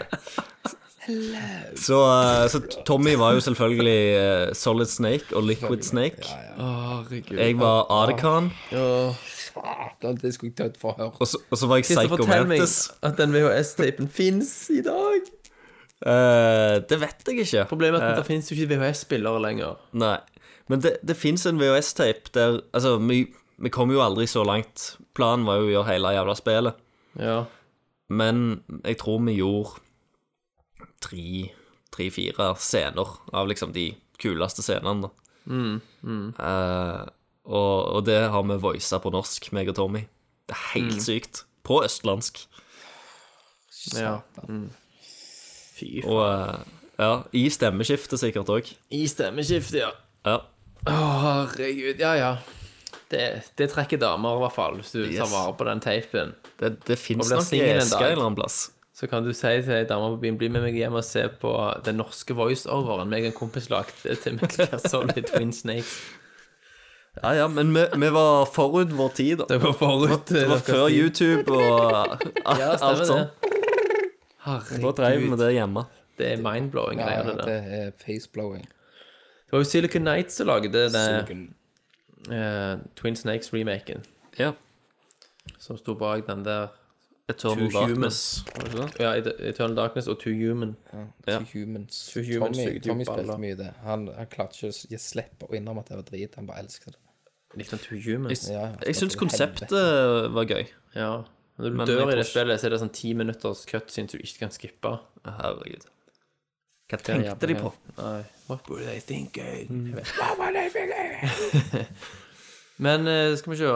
[1.76, 6.28] Så, eh, så Tommy var jo selvfølgelig eh, Solid Snake og Liquid Snake.
[7.30, 8.50] Jeg var Adekan,
[10.22, 11.12] det skulle jeg dødd for å høre.
[11.20, 12.76] og så, og så var jeg Psycho Mantis.
[13.02, 15.32] at den VHS-tapen fins i dag.
[15.98, 17.64] Uh, det vet jeg ikke.
[17.72, 19.80] Problemet er at det finnes jo ikke VHS-spillere lenger.
[19.98, 20.18] Nei.
[20.70, 23.24] Men det, det fins en VHS-tape der Altså, vi,
[23.58, 24.92] vi kom jo aldri så langt.
[25.16, 26.84] Planen var jo å gjøre hele jævla spillet.
[27.18, 27.38] Ja.
[28.08, 29.80] Men jeg tror vi gjorde
[31.04, 31.50] tre,
[31.94, 35.12] tre-fire scener av liksom de kuleste scenene, da.
[36.40, 37.04] Eh,
[37.48, 40.04] og, og det har vi voisa på norsk, meg og Tommy.
[40.48, 41.44] Det er helt sykt.
[41.64, 42.40] På østlandsk.
[43.96, 44.18] ja.
[44.48, 44.68] Mm.
[45.78, 46.10] Fy faen.
[46.10, 48.70] Og uh, ja, i stemmeskiftet sikkert òg.
[48.90, 49.90] I stemmeskiftet, ja.
[50.26, 50.40] Ja.
[50.88, 52.00] Å, herregud.
[52.00, 52.32] Ja, ja.
[53.08, 53.22] Det,
[53.56, 56.34] det trekker damer, i hvert fall, hvis du tar vare på den teipen.
[56.60, 58.10] Det, det fins nok i singel en eska dag.
[58.10, 58.58] en eller annen plass.
[58.98, 61.22] Så kan du si til ei dame på byen bli med meg hjem og se
[61.40, 61.52] på
[61.86, 65.92] den norske voiceoveren meg og en kompis lagde til Metal Solid Twin Snakes.
[67.22, 69.46] Ja, ja, men vi, vi var forut vår tid, da.
[69.50, 70.26] Det var forut.
[70.28, 72.18] Det var før YouTube og
[72.60, 73.32] Ja, alt sånt.
[73.42, 74.82] det.
[74.82, 75.86] Da drev vi med det hjemme.
[76.18, 77.86] Det er mind-blowing greier, det det der.
[77.86, 78.66] er faceblowing.
[78.68, 81.46] Det var jo Silicon Knights som lagde det Silicon.
[82.32, 84.02] Eh, Twin Snakes-remaken,
[84.38, 84.52] Ja.
[85.58, 86.68] som sto bak den der
[87.28, 88.44] Eternal Two Darkness.
[88.98, 90.76] Ja, Eternal Darkness og Two Human.
[91.26, 92.10] Two humans.
[92.12, 93.22] Two humans Tommy, sugde jo Tommy baller.
[93.24, 93.72] spilte mye det.
[93.84, 96.34] Han, han klarte ikke å gi slipp og innrømme at det var drit.
[96.40, 97.02] Han bare elsket det.
[97.56, 98.46] Likte han Two Humans?
[98.50, 100.32] Ja, Jeg syns konseptet helvete.
[100.34, 100.66] var gøy.
[100.94, 101.10] Ja.
[101.58, 103.90] Når du Men dør jeg i det spillet, så er det sånn ti minutters cut,
[103.90, 104.98] som du ikke kan skippe.
[105.26, 105.84] Herregud.
[106.88, 107.70] Hva tenkte de på?
[107.98, 108.22] Nei.
[108.48, 109.68] What were they thinking?
[109.68, 109.98] Mm.
[110.54, 111.86] they thinking?
[112.84, 113.72] Men eh, skal vi se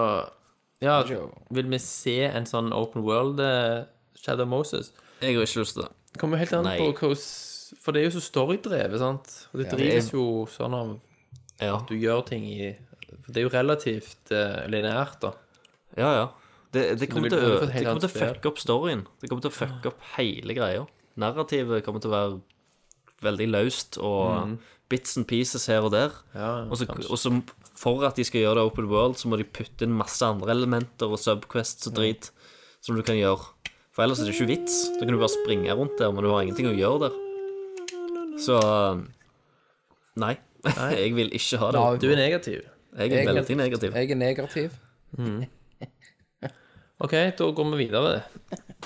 [0.83, 0.97] Ja,
[1.53, 3.85] vil vi se en sånn open world eh,
[4.19, 4.93] Shadow Moses?
[5.23, 5.91] Jeg har ikke lyst til det.
[6.15, 6.77] Det kommer helt an Nei.
[6.81, 9.35] på hvordan For det er jo så storydrevet, sant?
[9.53, 10.95] Og det Ja, drives jo sånn av
[11.63, 12.73] Ja, du gjør ting i
[13.23, 15.35] For det er jo relativt uh, lineært, da.
[16.01, 16.13] ja.
[16.23, 16.29] ja.
[16.73, 18.37] Det, det kommer vil- til å vil få et helt det kommer til å annet
[18.41, 19.01] fucke opp storyen.
[19.21, 20.87] Det kommer til å fucke opp hele greia.
[21.21, 22.39] Narrativet kommer til å være
[23.25, 24.59] veldig løst og
[24.93, 26.13] bits and pieces her og der.
[26.33, 26.39] Mm.
[26.39, 27.33] Ja, Og så, og så
[27.83, 30.53] for at de skal gjøre det open world, så må de putte inn masse andre
[30.55, 32.31] elementer og subquests og drit
[32.85, 33.49] som du kan gjøre.
[33.93, 34.77] For ellers er det ikke vits.
[34.97, 37.19] Da kan du bare springe rundt der, men du har ingenting å gjøre der.
[38.41, 38.59] Så
[40.23, 40.37] Nei.
[40.95, 41.83] Jeg vil ikke ha det.
[42.05, 42.61] Du er negativ.
[42.93, 43.97] Jeg er veldig negativ.
[43.97, 44.75] Jeg er negativ.
[47.03, 48.21] OK, da går vi videre.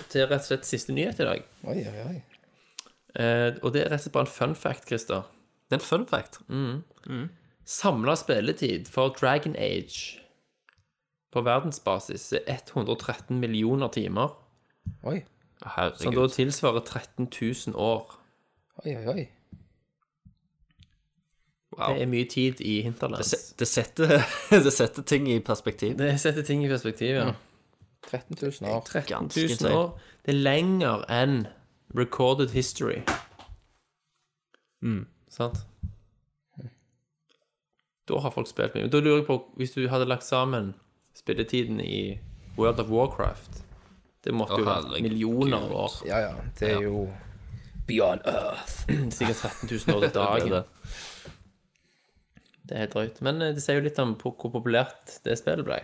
[0.08, 1.42] til rett og slett siste nyhet i dag.
[1.66, 2.35] Oi, oi, oi.
[3.16, 5.22] Eh, og det er rett og slett bare en fun fact, Christer.
[5.70, 6.40] Det er en fun fact.
[7.66, 10.20] Samla spilletid for Dragon Age
[11.32, 14.36] på verdensbasis er 113 millioner timer.
[15.04, 15.22] Oi,
[15.98, 18.14] Som da tilsvarer 13 000 år.
[18.84, 19.26] oi, oi, oi.
[21.76, 23.26] Det er mye tid i Det, Hinterlands.
[23.28, 24.22] se- det, setter,
[24.64, 25.96] det setter ting i perspektiv.
[25.98, 27.32] Det setter ting i perspektiv, ja.
[28.06, 28.80] 13 000 år.
[28.86, 29.28] 13
[29.60, 29.98] 000 år.
[30.24, 31.46] Det er lenger enn
[31.94, 33.02] recorded history.
[35.28, 35.58] Sant?
[38.06, 38.88] Da har folk spilt mye.
[38.92, 40.74] Da lurer jeg på, hvis du hadde lagt sammen
[41.16, 42.18] spilletiden i
[42.56, 43.62] World of Warcraft
[44.24, 45.02] Det måtte jo Å, vært herregud.
[45.08, 45.96] millioner av år.
[46.06, 46.34] Ja, ja.
[46.58, 47.06] Det er jo
[47.86, 48.76] Beyond Earth.
[49.16, 50.46] Sikkert 13 000 år til dagen.
[50.46, 50.64] Det er det.
[52.66, 53.20] Det er helt drøyt.
[53.22, 55.76] Men eh, det sier jo litt om på- hvor populært det spillet ble.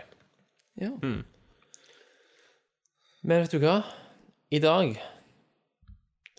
[0.83, 0.91] Ja.
[3.23, 3.77] Men vet du hva?
[4.51, 4.97] I dag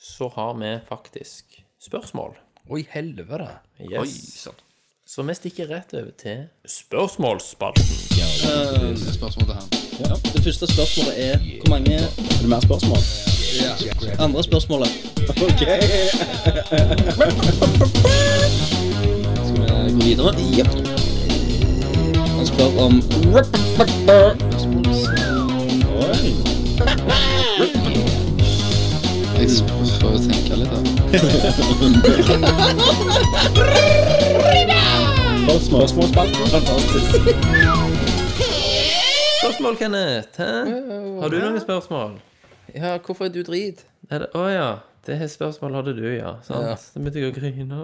[0.03, 2.35] så har vi faktisk spørsmål.
[2.69, 3.47] Oi, helvete.
[3.79, 3.99] Yes.
[3.99, 4.53] Oi sånn.
[5.07, 7.85] Så vi stikker rett over til spørsmålsspalten.
[9.13, 9.63] spørsmål til han.
[10.03, 10.15] Ja.
[10.33, 12.09] Det første spørsmålet er hvor mange Er
[12.41, 12.97] det mer spørsmål?
[14.19, 14.89] Andre spørsmålet.
[15.29, 15.61] OK.
[19.47, 19.61] Skal vi
[19.93, 20.33] gå videre?
[20.57, 20.73] Jepp.
[22.27, 22.93] Han spør om
[26.03, 26.33] Oi.
[29.43, 29.51] Jeg
[30.07, 30.79] å tenke litt, da.
[35.65, 36.47] Spørsmålsspalten.
[39.41, 40.39] Spørsmål, Kenneth?
[40.39, 40.47] Hæ?
[41.19, 42.15] Har du noen spørsmål?
[42.71, 43.83] Ja, hvorfor er du drit?
[44.07, 44.71] Å det, ja.
[45.03, 46.37] Det her spørsmålet hadde du, ja.
[46.47, 46.63] Sant?
[46.63, 46.79] Ja.
[46.79, 47.83] Så begynte jeg å grine.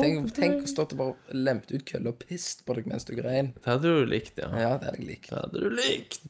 [0.00, 3.12] Tenk, tenk å stå og bare lemt ut kølle og pist på deg mens du
[3.20, 3.52] grein.
[3.60, 4.48] Det hadde du likt, ja.
[4.56, 5.28] Ja, det hadde jeg likt.
[5.28, 6.24] Det hadde du likt.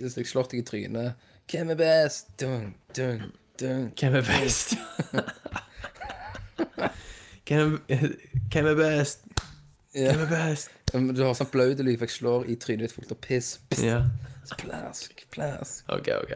[0.00, 2.28] Hvis jeg slått deg i trynet Hvem er best?
[2.40, 3.22] Dun, dun,
[3.60, 3.92] dun.
[4.00, 4.74] Hvem er best?
[7.48, 7.78] Hvem,
[8.52, 9.24] hvem er best?
[9.94, 10.12] Ja.
[10.16, 10.70] Hvem er best?
[10.92, 13.54] Du har sånn blaut lyd, for jeg slår i trynet ditt fullt av piss.
[13.72, 14.02] Pss, Ja.
[14.58, 15.82] Plask, plask.
[15.92, 16.30] Ok, ok.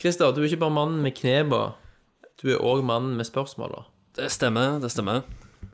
[0.00, 1.74] Christer, du er ikke bare mannen med knepa.
[2.40, 3.82] Du er òg mannen med spørsmåla.
[4.16, 5.26] Det stemmer, det stemmer.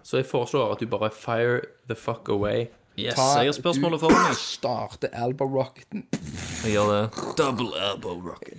[0.02, 2.66] Så jeg foreslår at du bare fire the fuck away.
[2.98, 4.36] Yes, Ta- jeg har spørsmålet for meg.
[4.40, 6.06] Starte elbow rocketen.
[6.64, 7.02] Jeg gjør det.
[7.36, 8.56] Double elbow rocket.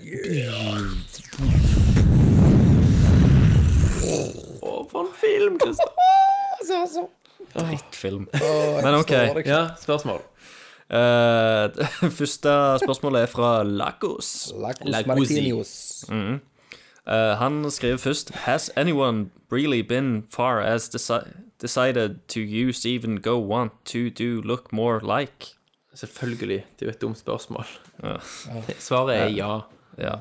[4.61, 7.07] Å, for en film, Christer.
[7.57, 8.27] Drittfilm.
[8.83, 9.13] Men OK.
[9.47, 10.21] Ja, spørsmål.
[10.87, 11.73] Uh,
[12.19, 12.53] første
[12.83, 14.51] spørsmålet er fra Lagos.
[14.53, 15.07] Lagos Lagusi.
[15.09, 15.73] Martinius.
[17.07, 21.17] Uh, han skriver først Has anyone really been far as deci
[21.59, 25.55] decided to use even go want to do look more like?
[25.93, 26.65] Selvfølgelig.
[26.79, 27.65] Det er jo et dumt spørsmål.
[28.87, 29.61] Svaret er ja.
[29.97, 30.19] Ja.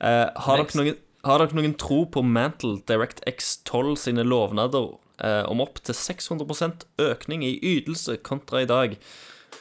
[0.00, 5.44] Eh, har, dere noen, har dere noen tro på Mantle DirectX 12 sine lovnader eh,
[5.50, 8.96] om opp til 600 økning i ytelse kontra i dag?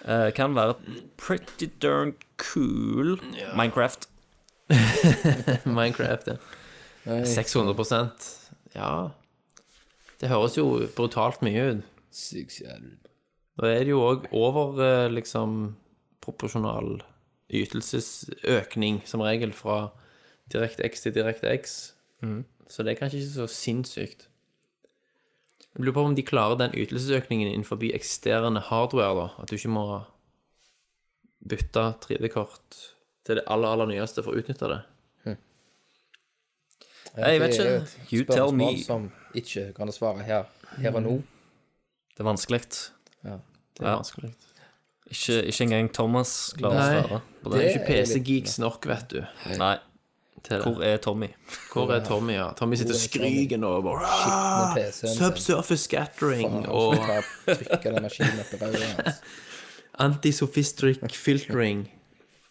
[0.05, 0.79] Eh, kan være
[1.19, 3.19] pretty darn cool.
[3.57, 4.07] Minecraft.
[5.65, 6.37] Minecraft, ja.
[7.05, 8.29] 600%
[8.75, 9.09] Ja.
[10.21, 10.65] Det høres jo
[10.95, 11.87] brutalt mye ut.
[12.13, 12.97] Syk jævlig.
[13.61, 15.75] Da er det jo òg over eh, liksom
[16.21, 16.99] proporsjonal
[17.51, 19.89] ytelsesøkning, som regel, fra
[20.53, 21.93] direkte X til direkte X.
[22.21, 22.43] Mm.
[22.69, 24.27] Så det er kanskje ikke så sinnssykt.
[25.71, 29.27] Jeg lurer på om de klarer den ytelsesøkningen innenfor eksisterende hardware, da.
[29.41, 29.85] At du ikke må
[31.49, 32.81] bytte 3D-kort
[33.25, 34.81] til det aller, aller nyeste for å utnytte det.
[37.17, 37.87] Jeg vet ikke.
[38.11, 38.71] You tell me.
[38.83, 40.43] Som ikke kan svare her,
[40.77, 41.15] her og nå.
[42.15, 42.61] Det er vanskelig.
[43.23, 43.39] Det er
[43.81, 43.95] Ja.
[43.97, 44.33] vanskelig.
[45.11, 47.63] Ikke, ikke engang Thomas klarer å svare på Det det.
[47.65, 49.25] er ikke PC-geeks nok, vet du.
[49.57, 49.77] Nei.
[50.49, 51.27] Hvor er Tommy?
[51.73, 52.47] Hvor er Tommy, ja?
[52.57, 52.95] Tommy sitter
[53.57, 55.09] nå og bare sin.
[55.13, 56.95] Subsurface scattering og
[57.45, 59.21] Trykker den maskinen hans.
[59.99, 61.89] antisophistric filtering.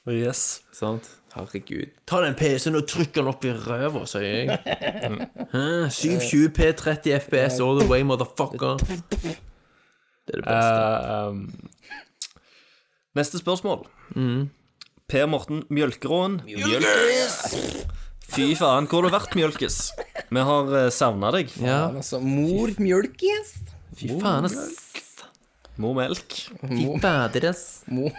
[0.06, 0.62] Yes.
[0.72, 1.08] Sant?
[1.30, 1.90] Herregud.
[2.10, 4.56] Ta den PC-en og trykk den opp i ræva, sier jeg.
[5.54, 5.64] Hæ?
[5.94, 8.80] 720P, 30 FPS all the way, motherfucker.
[8.80, 10.80] Det er det beste.
[11.06, 11.44] Eh, um,
[13.18, 13.86] neste spørsmål.
[15.10, 16.40] Per Morten Mjølkeråen.
[16.46, 17.38] Mjølkes!
[18.30, 19.78] Fy faen, hvor har du vært, Mjølkes?
[20.30, 21.50] Vi har uh, savna deg.
[21.58, 23.54] ja, Men Altså, mor mjølkes.
[23.98, 25.14] fy faen, ass.
[25.80, 26.36] Mor melk.
[26.62, 27.64] Fy fader, ass.
[27.90, 28.12] Mor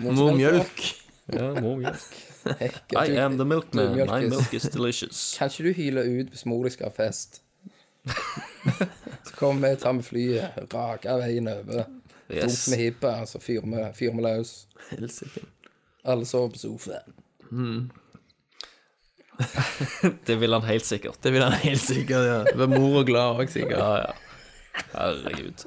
[0.00, 0.84] Må mjølk.
[1.32, 2.18] Ja, mor mjølk.
[2.92, 3.94] I du- am the milkman.
[3.96, 5.22] My milk is delicious.
[5.38, 7.40] Kan ikke du hyle ut hvis mor di skal ha fest?
[9.24, 11.86] Så kommer vi, tar med flyet, raker veien over.
[12.30, 12.44] Yes.
[12.44, 12.68] Yes.
[12.68, 14.52] med hippa, så fyrer vi løs.
[14.90, 15.42] Helsike.
[16.04, 17.90] Alle sover på sofaen.
[20.26, 21.18] Det vil han helt sikkert.
[21.24, 22.38] Det vil han helt sikkert, ja.
[22.54, 23.78] blir mor og glad òg, sikkert.
[23.80, 24.12] Ja, ja.
[24.94, 25.64] Herregud.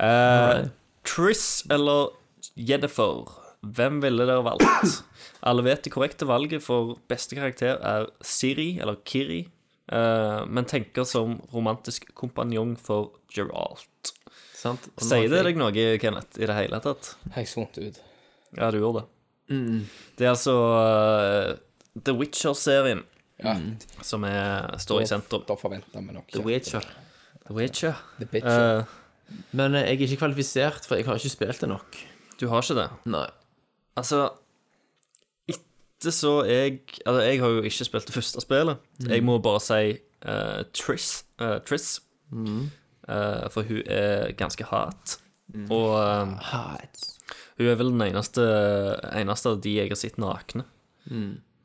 [0.00, 0.66] Eh,
[1.06, 2.12] Triss eller
[2.56, 3.41] Jennifer?
[3.62, 5.02] Hvem ville dere valgt?
[5.46, 9.44] Alle vet det korrekte valget for beste karakter er Siri, eller Kiri,
[9.92, 14.12] eh, men tenker som romantisk kompanjong for Geralt.
[14.58, 14.88] Sant?
[14.96, 15.72] Og nå Sier det deg noe,
[16.02, 17.12] Kenneth, i det hele tatt?
[17.36, 18.00] Høyst vondt ut.
[18.58, 19.08] Ja, du gjorde det.
[20.18, 21.52] Det er altså eh,
[22.06, 23.02] The Witcher-serien
[23.42, 23.52] Ja,
[24.06, 25.42] som er, står i sentrum.
[25.48, 26.86] Da forventer vi nok The Witcher.
[27.46, 27.98] The Witcher.
[28.20, 28.46] The bitch.
[28.48, 28.98] Eh,
[29.56, 31.98] Men eh, jeg er ikke kvalifisert, for jeg har ikke spilt det nok.
[32.40, 32.88] du har ikke det?
[33.12, 33.26] Nei.
[33.96, 34.30] Altså
[35.48, 38.76] Etter så jeg Altså, jeg har jo ikke spilt det første spillet.
[39.08, 41.24] Jeg må bare si uh, Triss.
[41.40, 42.00] Uh, Triss.
[43.08, 45.16] Eh, for hun er ganske hat.
[45.70, 46.36] Og eh,
[47.58, 48.44] hun er vel den eneste,
[49.12, 50.64] eneste av de jeg har sett nakne.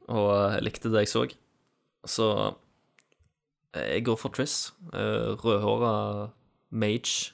[0.10, 1.24] Og eh, jeg likte det jeg så.
[2.10, 2.28] Så
[3.78, 4.72] jeg går for Triss.
[4.94, 5.94] Uh, Rødhåra
[6.72, 7.32] mage.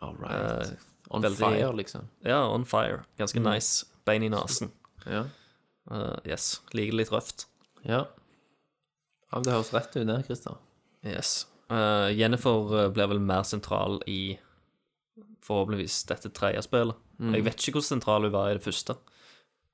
[0.00, 0.76] All right.
[1.10, 2.08] On veldig- fire, liksom.
[2.24, 3.04] Ja, on fire.
[3.18, 3.86] Ganske nice.
[4.10, 4.72] Bein i nesen.
[5.06, 5.24] Ja.
[5.90, 6.56] Uh, yes.
[6.74, 7.46] Liker det litt røft.
[7.86, 8.04] ja.
[9.30, 10.56] Ja, Det høres rett ut, det, Christer.
[11.06, 11.46] Yes.
[11.70, 14.34] Uh, Jennifer eh, blir vel mer sentral i
[15.46, 16.98] forhåpentligvis dette tredje spillet.
[17.20, 18.96] Jeg vet ikke hvor sentral hun var i det første.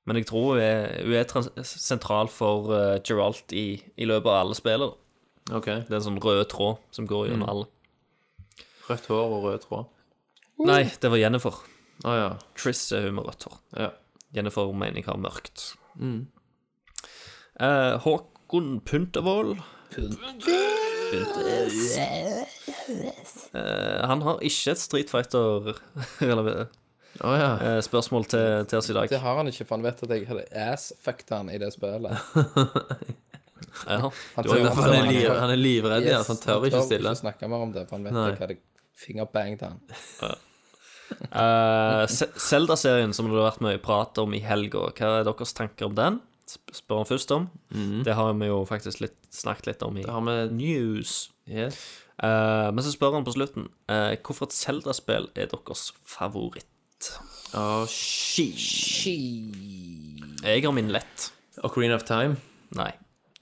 [0.05, 4.43] Men jeg tror hun er, hun er sentral for uh, Geralt i, i løpet av
[4.43, 4.93] alle spillene.
[5.49, 5.65] OK.
[5.65, 7.67] Det er en sånn rød tråd som går gjennom alle.
[8.87, 9.89] Rødt hår og rød tråd.
[10.69, 11.57] Nei, det var Jennifer.
[12.05, 12.29] Ah, ja.
[12.61, 13.57] Triss er hun med rødt hår.
[13.87, 13.89] ja.
[14.35, 15.69] Jennifer mener jeg har mørkt.
[17.59, 19.57] Eh, Håkon Puntervold
[23.53, 26.67] Eh, han har ikke et Street Fighter-spørsmål
[27.23, 27.51] Å ja.
[28.33, 29.07] til, til oss i dag.
[29.09, 32.13] Det har han ikke, for han vet at jeg hadde ass-fucked han i det spillet.
[33.87, 33.97] Ja.
[34.35, 37.09] Han, tør- han er, liv, han er livredd, ja, så han tør ikke stille.
[37.11, 38.23] ikke snakke mer om det, for han vet Nei.
[38.31, 38.55] jeg hadde
[38.97, 39.75] fingerbangt han.
[41.11, 45.53] Eh, Se- Zelda-serien som det har vært mye prat om i helga, hva er deres
[45.57, 46.19] tanker om den?
[46.47, 47.49] Spør han først om.
[48.05, 51.29] Det har vi jo faktisk litt, snakket litt om i Det har vi news.
[51.47, 51.75] yes.
[52.23, 57.11] Uh, men så spør han på slutten uh, hvorfor et Zelda-spill er deres favoritt.
[57.53, 58.47] Å, she.
[60.43, 61.29] Jeg har min lett.
[61.63, 62.37] Ocarina of Time.
[62.75, 62.91] Nei.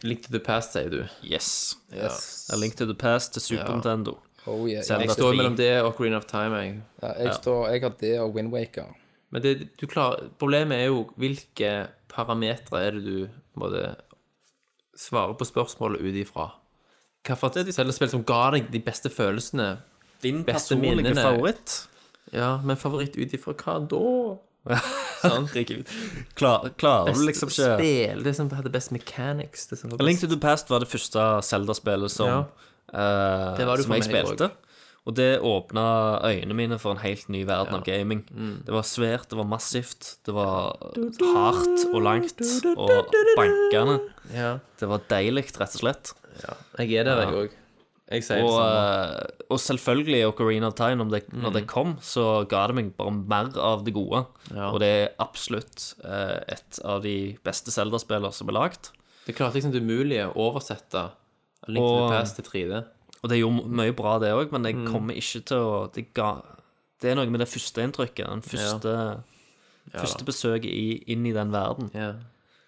[0.04, 1.00] Link to the past, sier du.
[1.24, 1.76] Yes.
[1.94, 2.50] Yes.
[2.54, 3.76] A Link to the Past til Super Ja.
[3.78, 4.18] Nintendo.
[4.48, 4.84] Oh, yeah.
[4.86, 6.76] Zelda Jeg, står mellom det og Ocarina of Time, jeg.
[7.02, 8.92] ja, jeg, står, jeg har det og Windwaker.
[9.34, 11.72] Men det, du klarer, problemet er jo hvilke
[12.12, 13.26] parametere er det du
[13.58, 13.72] på
[14.96, 16.50] svare på spørsmålet ut ifra.
[17.26, 19.78] Hvilket cellespill som ga deg de beste følelsene?
[20.24, 21.22] Din Beste personlige minnene.
[21.22, 21.88] favoritt?
[22.34, 24.04] Ja, men favoritt ut ifra hva da?
[25.22, 25.54] Sant?
[26.38, 29.68] Klar, klarer du liksom ikke Spill, det som hadde best mechanics.
[29.70, 32.72] Det som var Link to the Past var det første Zelda-spillet som, Ja.
[32.96, 34.52] Eh, Det var som jeg spilte.
[35.06, 35.82] Og det åpna
[36.26, 38.24] øynene mine for en helt ny verden av gaming.
[38.34, 38.56] Mm.
[38.66, 40.74] Det var svært, det var massivt, det var
[41.36, 42.42] hardt og langt
[42.74, 42.90] og
[43.38, 44.00] bankende.
[44.34, 46.14] Ja, Det var deilig, rett og slett.
[46.80, 47.54] jeg er der, jeg òg.
[48.12, 49.14] Jeg sier Og, det samme.
[49.14, 51.54] eh, og selvfølgelig Ocarina of Time, når det, når Mm.
[51.54, 54.26] det kom, så ga det meg bare mer av det gode.
[54.54, 54.72] Ja.
[54.72, 58.90] Og det er absolutt eh, et av de beste Zelda-spillene som er lagd.
[59.26, 61.12] Det klarte liksom det umulige å oversette
[61.68, 62.84] Link to the Past til 3D.
[63.24, 64.66] Og det gjorde mye bra, det òg, men Mm.
[64.86, 66.42] jeg kommer ikke til å Det, ga,
[67.02, 68.28] det er noe med det første inntrykket.
[68.30, 69.24] Den første,
[69.96, 71.90] første besøket i, inn i den verden.
[71.94, 72.14] Ja,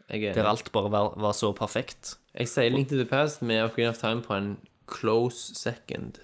[0.10, 2.15] er Der alt bare var, var så perfekt.
[2.38, 4.57] Jeg sier Link to the Past med Ocarina of Time på en
[4.88, 6.19] close second.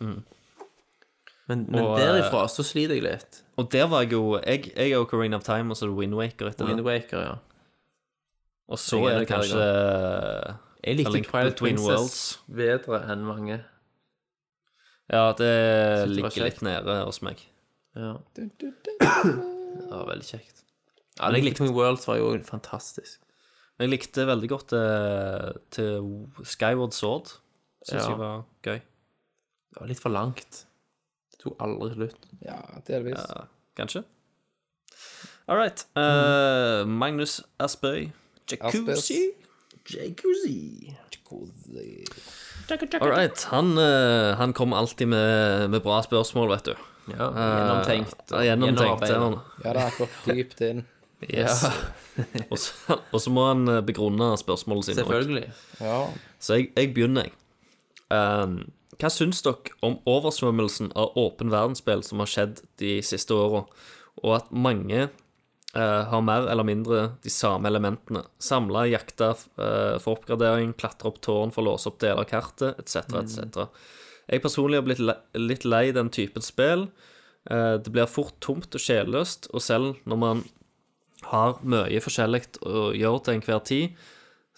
[0.00, 3.42] Men, men Og, derifra så sliter jeg litt.
[3.56, 6.50] Og der var jeg jo Jeg, jeg er Ocarina of Time, og så er Windwaker
[6.50, 6.84] etter Wind det.
[6.84, 7.34] Waker, ja.
[8.68, 13.56] Og så Jeg er det kanskje Jeg likte Link Twilight Twin Princess bedre enn mange.
[15.10, 16.44] Ja, det det ligger kjekt.
[16.44, 17.40] litt nede hos meg.
[17.96, 18.12] Ja.
[18.36, 20.62] Det var veldig kjekt.
[21.18, 23.18] Ja, Link Twin Worlds var jo fantastisk.
[23.78, 26.06] Men jeg likte veldig godt eh, til
[26.44, 27.32] Skyward Sword.
[27.86, 28.08] Syns Ja.
[28.10, 28.78] jeg var gøy.
[29.70, 30.64] Det var litt for langt.
[31.32, 32.26] Det tok aldri slutt.
[32.42, 32.56] Ja,
[32.86, 33.18] delvis.
[33.18, 33.44] Ja,
[33.78, 34.02] kanskje.
[35.48, 35.86] All right.
[35.96, 38.10] Uh, Magnus Aspøy.
[38.50, 39.32] Jacuzzi.
[39.88, 40.96] Jacuzzi.
[43.00, 43.42] All right.
[43.42, 46.74] Han, eh, han kommer alltid med, med bra spørsmål, vet du.
[47.18, 48.32] Ja, gjennomtenkt.
[48.32, 49.10] Uh, gjennomtenkt.
[49.64, 50.82] Ja, det er gått dypt inn.
[51.24, 51.64] Yes.
[52.50, 54.98] og, så, og så må han eh, begrunne spørsmålet sitt.
[55.00, 55.46] Selvfølgelig.
[55.80, 56.00] Ja.
[56.38, 57.36] Så jeg, jeg begynner, jeg.
[58.08, 58.60] Um,
[58.98, 63.64] hva syns dere om oversvømmelsen av åpen verdensspill som har skjedd de siste åra,
[64.22, 65.08] og at mange
[65.80, 68.24] har mer eller mindre de samme elementene.
[68.42, 72.78] Samle, jakte eh, for oppgradering, klatre opp tårn for å låse opp deler av kartet,
[72.80, 73.66] etc., etc.
[74.28, 76.88] Jeg personlig har blitt le litt lei den typen spill.
[77.50, 80.44] Eh, det blir fort tomt og sjelløst, og selv når man
[81.28, 84.02] har mye forskjellig å gjøre til enhver tid,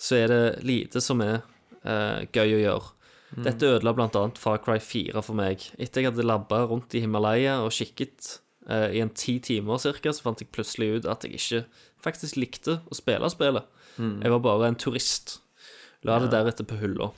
[0.01, 1.40] så er det lite som er
[1.84, 2.94] eh, gøy å gjøre.
[3.30, 5.62] Dette ødela annet Far Cry 4 for meg.
[5.78, 10.12] Etter jeg hadde labba rundt i Himalaya og kikket eh, i en ti timer cirka,
[10.12, 11.64] så fant jeg plutselig ut at jeg ikke
[12.02, 13.64] faktisk likte å spille spillet.
[13.98, 15.40] Jeg var bare en turist.
[16.04, 17.10] La det deretter på hylla.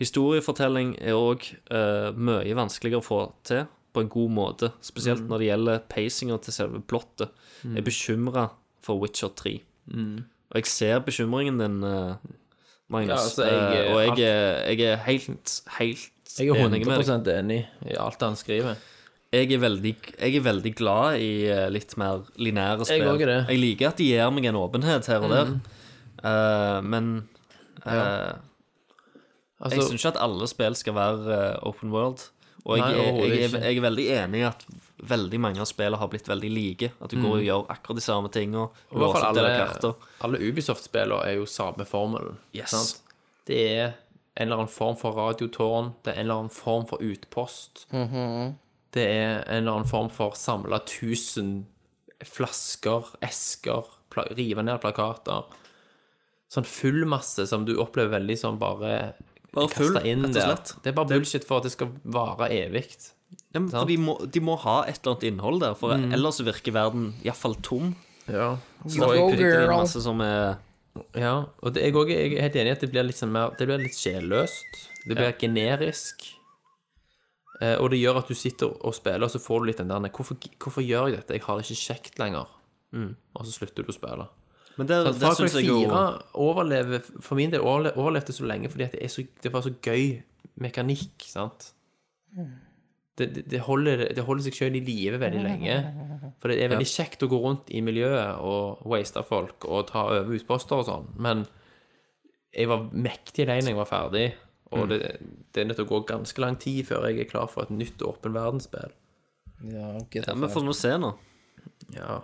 [0.00, 5.38] Historiefortelling er òg eh, mye vanskeligere å få til på en god måte, spesielt når
[5.42, 7.32] det gjelder pacinga til selve plottet.
[7.64, 8.44] Jeg er bekymra
[8.84, 9.56] for Witcher 3.
[10.50, 12.14] Og jeg ser bekymringen din, eh,
[12.90, 13.08] Magnus.
[13.10, 17.06] Ja, altså, jeg- eh, og jeg, jeg er helt, helt Jeg er enig med deg.
[17.08, 18.76] 100 enig i alt han skriver.
[19.30, 23.04] Jeg er, veldig, jeg er veldig glad i eh, litt mer lineære spill.
[23.30, 23.36] det.
[23.52, 25.52] Jeg liker at de gir meg en åpenhet her og der,
[26.20, 27.28] Eh, men
[27.86, 28.32] eh,
[29.60, 31.38] Altså, jeg syns ikke at alle spill skal være
[31.68, 32.26] open world.
[32.64, 34.64] Og jeg, Nei, jeg, jeg, er, jeg er veldig enig i at
[35.10, 36.90] veldig mange av spillene har blitt veldig like.
[37.00, 38.66] At du går og gjør akkurat de samme tingene.
[38.90, 39.92] Og I hvert fall alle,
[40.26, 42.36] alle Ubisoft-spillene er jo samme formelen.
[42.56, 43.02] Yes.
[43.48, 43.86] Det er
[44.36, 47.86] en eller annen form for radiotårn, det er en eller annen form for utpost.
[48.94, 51.66] Det er en eller annen form for samla tusen
[52.26, 53.86] flasker, esker,
[54.36, 55.46] rive ned plakater.
[56.50, 59.12] Sånn full masse som du opplever veldig sånn bare
[59.54, 60.74] Bare full, kastet inn rett og der.
[60.82, 62.84] Det er bare bullshit for at det skal vare evig.
[63.54, 66.12] Ja, men de, må, de må ha et eller annet innhold der, for Mm.
[66.14, 67.94] ellers virker verden iallfall tom.
[68.26, 68.56] Ja.
[68.86, 70.58] Så da putter de inn masse som er
[71.14, 73.30] Ja, og det, jeg, også, jeg er helt enig i at det blir litt, sånn
[73.30, 74.80] mer, det blir litt sjelløst.
[75.06, 76.26] Det blir generisk.
[77.60, 79.90] Eh, og det gjør at du sitter og spiller, og så får du litt den
[79.92, 81.34] der hvorfor, hvorfor gjør jeg dette?
[81.36, 82.46] Jeg har det ikke kjekt lenger.
[83.36, 84.24] Og så slutter du å spille.
[84.78, 86.00] Men det, Så det syns jeg jo 4
[86.40, 90.22] overlever, for min del overle- overlevde så lenge fordi det, så, det var så gøy
[90.62, 91.72] mekanikk, sant?
[93.20, 95.74] Det, det, det, holder, det holder seg selv i live veldig lenge.
[96.40, 100.06] For det er veldig kjekt å gå rundt i miljøet og waste folk og ta
[100.08, 101.42] over utposter og sånn, men
[102.56, 104.24] jeg var mektig lei når jeg var ferdig,
[104.70, 104.98] og det,
[105.54, 107.72] det er nødt til å gå ganske lang tid før jeg er klar for et
[107.74, 108.92] nytt åpen verdensspill.
[109.66, 110.52] Ja, ja, GTA Vi 5.
[110.54, 111.10] får nå se nå.
[111.96, 112.20] Ja.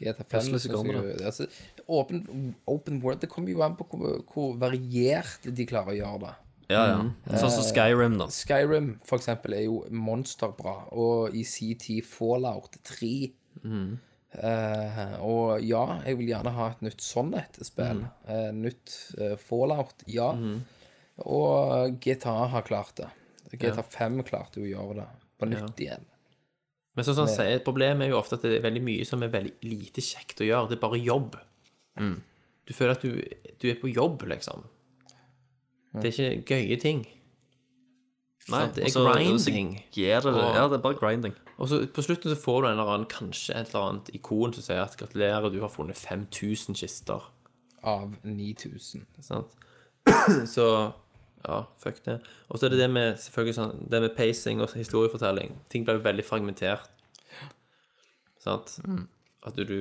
[0.00, 1.46] GTA 5 Plutselig så synes kommer jeg altså,
[1.86, 6.22] open, open World Det kommer jo an på hvor, hvor variert de klarer å gjøre
[6.24, 6.32] det.
[6.72, 7.36] Ja, ja.
[7.36, 8.30] Sånn som Skyrim, da.
[8.32, 13.12] Skyrim for eksempel er jo monsterbra, og i sin tid Fallout 3.
[14.34, 18.02] Eh, og ja, jeg vil gjerne ha et nytt sånn et spill.
[18.26, 20.32] Eh, nytt uh, Fallout, ja.
[21.18, 23.08] Og GTA har klart det.
[23.54, 25.08] GTA 5 klarte jo å gjøre det
[25.38, 26.04] på nytt igjen.
[26.96, 29.22] Men sånn som han sier, problemet er jo ofte at det er veldig mye som
[29.22, 30.68] er veldig lite kjekt å gjøre.
[30.70, 31.36] Det er bare jobb.
[32.66, 33.22] Du føler at du,
[33.60, 34.64] du er på jobb, liksom.
[35.94, 37.04] Det er ikke gøye ting.
[38.50, 39.68] Nei, det er Også, grinding.
[39.94, 40.26] det.
[40.26, 41.34] Og- Ja, det er bare grinding.
[41.58, 44.52] Og så på slutten så får du en eller annen, kanskje et eller annet ikon
[44.52, 47.22] som sier at gratulerer, du har funnet 5000 kister.
[47.82, 49.06] Av 9000.
[49.20, 49.54] Sant?
[50.46, 50.92] Så
[51.48, 52.18] ja, fuck det.
[52.48, 55.54] Og så er det det med selvfølgelig sånn, det med pacing og historiefortelling.
[55.72, 56.88] Ting blir jo veldig fragmentert.
[58.44, 58.78] Sant?
[59.44, 59.78] At du, du,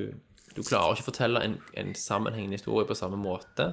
[0.55, 3.69] du klarer ikke å fortelle en, en sammenhengende historie på samme måte.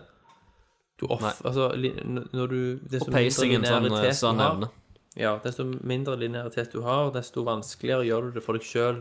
[1.00, 1.32] Du off, Nei.
[1.48, 2.58] altså, li, når du
[2.92, 4.76] desto Og pacingen, sånn, du har- nevner.
[5.18, 9.00] Ja, desto mindre linearitet du har, desto vanskeligere gjør du det for deg sjøl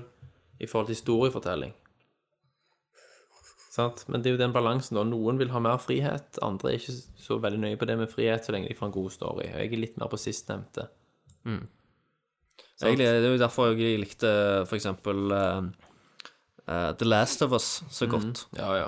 [0.59, 1.73] i forhold til historiefortelling.
[3.69, 4.05] Sant?
[4.09, 5.03] Men det er jo den balansen, da.
[5.05, 8.45] Noen vil ha mer frihet, andre er ikke så veldig nøye på det med frihet
[8.47, 9.45] så lenge de får en god story.
[9.45, 10.87] Og jeg er litt mer på sistnevnte.
[11.45, 14.31] Egentlig, det er jo derfor jeg likte
[14.69, 15.61] for eksempel uh,
[16.97, 18.45] The Last of Us så godt.
[18.57, 18.87] Ja, ja.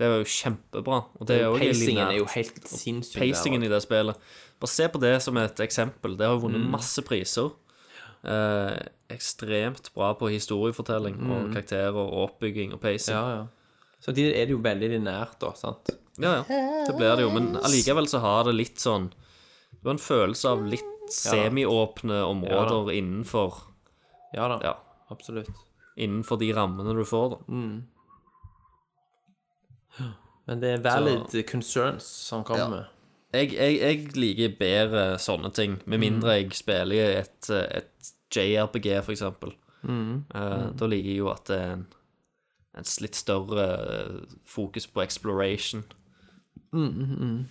[0.00, 0.98] Det var jo kjempebra.
[1.20, 3.18] Og det er jo Pacingen er jo helt sinnssyk.
[3.18, 4.16] der Pacingen i det spillet.
[4.60, 6.16] Bare se på det som et eksempel.
[6.16, 6.70] Det har vunnet Mm.
[6.72, 7.50] masse priser.
[8.24, 8.78] Eh,
[9.10, 13.16] ekstremt bra på historiefortelling og karakterer og oppbygging og pacing.
[13.16, 13.20] Mm.
[13.20, 13.46] Ja, ja.
[14.00, 15.90] Så de er det jo veldig linært, da, sant?
[16.20, 16.84] Ja, ja.
[16.86, 17.30] Det blir det jo.
[17.36, 22.90] Men allikevel så har det litt sånn Det var en følelse av litt semiåpne områder
[22.96, 23.54] innenfor
[24.36, 24.74] Ja da, Ja,
[25.10, 25.50] absolutt.
[25.96, 27.38] innenfor de rammene du får, da.
[30.46, 32.88] Men det er valid concerns som kommer.
[33.34, 39.14] Jeg, jeg, jeg liker bedre sånne ting, med mindre jeg spiller et, et JRPG, for
[39.14, 39.52] eksempel.
[39.86, 41.84] Eh, Da liker jeg jo at det er en,
[42.78, 45.84] en litt større eh, fokus på exploration.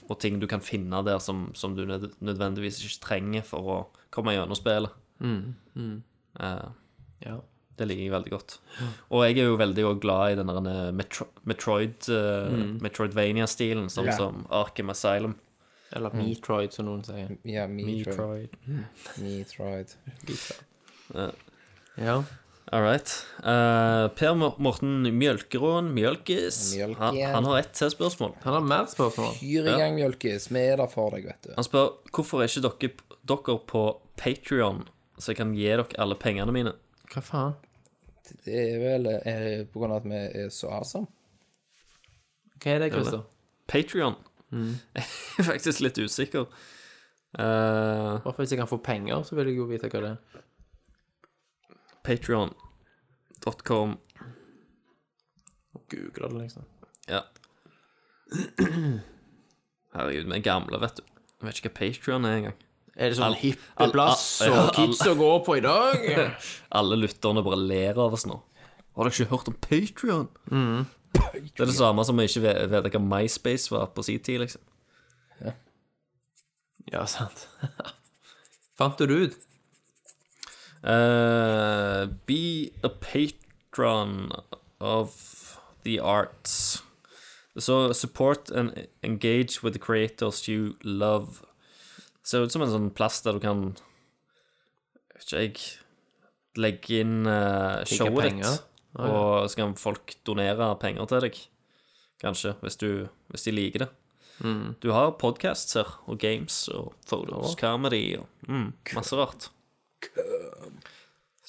[0.07, 3.79] Og ting du kan finne der som, som du nødvendigvis ikke trenger for å
[4.15, 4.95] komme gjennom spillet.
[6.39, 6.69] Uh,
[7.25, 7.39] Ja.
[7.79, 8.57] Det liker jeg veldig godt.
[9.15, 14.17] Og jeg er jo veldig glad i den der Metro Metroid, eh, Metroidvania-stilen, sånn yeah.
[14.19, 15.37] som Arkham Asylum.
[15.95, 17.31] Eller Metroid, som noen sier.
[17.47, 18.51] Ja, Metroid.
[19.23, 19.95] Metroid.
[20.27, 20.59] Metroid.
[21.99, 22.17] Ja.
[22.71, 23.09] All right.
[23.41, 26.37] Uh, per Morten Mjølkeråen Mjølke.
[26.99, 28.35] han, han har ett til spørsmål.
[28.43, 29.31] Han har mer spørsmål.
[29.39, 30.51] Fyr i gang, Mjølkes.
[30.53, 31.53] Vi er der for deg, vet du.
[31.55, 32.91] Han spør hvorfor er ikke dere,
[33.31, 33.83] dere på
[34.21, 34.83] Patrion,
[35.17, 36.75] så jeg kan gi dere alle pengene mine.
[37.09, 37.55] Hva faen?
[38.45, 41.09] Det er vel er på grunn av at vi er så awesome.
[42.61, 43.23] Hva er det, Christer?
[43.69, 44.19] Patrion?
[44.53, 45.05] Jeg
[45.41, 46.45] er faktisk litt usikker.
[47.37, 50.39] Uh, Hvorfor hvis jeg kan få penger, så vil jeg jo vite hva det er.
[52.03, 53.97] Patrion.com.
[55.89, 56.65] Google det, liksom.
[57.09, 57.23] Ja.
[59.93, 61.05] Herregud, vi er gamle, vet du.
[61.39, 62.57] Jeg vet ikke hva Patrion er engang.
[62.99, 66.03] Er det sånn All- hippe plass og kids å gå på i dag?
[66.79, 68.37] Alle lytterne bare ler av oss nå.
[68.97, 70.27] Har dere ikke hørt om Patrion?
[71.15, 74.43] Det er det samme som å ikke vet, vet hva MySpace var på sin tid,
[74.43, 74.61] liksom.
[76.89, 77.43] Ja, sant.
[78.79, 79.35] Fant du det ut?
[80.83, 84.31] Uh, be a patron
[84.79, 86.81] of the arts.
[87.57, 91.43] So support and engage with the creators you love.
[92.23, 93.61] Ser ut som en sånn plass der du kan
[95.19, 95.61] ikke jeg
[96.59, 98.63] Legge inn uh, showet showet ah, ditt,
[99.05, 101.37] og så kan folk donere penger til deg.
[102.19, 102.89] Kanskje, hvis, du,
[103.31, 103.89] hvis de liker det.
[104.43, 104.75] Mm.
[104.83, 109.51] Du har podcasts her, og games, og photos, comedy, og mm, masse rart.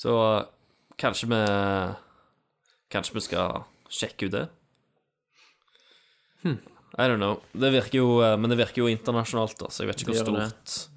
[0.01, 0.15] Så
[0.97, 1.41] kanskje vi
[2.91, 4.47] Kanskje vi skal sjekke ut det?
[6.43, 6.59] Hmm.
[6.99, 7.37] I don't know.
[7.53, 10.25] Det virker jo, eh, men det virker jo internasjonalt, da, så jeg vet ikke hvor
[10.25, 10.89] stort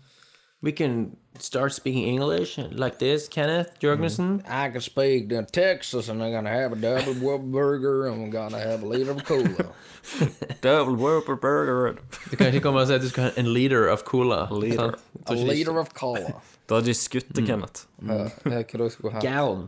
[0.64, 4.42] We can start speaking English like this, Kenneth Jørgensen.
[4.48, 8.32] I can speak to Texas and I'm gonna have a double whopper burger and I'm
[8.32, 9.74] gonna have a liter of cola.
[10.62, 11.98] Double Whopper Burger.
[12.32, 14.48] Du kan ikke komme og si at du skal ha en liter of cola.
[14.52, 14.96] Liter.
[15.28, 16.40] A liter of cola.
[16.74, 17.84] Da hadde de skutt det, Kenneth.
[18.02, 19.20] Ja, hva da skulle du ha?
[19.22, 19.68] Gallon.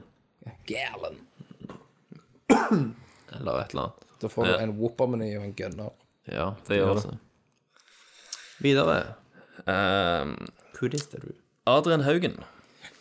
[0.66, 1.20] Gallon.
[2.50, 4.08] Eller et eller annet.
[4.24, 4.58] Da får du Ja.
[4.64, 5.92] en Whopper-meny og en gunner.
[6.26, 7.18] Ja, Det gjør det.
[8.58, 9.16] Videre.
[9.68, 10.48] Um,
[10.82, 11.34] er du?
[11.68, 12.44] Adrian Haugen.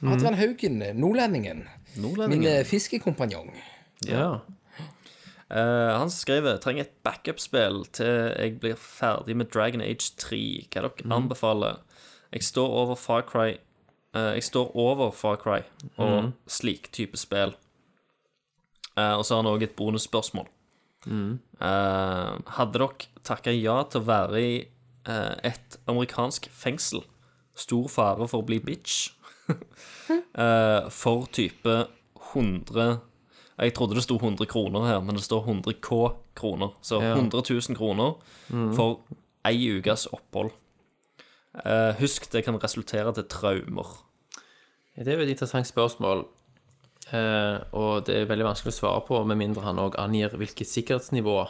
[0.03, 1.65] Adrian Haugen, nordlendingen.
[1.97, 2.59] Min Nordlendingen.
[2.61, 3.55] eh, fiskekompanjong.
[4.07, 4.41] Ja.
[5.51, 10.67] Eh, han skriver trenger et backup-spill til jeg blir ferdig med Dragon Age 3.
[10.71, 11.79] Hva dere anbefaler?
[12.33, 13.59] Jeg står over Far Cry eh,
[14.15, 15.63] Jeg står over Far Cry
[15.99, 17.55] og slik type spill.
[18.97, 20.47] Eh, og så har han òg et bonusspørsmål.
[21.07, 24.53] Eh, hadde dere takka ja til å være i
[25.09, 27.03] eh, et amerikansk fengsel?
[27.55, 29.11] Stor fare for å bli bitch?
[30.35, 31.73] Eh, for type
[32.35, 33.01] 100
[33.59, 35.99] Jeg trodde det sto 100 kroner her, men det står 100 K
[36.37, 36.73] kroner.
[36.83, 37.15] Så Ja.
[37.15, 38.15] 100 000 kroner
[38.75, 39.01] for
[39.47, 40.51] ei ukes opphold.
[41.65, 43.87] Eh, husk, det kan resultere til traumer.
[44.97, 46.25] Det er jo et interessant spørsmål.
[47.13, 50.71] Eh, og det er veldig vanskelig å svare på, med mindre han òg angir hvilket
[50.71, 51.43] sikkerhetsnivå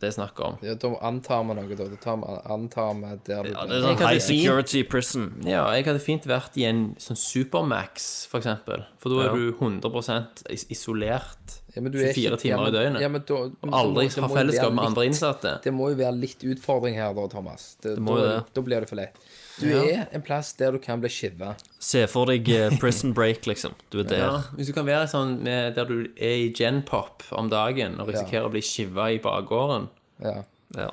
[0.00, 0.54] det er snakk om.
[0.64, 1.86] Ja, da antar vi noe, da.
[2.00, 2.12] Da
[2.54, 5.26] antar vi der du Ja, det er sånn high security prison.
[5.44, 8.86] Ja, jeg hadde fint vært i en sånn Supermax, for eksempel.
[8.98, 9.34] For da er Ja.
[9.36, 13.00] du 100 is- isolert Ja, men du er 24 ikke- timer ja, men- i døgnet.
[13.02, 15.62] Ja, men da, og aldri det må- ha det må jo fellesskap med andre innsatte.
[15.62, 17.76] Det må jo være litt utfordring her, da, Thomas.
[17.82, 18.54] Det, må da, jo det.
[18.54, 19.16] da blir det for lett.
[19.60, 21.54] Du er en plass der du kan bli skiva.
[21.82, 23.74] Se for deg eh, prison break, liksom.
[23.92, 24.22] Du er der.
[24.24, 28.12] Ja, hvis du kan være sånn med, der du er i genpop om dagen og
[28.12, 29.90] risikerer å bli skiva i bakgården
[30.24, 30.40] Ja.
[30.76, 30.90] Ja.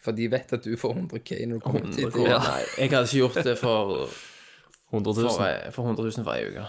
[0.00, 2.04] For de vet at du får 100 K når du kommer dit.
[2.16, 4.06] Nei, jeg hadde ikke gjort det for,
[4.92, 5.34] 100 000.
[5.36, 6.64] for, for 100 000 for ei uke.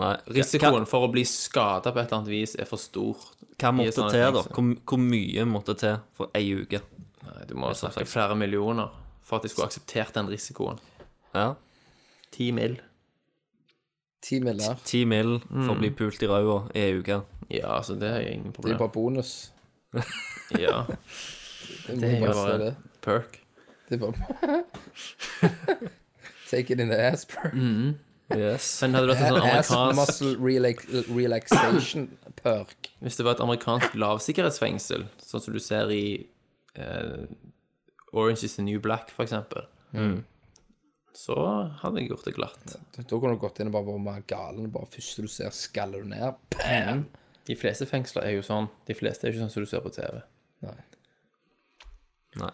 [0.00, 0.14] Nei.
[0.38, 3.22] Risikoen for å bli skada på et eller annet vis er for stor.
[3.60, 4.42] Hva måtte til, da?
[4.42, 6.82] Hvor, hvor mye måtte til for ei uke?
[7.22, 8.90] Nei, du må snakke flere millioner
[9.22, 10.80] for at de skulle akseptert den risikoen.
[11.34, 11.52] Ja.
[12.32, 12.80] Ti mil.
[14.22, 14.76] 10 miller.
[14.86, 17.22] Ti mil for å bli pult i ræva i ei uke.
[17.50, 19.50] Ja, altså, det er ingen Det er bare bonus.
[20.60, 20.84] Ja,
[21.86, 22.74] Det, er jo bare det.
[23.02, 23.38] perk.
[23.88, 24.62] Det er bare
[26.50, 27.50] Take it in the ass, bro.
[28.36, 28.66] Yes.
[28.82, 32.06] Men hadde det vært en sånn Ass amerikansk muscle relax relaxation
[32.38, 32.90] perk.
[33.04, 36.04] Hvis det var et amerikansk lavsikkerhetsfengsel, sånn som du ser i
[36.76, 37.24] eh,
[38.12, 39.64] Orange is the New Black, for eksempel,
[41.16, 41.34] så
[41.82, 42.76] hadde jeg gjort det glatt.
[42.96, 44.70] Da kunne du gått inn og bare vært mer galen.
[44.72, 46.38] Bare første du ser, skaller du ned.
[46.56, 47.06] Bam!
[47.48, 48.68] De fleste fengsler er jo sånn.
[48.88, 50.20] De fleste er jo ikke sånn som du ser på TV.
[50.64, 50.76] Nei.
[52.40, 52.52] Nei.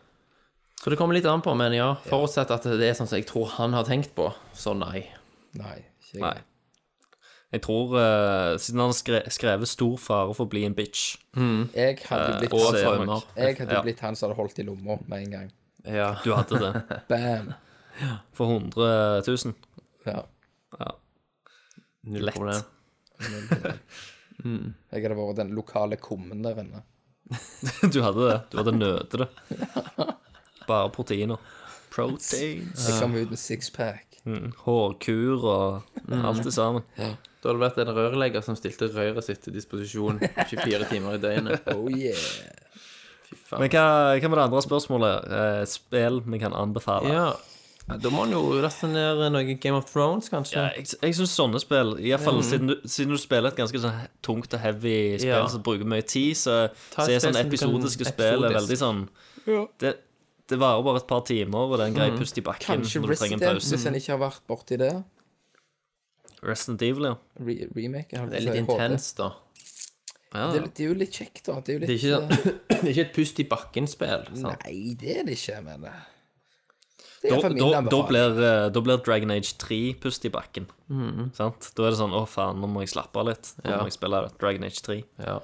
[0.79, 3.27] Så det kommer litt an på, men ja, Forutsett at det er sånn som jeg
[3.29, 5.05] tror han har tenkt på, så nei.
[5.59, 5.81] Nei.
[6.09, 6.37] Ikke Nei.
[7.53, 11.17] Jeg tror, uh, siden han har skre skrevet 'stor fare for å bli en bitch'
[11.75, 13.07] Jeg hadde jo blitt, Og så det traumer.
[13.07, 13.83] nok- jeg hadde Ja.
[13.83, 15.51] blitt han som hadde holdt i lomma med en gang.
[15.87, 16.15] Ja.
[16.25, 16.83] Du hadde det.
[17.09, 17.55] Bam!
[18.33, 19.55] For 100 000.
[20.07, 20.23] Ja.
[22.05, 22.37] Null Lett.
[24.45, 24.75] mm.
[24.93, 26.83] Jeg hadde vært den lokale kummen der inne.
[27.93, 28.41] Du hadde det.
[28.51, 29.29] Du hadde nøtet det.
[30.69, 31.37] Bare proteiner.
[31.91, 32.89] Proteins.
[32.89, 34.05] Jeg kom ut med sixpack.
[34.27, 34.53] Mm.
[34.65, 36.83] Hårkur og alt det sammen.
[37.43, 41.21] Da hadde det vært en rørlegger som stilte røret sitt til disposisjon 24 timer i
[41.23, 41.69] døgnet.
[41.75, 42.17] Oh yeah.
[43.29, 43.61] Fy faen.
[43.63, 43.85] Men hva,
[44.19, 45.29] hva med det andre spørsmålet?
[45.39, 47.13] Eh, spill vi kan anbefale?
[47.15, 47.29] Ja.
[47.89, 50.59] Ja, Da må en jo laste ned noe Game of Thrones, kanskje.
[50.61, 53.57] Ja, jeg, jeg syns sånne spill i hvert fall siden, du, siden du spiller et
[53.57, 55.47] ganske sånn tungt og heavy spill Ja.
[55.49, 56.59] som bruker mye tid, så,
[56.93, 58.59] så er sånn episodiske spill er episodisk.
[58.59, 59.95] veldig sånn det,
[60.53, 63.01] det varer bare et par timer, og det er en grei pust i bakken Kanskje
[63.01, 63.73] når du trenger en Resident, pause.
[63.79, 64.93] hvis en ikke har vært borti det.
[66.43, 67.15] Resident Evil, ja.
[67.43, 68.11] Re remake.
[68.31, 69.33] Det er litt intenst, da.
[70.35, 70.51] ja.
[70.53, 71.57] Det er, litt- det er jo litt kjekt, da.
[71.61, 74.29] Det er jo litt Det er ikke, sånn, det er ikke et pust i bakken-spill.
[74.45, 78.81] Nei, det er det ikke, men det er Da, min da, da, blir, eh, da
[78.87, 80.69] blir Dragon Age 3 pust i bakken.
[80.87, 81.33] Mhm.
[81.35, 81.73] Sant?
[81.75, 83.51] Da er det sånn Å, faen, nå må jeg slappe av litt.
[83.65, 83.79] Nå Ja.
[83.83, 85.03] må jeg spille Dragon Age 3.
[85.27, 85.41] Ja.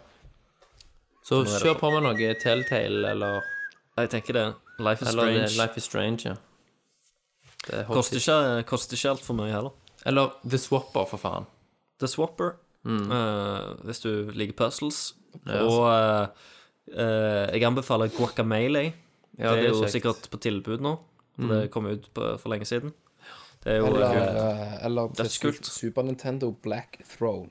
[1.24, 3.42] Så kjør på med noe Telltale eller,
[3.98, 4.54] Jeg tenker det.
[4.78, 5.56] Life is eller Strange.
[5.58, 6.24] Life is Strange.
[6.26, 6.36] Ja.
[7.66, 9.72] Det er Koster ikke, koster ikke altfor mye heller.
[10.06, 11.46] Eller The Swapper, for faen.
[12.00, 13.06] The Swapper, Mm.
[13.10, 15.14] eh, hvis du liker puzzles.
[15.46, 16.26] Og eh,
[16.92, 18.92] eh, jeg anbefaler Guacamele.
[19.38, 19.86] Ja, det er jo kjekt.
[19.86, 19.92] Mm.
[19.94, 20.98] sikkert på tilbud nå.
[21.40, 22.92] for Det kom ut på, for lenge siden.
[23.64, 25.64] Det er jo Eller, eh, eller til Dødskult.
[25.66, 27.50] Super Nintendo Black Throne.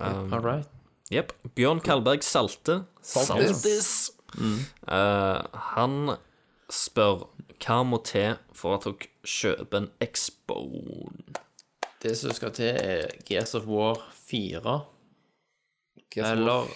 [0.00, 0.66] All right.
[1.10, 1.32] Jepp.
[1.54, 2.80] Bjørn Kalberg Salte.
[3.02, 4.10] Saltis.
[4.36, 5.42] Eh,
[5.72, 6.16] han
[6.68, 7.28] spør
[7.64, 10.58] hva må til for at dere kjøper en Expo?
[12.02, 13.96] Det som skal til, er Gears of War
[14.28, 14.76] 4.
[16.12, 16.72] Gears of War Eller,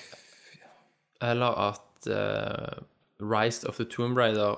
[1.30, 2.80] eller at eh,
[3.20, 4.56] Rise of the Tomb Raider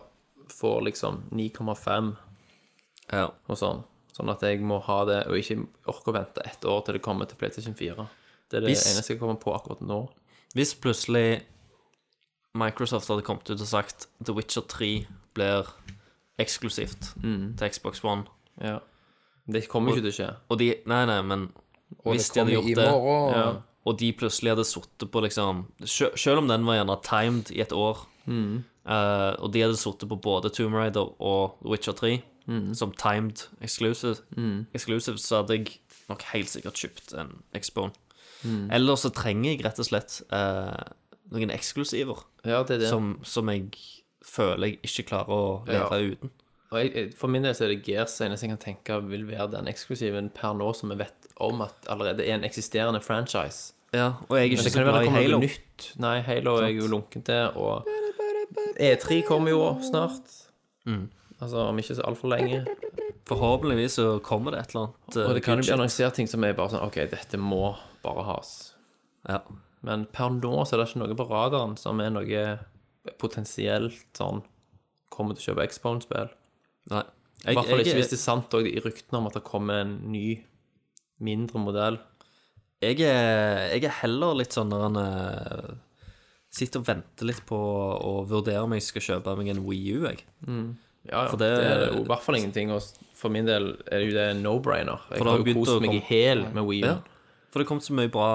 [0.53, 2.13] får liksom 9,5
[3.13, 3.27] Ja.
[3.49, 3.83] og sånn.
[4.13, 7.03] Sånn at jeg må ha det, og ikke orke å vente ett år til det
[7.03, 8.07] kommer til PlayStation 4.
[8.51, 10.09] Det er det Hvis- eneste jeg kommer på akkurat nå.
[10.55, 11.43] Hvis plutselig
[12.55, 15.67] Microsoft hadde kommet ut og sagt The Witcher 3 blir
[16.39, 17.57] eksklusivt Mm.
[17.57, 18.25] til Xbox One
[18.61, 18.79] Ja.
[19.51, 20.37] Det kommer ikke til å skje.
[20.51, 21.53] Og de Nei, nei, men
[22.05, 22.85] Og hvis de hadde gjort det.
[22.87, 23.57] Ja.
[23.85, 25.67] og de plutselig hadde sittet på liksom
[26.17, 28.65] Selv om den var gjerne timed i et år, Mm.
[28.87, 32.75] uh, og de hadde sittet på både Tomb Raider og Witcher 3 Mm.
[32.75, 34.17] som timed exclusive,
[34.75, 35.79] exclusive, så hadde jeg
[36.09, 37.93] nok helt sikkert kjøpt en Xbone.
[38.45, 38.69] Mm.
[38.73, 40.83] Eller så trenger jeg rett og slett uh,
[41.31, 42.89] noen eksklusiver Ja, det det.
[42.89, 43.71] som, som jeg
[44.25, 46.15] føler jeg ikke klarer å leve Ja.
[46.15, 46.31] uten.
[46.73, 49.51] Og jeg, for min del så er det Gears eneste jeg kan tenke vil være
[49.53, 53.73] den eksklusiven per nå som vi vet om at allerede er en eksisterende franchise.
[53.93, 55.39] Ja, og jeg er ikke så glad i Halo.
[55.43, 55.91] nytt.
[56.01, 57.85] Nei, Halo er jeg jo lunken til, og
[58.81, 60.49] E3 kommer jo snart.
[60.87, 61.11] Mm.
[61.43, 62.65] Altså om ikke så altfor lenge.
[63.29, 65.17] Forhåpentligvis så kommer det et eller annet.
[65.17, 67.77] eh, Og det kan jo bli annonsert ting som er bare sånn OK, dette må
[68.03, 68.73] bare has.
[69.29, 69.41] Ja.
[69.83, 72.25] Men per nå så er det ikke noe på radaren som er noe
[73.19, 74.43] potensielt sånn
[75.13, 76.31] Kommer til å kjøpe Xbone-spill.
[76.89, 77.03] Nei.
[77.45, 79.83] I hvert fall ikke jeg, hvis det er sant i ryktene om at det kommer
[79.83, 80.39] en ny,
[81.21, 81.99] mindre modell.
[82.81, 85.75] jeg, er, jeg er heller litt sånn når han eh,
[86.49, 90.07] sitter og venter litt på å vurdere om jeg skal kjøpe meg en Wii U,
[90.09, 90.25] jeg.
[90.49, 90.63] Ja,
[91.11, 91.27] ja.
[91.29, 92.73] For det, det- er jo i hvert fall ingenting.
[92.73, 92.81] Og
[93.19, 95.05] for min del er det jo det no-brainer.
[95.13, 96.87] Jeg har jo kost meg i hæl med Wii U.
[96.89, 96.97] Ja.
[97.53, 98.31] For det kom så mye bra,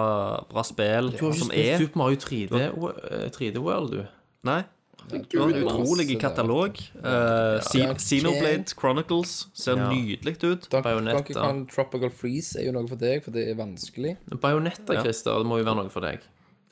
[0.52, 4.06] bra spill Du har jo spilt er Super Mario 3D, eh, 3D World, du.
[4.48, 4.64] Nei.
[5.08, 6.80] Det var en utrolig katalog.
[7.00, 7.62] Uh,
[7.96, 9.86] Xenoblade Chronicles ser Ja.
[9.94, 10.68] nydelig ut.
[10.70, 11.22] Bajonetta.
[11.34, 14.18] Donkey Tropical Freeze er jo noe for deg, for det er vanskelig.
[14.42, 14.98] Bajonetta.
[15.02, 16.20] Christer, det må jo være noe for deg.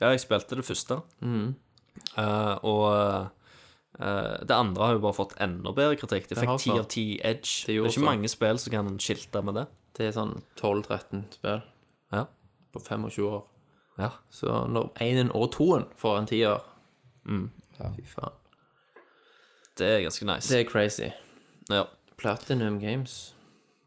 [0.02, 0.98] Ja, jeg spilte det første.
[1.24, 1.54] Mm.
[2.18, 3.30] Eh, og
[4.00, 6.28] eh, det andre har jo bare fått enda bedre kritikk.
[6.28, 6.78] Det fikk ti så.
[6.78, 7.64] av ti edge.
[7.64, 8.04] Det Det, er ikke så.
[8.04, 9.66] mange spill som kan skilte med det.
[9.96, 11.62] Det er sånn 12-13 spill
[12.12, 12.26] Ja.
[12.74, 13.44] på 25 år.
[13.98, 14.10] ja.
[14.30, 16.60] Så når enen og toen får en tier
[17.26, 17.50] Mm.
[17.76, 18.32] Fy faen.
[19.76, 20.48] Det er ganske nice.
[20.52, 21.10] Det er crazy.
[21.70, 21.84] Ja.
[22.16, 23.32] Platinum Games.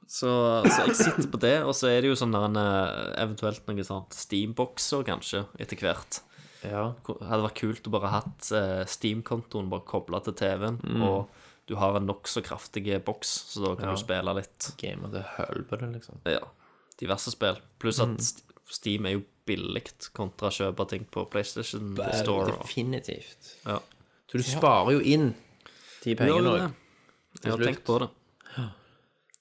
[0.09, 0.29] Så,
[0.65, 3.67] så jeg sitter på det, og så er det jo sånn der en, eh, eventuelt
[3.69, 6.21] noen sånn Steam-bokser, kanskje, etter hvert.
[6.65, 6.87] Ja.
[7.05, 11.03] Det hadde vært kult å bare hatt eh, Steam-kontoen bare kobla til TV-en, Mm.
[11.05, 11.29] og
[11.69, 13.95] du har en nokså kraftig boks, så da kan Ja.
[13.95, 16.17] du spille litt Game of the helvete, liksom.
[16.25, 16.41] ja,
[16.97, 17.57] diverse spill.
[17.79, 18.41] Pluss at mm.
[18.69, 19.83] Steam er jo billig
[20.15, 22.53] kontra å kjøpe ting på PlayStation Store.
[22.53, 23.55] og- Definitivt.
[23.65, 23.79] Ja.
[24.29, 25.31] Så du sparer jo inn
[26.03, 26.73] de pengene òg.
[27.43, 27.67] Jeg har slutt.
[27.67, 28.09] tenkt på det.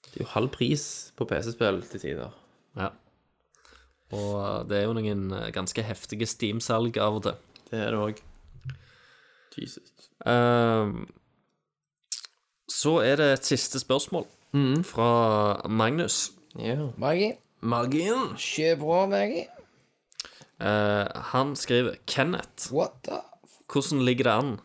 [0.09, 0.83] Det er jo halv pris
[1.17, 2.31] på PC-spill til tider.
[2.75, 2.89] Ja.
[4.11, 7.37] Og eh, det er jo noen eh, ganske heftige Steam-salg av og til.
[7.69, 8.21] Det er det òg.
[9.59, 9.91] Jesus.
[10.25, 11.05] Um,
[12.69, 14.25] så er det et siste spørsmål
[14.87, 16.31] fra Magnus.
[16.57, 16.89] Ja.
[16.97, 18.31] Maggie, Margin.
[18.39, 19.45] kjør bra, Maggie.
[20.59, 23.21] Eh, han skriver Kenneth, What the
[23.69, 24.55] hvordan ligger det an?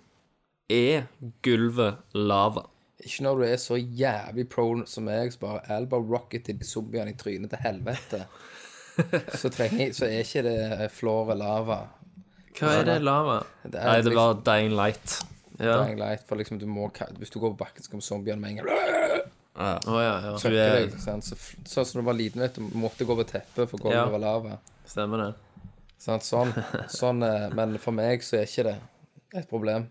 [0.73, 1.03] Er
[1.45, 2.62] gulvet lava?
[3.05, 7.12] Ikke når du er så jævlig pro som meg, som bare elbow rocket til zombiene
[7.12, 8.23] i trynet til helvete.
[9.35, 11.81] Så, trenger, så er ikke det floor lava.
[12.55, 13.41] Hva er det lava?
[13.65, 15.16] Det er Nei, det liksom var Dying Light.
[15.59, 15.85] Ja.
[15.85, 16.89] dying light, for liksom du må,
[17.19, 18.69] Hvis du går på bakken, så kommer zombiene med en gang.
[19.55, 20.33] Ja, ja.
[20.43, 20.97] Du er, Deg?
[20.99, 21.37] Så,
[21.71, 24.09] sånn som du var liten, vet du, måtte gå på teppet for gulvet Ja.
[24.11, 24.57] var lava.
[24.87, 25.29] Stemmer det.
[26.01, 26.21] Sånn,
[26.91, 28.75] sånn, eh, men for meg så er ikke det
[29.41, 29.87] et problem.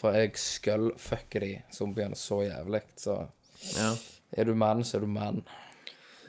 [0.00, 2.82] For jeg skullfucker de zombiene så jævlig.
[2.96, 3.16] Så
[3.76, 3.94] Ja.
[4.36, 5.42] er du mann, så er du mann.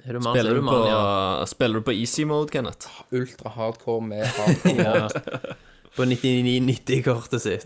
[0.05, 1.45] Er du mann, så spiller, er du du på, ja.
[1.45, 2.87] spiller du på easy mode, Kenneth?
[3.11, 4.83] Ultra hardcore med hardcore.
[4.83, 5.55] ja.
[5.95, 7.65] På 9990-kortet sitt.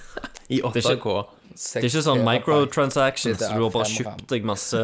[0.48, 1.26] I 8K.
[1.56, 4.80] Det er ikke sånn microtransactions, Det er du har bare kjøpt deg masse,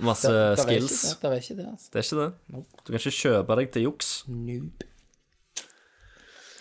[0.00, 1.02] masse Det er ikke skills.
[1.02, 1.20] det.
[1.22, 1.88] Det er ikke det, altså.
[1.92, 2.64] Det er ikke det.
[2.86, 4.10] Du kan ikke kjøpe deg til juks.
[4.28, 4.84] Noob.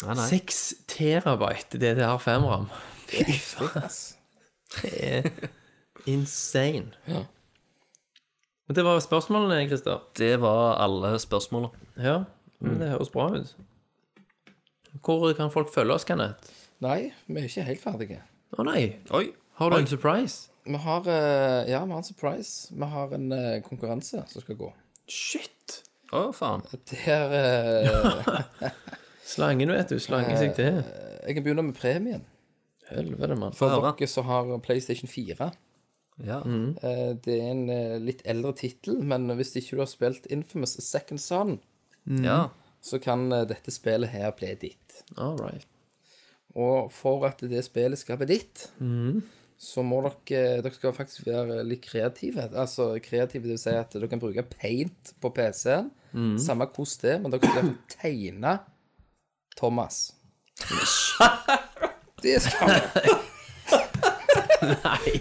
[0.04, 0.28] Nei, nei.
[0.30, 0.62] 6
[0.92, 2.66] terabyte DDR5-ram.
[3.08, 3.92] Fy faen.
[4.74, 5.30] Det er
[6.10, 6.92] insane.
[7.08, 10.02] Men det var spørsmålene, Christer.
[10.18, 11.70] Det var alle spørsmåla.
[11.98, 12.24] Ja,
[12.60, 13.54] men det høres bra ut.
[15.04, 16.52] Hvor kan folk følge oss, Kenneth?
[16.84, 18.20] Nei, vi er ikke helt ferdige.
[18.58, 19.28] Å nei, Oi.
[19.60, 20.50] har du en surprise?
[20.64, 22.74] Vi har eh, Ja, vi har en surprise.
[22.76, 24.70] Vi har en eh, konkurranse som skal gå.
[25.08, 25.82] Shit!
[26.14, 26.64] Å, faen.
[26.92, 28.70] Der eh,
[29.34, 30.00] Slangen, vet du.
[30.00, 30.80] Slangen seg til.
[31.24, 32.24] Jeg kan begynne med premien.
[32.90, 33.56] Helvete, mann.
[33.58, 33.94] For høre.
[33.98, 35.52] dere som har PlayStation 4.
[36.24, 36.42] Ja.
[36.46, 36.76] Mm.
[37.26, 41.56] Det er en litt eldre tittel, men hvis ikke du har spilt Infamous Second Son,
[42.22, 42.52] ja.
[42.84, 45.00] så kan dette spillet her bli ditt.
[45.16, 45.66] All right.
[46.54, 48.68] Og for at det spillet skal bli ditt,
[49.64, 52.50] så må dere Dere skal faktisk være litt kreative.
[52.52, 55.92] Altså kreative, det vil si at dere kan bruke paint på PC-en.
[56.42, 58.58] Samme hvordan det er, men dere skal tegne
[59.58, 60.04] Thomas.
[62.24, 62.70] Det skal
[64.64, 65.18] Nei!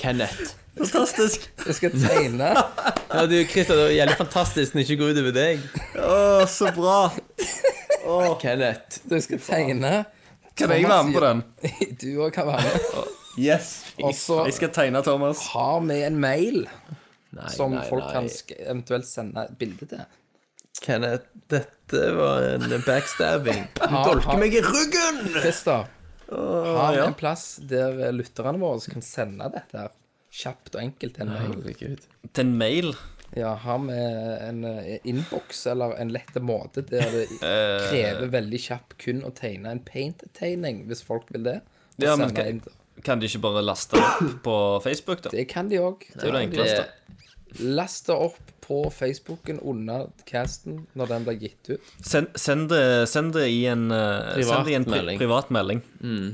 [0.00, 0.54] Kenneth.
[0.78, 1.48] Fantastisk.
[1.66, 5.66] Jeg skal tegne Ja, du, Christer, det jævlig fantastisk når det ikke går utover deg.
[5.98, 7.00] Å, så bra.
[8.40, 9.02] Kenneth.
[9.10, 9.92] Du skal tegne
[10.58, 11.42] Kan jeg være med på den?
[12.02, 13.08] Du òg kan være med.
[13.38, 13.66] Yes.
[14.02, 15.44] Også Jeg skal tegne Thomas.
[15.52, 16.64] har vi en mail
[17.30, 18.12] Nei, som nei, folk nei.
[18.16, 20.00] kan sk eventuelt sende et bilde til.
[20.82, 23.68] Kenneth, dette var en backstabbing.
[23.78, 25.20] Du Ha- dolker ha- meg i ryggen!
[25.36, 25.86] Christer,
[26.32, 27.06] har vi ja.
[27.06, 29.94] en plass der lytterne våre kan sende dette her
[30.40, 31.54] kjapt og enkelt til en mail?
[31.62, 32.02] Herregud.
[32.32, 32.90] Til en mail.
[33.36, 33.96] Ja, har vi
[34.48, 37.90] en eh, innboks eller en lett måte der det Eh.
[37.90, 41.60] krever veldig kjapt kun å tegne en paint-tegning, hvis folk vil det?
[42.00, 42.62] Ja, men kan-
[43.04, 45.30] Kan de ikke bare laste det opp på Facebook, da?
[45.30, 46.00] Det kan de òg.
[46.14, 46.86] Det er jo det enkleste.
[47.60, 51.80] Last det opp på Facebooken under casten når den blir gitt ut.
[52.04, 55.18] Send, send, det, send det i en, privatmelding send det i en pri melding.
[55.22, 55.82] privat melding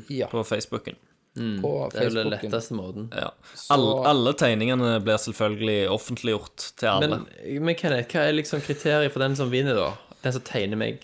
[0.09, 0.97] Ja, på Facebooken.
[1.35, 3.09] På Det er jo den letteste måten.
[3.15, 3.31] Ja.
[3.75, 7.09] Alle, alle tegningene blir selvfølgelig offentliggjort til alle.
[7.17, 9.91] Men, men Kenneth, hva er liksom kriteriet for den som vinner, da?
[10.23, 11.03] Den som tegner meg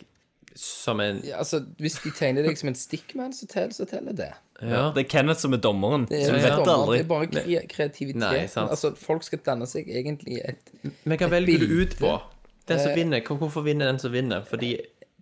[0.60, 4.12] som en Ja, altså, hvis de tegner deg som en stickman, så teller, så teller
[4.18, 4.30] det.
[4.60, 4.90] Ja.
[4.94, 6.96] det er Kenneth som er dommeren, Det er, er, ja, vet dommer, aldri.
[6.98, 8.20] det er bare kre kreativitet.
[8.20, 10.72] Nei, altså, folk skal danne seg egentlig et
[11.08, 12.10] Men hva velger du ut på?
[12.68, 13.22] Den som Eh, vinner.
[13.26, 14.44] Hvorfor vinner den som vinner?
[14.46, 14.74] Fordi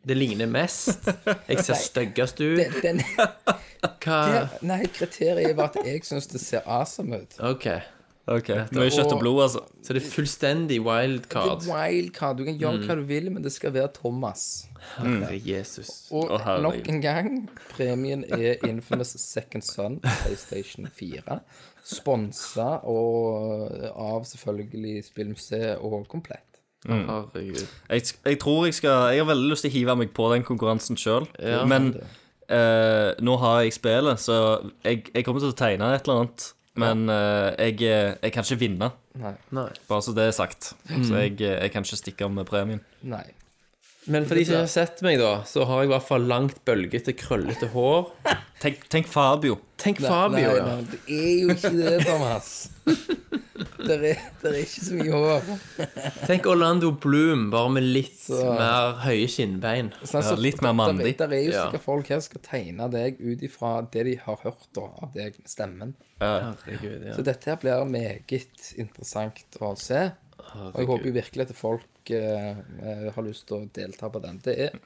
[0.09, 1.09] det ligner mest?
[1.49, 2.59] Jeg ser styggest ut?
[2.59, 3.05] den, den,
[4.03, 7.39] Hva det, Nei, kriteriet var at jeg syns det ser awesome ut.
[7.45, 7.69] OK.
[8.29, 9.61] Ok, Mye kjøtt og blod, altså.
[9.81, 11.63] Så det er fullstendig wildcard.
[11.63, 12.37] Det er wildcard.
[12.37, 14.43] Du kan gjøre hva du vil, men det skal være Thomas.
[14.99, 15.89] Herre Jesus.
[16.13, 16.65] Og Å, herre.
[16.67, 17.31] nok en gang,
[17.73, 21.39] premien er Infamous Second Son PlayStation 4.
[21.89, 26.48] Sponsa og av selvfølgelig Spillmuseet og Komplett.
[26.87, 27.65] Herregud.
[27.91, 30.45] Jeg, jeg tror jeg skal Jeg har veldig lyst til å hive meg på den
[30.47, 31.65] konkurransen sjøl, Ja.
[31.67, 31.91] men
[32.51, 34.37] uh, nå har jeg spillet, så
[34.85, 36.53] jeg, jeg kommer til å tegne et eller annet.
[36.79, 39.33] Men uh, jeg, jeg kan ikke vinne, Nei.
[39.51, 39.67] Nei.
[39.89, 40.75] bare så det er sagt.
[40.87, 42.85] Så jeg, jeg kan ikke stikke av med premien.
[43.03, 43.25] Nei.
[44.09, 46.25] Men for de som ikke har sett meg, da, så har jeg i hvert fall
[46.31, 48.07] langt, bølgete, krøllete hår.
[48.63, 49.59] Tenk, tenk Fabio.
[49.79, 50.65] Tenk Fabio, nei, ja.
[50.67, 52.49] nei, det er jo ikke det, Thomas.
[53.89, 55.51] det, er, det er ikke så mye hår.
[56.27, 59.93] Tenk Orlando Bloom, bare med litt mer høye skinnbein.
[60.03, 61.13] Sånn, Ja, litt mer mandig.
[61.21, 61.67] Det er jo Ja.
[61.69, 65.13] sikkert folk her som skal tegne deg ut ifra det de har hørt da, av
[65.15, 65.95] deg med stemmen.
[66.25, 67.15] Herregud, ja.
[67.15, 68.35] Så dette her blir meget
[68.81, 70.09] interessant å se.
[70.55, 74.21] Og jeg håper jo virkelig at folk eh, eh, har lyst til å delta på
[74.25, 74.39] den.
[74.45, 74.79] Det er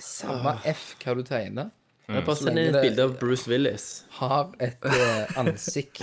[0.00, 1.70] samme F hva du tegner,
[2.08, 4.04] Jeg bare send inn et bilde av Bruce Willis.
[4.20, 6.02] har et eh, ansikt.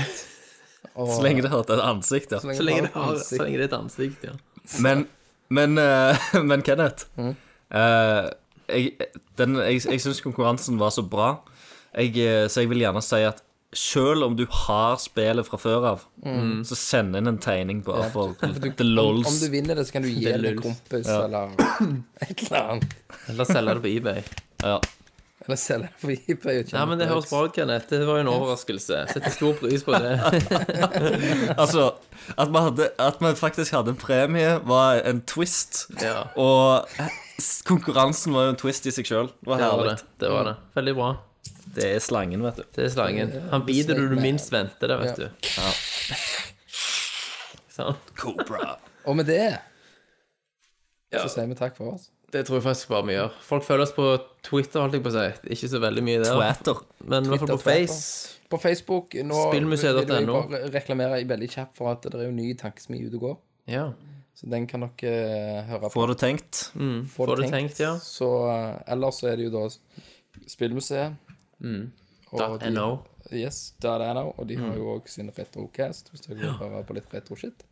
[0.94, 2.40] Og, Så lenge det har et ansikt, ja.
[2.44, 4.34] så lenge Så lenge det har så lenge det er et ansikt, ja.
[4.86, 5.08] Men,
[5.50, 6.16] men, uh,
[6.50, 7.34] men Kenneth Mm.
[7.74, 8.30] uh,
[8.70, 8.94] Jeg,
[9.38, 11.32] den- jeg, jeg syns konkurransen var så bra,
[11.98, 12.14] jeg,
[12.50, 13.42] så jeg vil gjerne si at
[13.76, 16.06] selv om du har spillet fra før av,
[16.68, 18.34] så send inn en tegning bare for
[18.80, 19.28] the lols.
[19.28, 21.22] om, om du vinner det, så kan du gi Det til en kompis Ja.
[21.26, 21.54] eller
[22.28, 22.98] et eller annet.
[23.30, 24.22] Eller selge det på eBay.
[24.64, 24.78] Ja.
[25.44, 26.60] Eller selge det på eBay.
[26.64, 27.90] og Ja, men det høres bra ut, Kenneth.
[27.92, 29.02] Det var jo en overraskelse.
[29.12, 30.14] Setter stor pris på det.
[31.58, 31.90] Altså,
[32.38, 35.88] at vi, hadde, at vi faktisk hadde en premie, var en twist.
[36.02, 36.88] Ja, Og
[37.68, 39.28] konkurransen var jo en twist i seg sjøl.
[39.42, 39.98] Det var det var herlig.
[40.00, 40.08] det.
[40.24, 40.56] Det var det.
[40.80, 41.12] Veldig bra.
[41.74, 42.64] Det er slangen, vet du.
[42.76, 43.32] Det er slangen.
[43.52, 45.26] Han biter du du minst venter det, vet Ja.
[45.26, 45.30] du.
[47.74, 47.96] Sånn.
[48.20, 48.76] Cobra.
[49.10, 49.60] Og med det
[51.14, 51.22] Ja.
[51.24, 52.10] så sier vi takk for oss.
[52.34, 53.32] Det tror jeg faktisk bare vi gjør.
[53.46, 54.06] Folk følger oss på
[54.46, 55.50] Twitter, holdt jeg på å si.
[55.54, 56.34] Ikke så veldig mye der.
[56.40, 56.80] Twitter.
[57.06, 58.30] Men i hvert fall på Twitter, Face.
[58.50, 60.06] På Facebook nå Spillmuseet.no.
[60.06, 63.22] vil jeg bare reklamere veldig kjapt for at det er jo ny tankesmi ute og
[63.28, 63.38] går.
[63.74, 63.86] Ja.
[64.34, 65.92] Så den kan dere eh, høre på.
[65.94, 66.64] Får du tenkt?
[66.74, 67.94] Får Får du tenkt, ja.
[68.02, 69.68] Så eh, ellers så er det jo da
[70.50, 71.14] Spillmuseet.
[71.64, 71.92] Mm.
[72.34, 72.88] Og Dot .no.
[73.32, 74.34] Yes, .no.
[74.38, 74.64] Og de Mm.
[74.70, 77.64] har jo òg sin retrocast, hvis dere vil høre på litt retro-shit.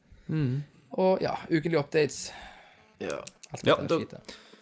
[0.97, 2.31] Og ja, ukentlige updates.
[2.99, 3.07] Mm.
[3.09, 3.18] Ja.
[3.53, 4.22] Alt Ja, da-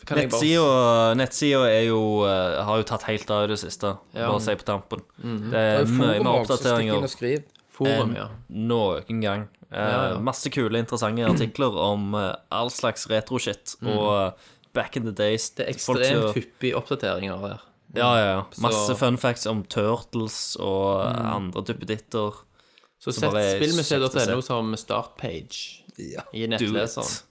[0.09, 4.27] Nettsida nettsida er jo eh, har jo tatt helt av i det siste, Ja.
[4.27, 5.01] bare å si på tampen.
[5.21, 7.43] Det Det er er mye med oppdateringer og.
[7.69, 8.29] Forum, enn ja.
[8.49, 9.47] noen gang.
[9.71, 10.19] Eh, Ja, ja.
[10.19, 14.31] Masse kule, interessante artikler om eh, all slags retro-shit og eh,
[14.73, 15.51] back in the days.
[15.51, 15.55] Mm.
[15.55, 17.59] Det er ekstremt hyppig oppdateringer der.
[17.95, 18.43] Ja, ja, ja.
[18.61, 22.35] Masse fun facts om Turtles og eh, andre duppeditter.
[22.99, 26.21] Så Så sett spillmuseet.no som startpage Ja.
[26.33, 27.23] i nettleseren.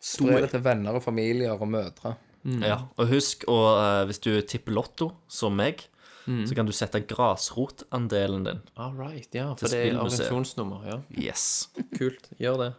[0.00, 2.14] Spre det til venner og familier og mødre.
[2.62, 5.88] Ja, og husk, og, eh, hvis du tipper lotto, som meg,
[6.26, 6.44] Mm.
[6.46, 8.60] så kan du sette grasrotandelen din.
[8.76, 9.48] All right, ja.
[9.54, 10.30] For Til det er spillmuseet.
[10.32, 10.86] organisasjonsnummer.
[10.86, 11.00] ja.
[11.22, 11.68] Yes.
[11.98, 12.28] Kult.
[12.40, 12.72] Gjør det.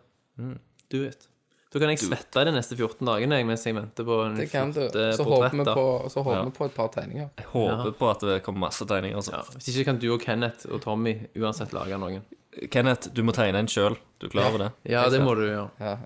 [0.91, 1.27] Do it.
[1.73, 4.71] Da kan jeg svette de neste 14 dagene mens jeg venter på en Det kan
[4.71, 4.85] du.
[4.87, 6.43] Så håper vi på, så håper Ja.
[6.47, 7.29] vi på et par tegninger.
[7.37, 9.17] Jeg håper på at det kommer masse tegninger.
[9.19, 9.31] Altså.
[9.35, 12.21] Ja, hvis ikke kan du og Kenneth og Tommy uansett lage noen.
[12.71, 13.97] Kenneth, du må tegne en sjøl.
[14.19, 14.71] Du klarer det?
[14.89, 15.69] Ja, det må du gjøre.
[15.79, 15.97] Ja.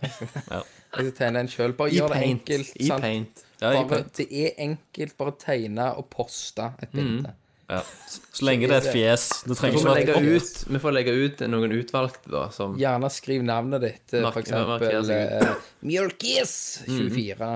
[0.51, 0.61] Ja.
[0.97, 1.73] Jeg skal tegne en sjøl.
[1.77, 2.73] Bare gjør det enkelt.
[2.75, 3.01] I sant?
[3.05, 3.43] paint.
[3.61, 4.13] Ja, i Bare, paint.
[4.17, 5.15] det er enkelt.
[5.21, 7.31] Bare tegne og poste et bilde.
[7.71, 7.79] Ja.
[8.11, 9.25] Så lenge det er et fjes.
[9.45, 13.09] Det Vi trenger ikke være ut, vi får legge ut noen utvalgte, da, som Gjerne
[13.15, 14.13] skriv navnet ditt.
[14.13, 15.55] eh, Mark- For eksempel seg eh,
[15.87, 16.53] Mjølkis
[16.89, 17.51] 24.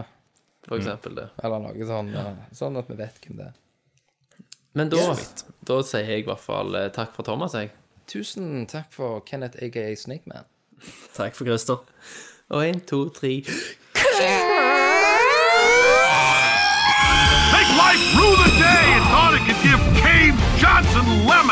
[0.70, 1.28] for eksempel det.
[1.44, 2.14] Eller noe sånn.
[2.16, 2.26] ja.
[2.56, 3.54] Sånn at vi vet hvem det er.
[4.76, 5.04] Men da,
[5.68, 7.72] da sier jeg i hvert fall eh, takk for Thomas, jeg.
[8.08, 10.46] Tusen takk for Kenneth, aka Snakeman.
[11.16, 11.80] Takk for Christer.
[12.52, 13.42] Og én, to, tre
[17.54, 18.55] Make life rue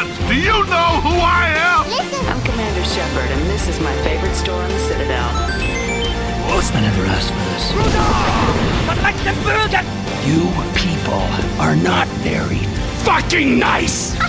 [0.03, 0.27] Johnson.
[0.27, 1.88] Do you know who I am?
[1.89, 2.25] Listen.
[2.27, 5.30] I'm Commander Shepard, and this is my favorite store on the Citadel.
[6.75, 7.71] I never asked for this.
[10.27, 11.23] You people
[11.59, 12.59] are not very
[13.03, 14.15] fucking nice.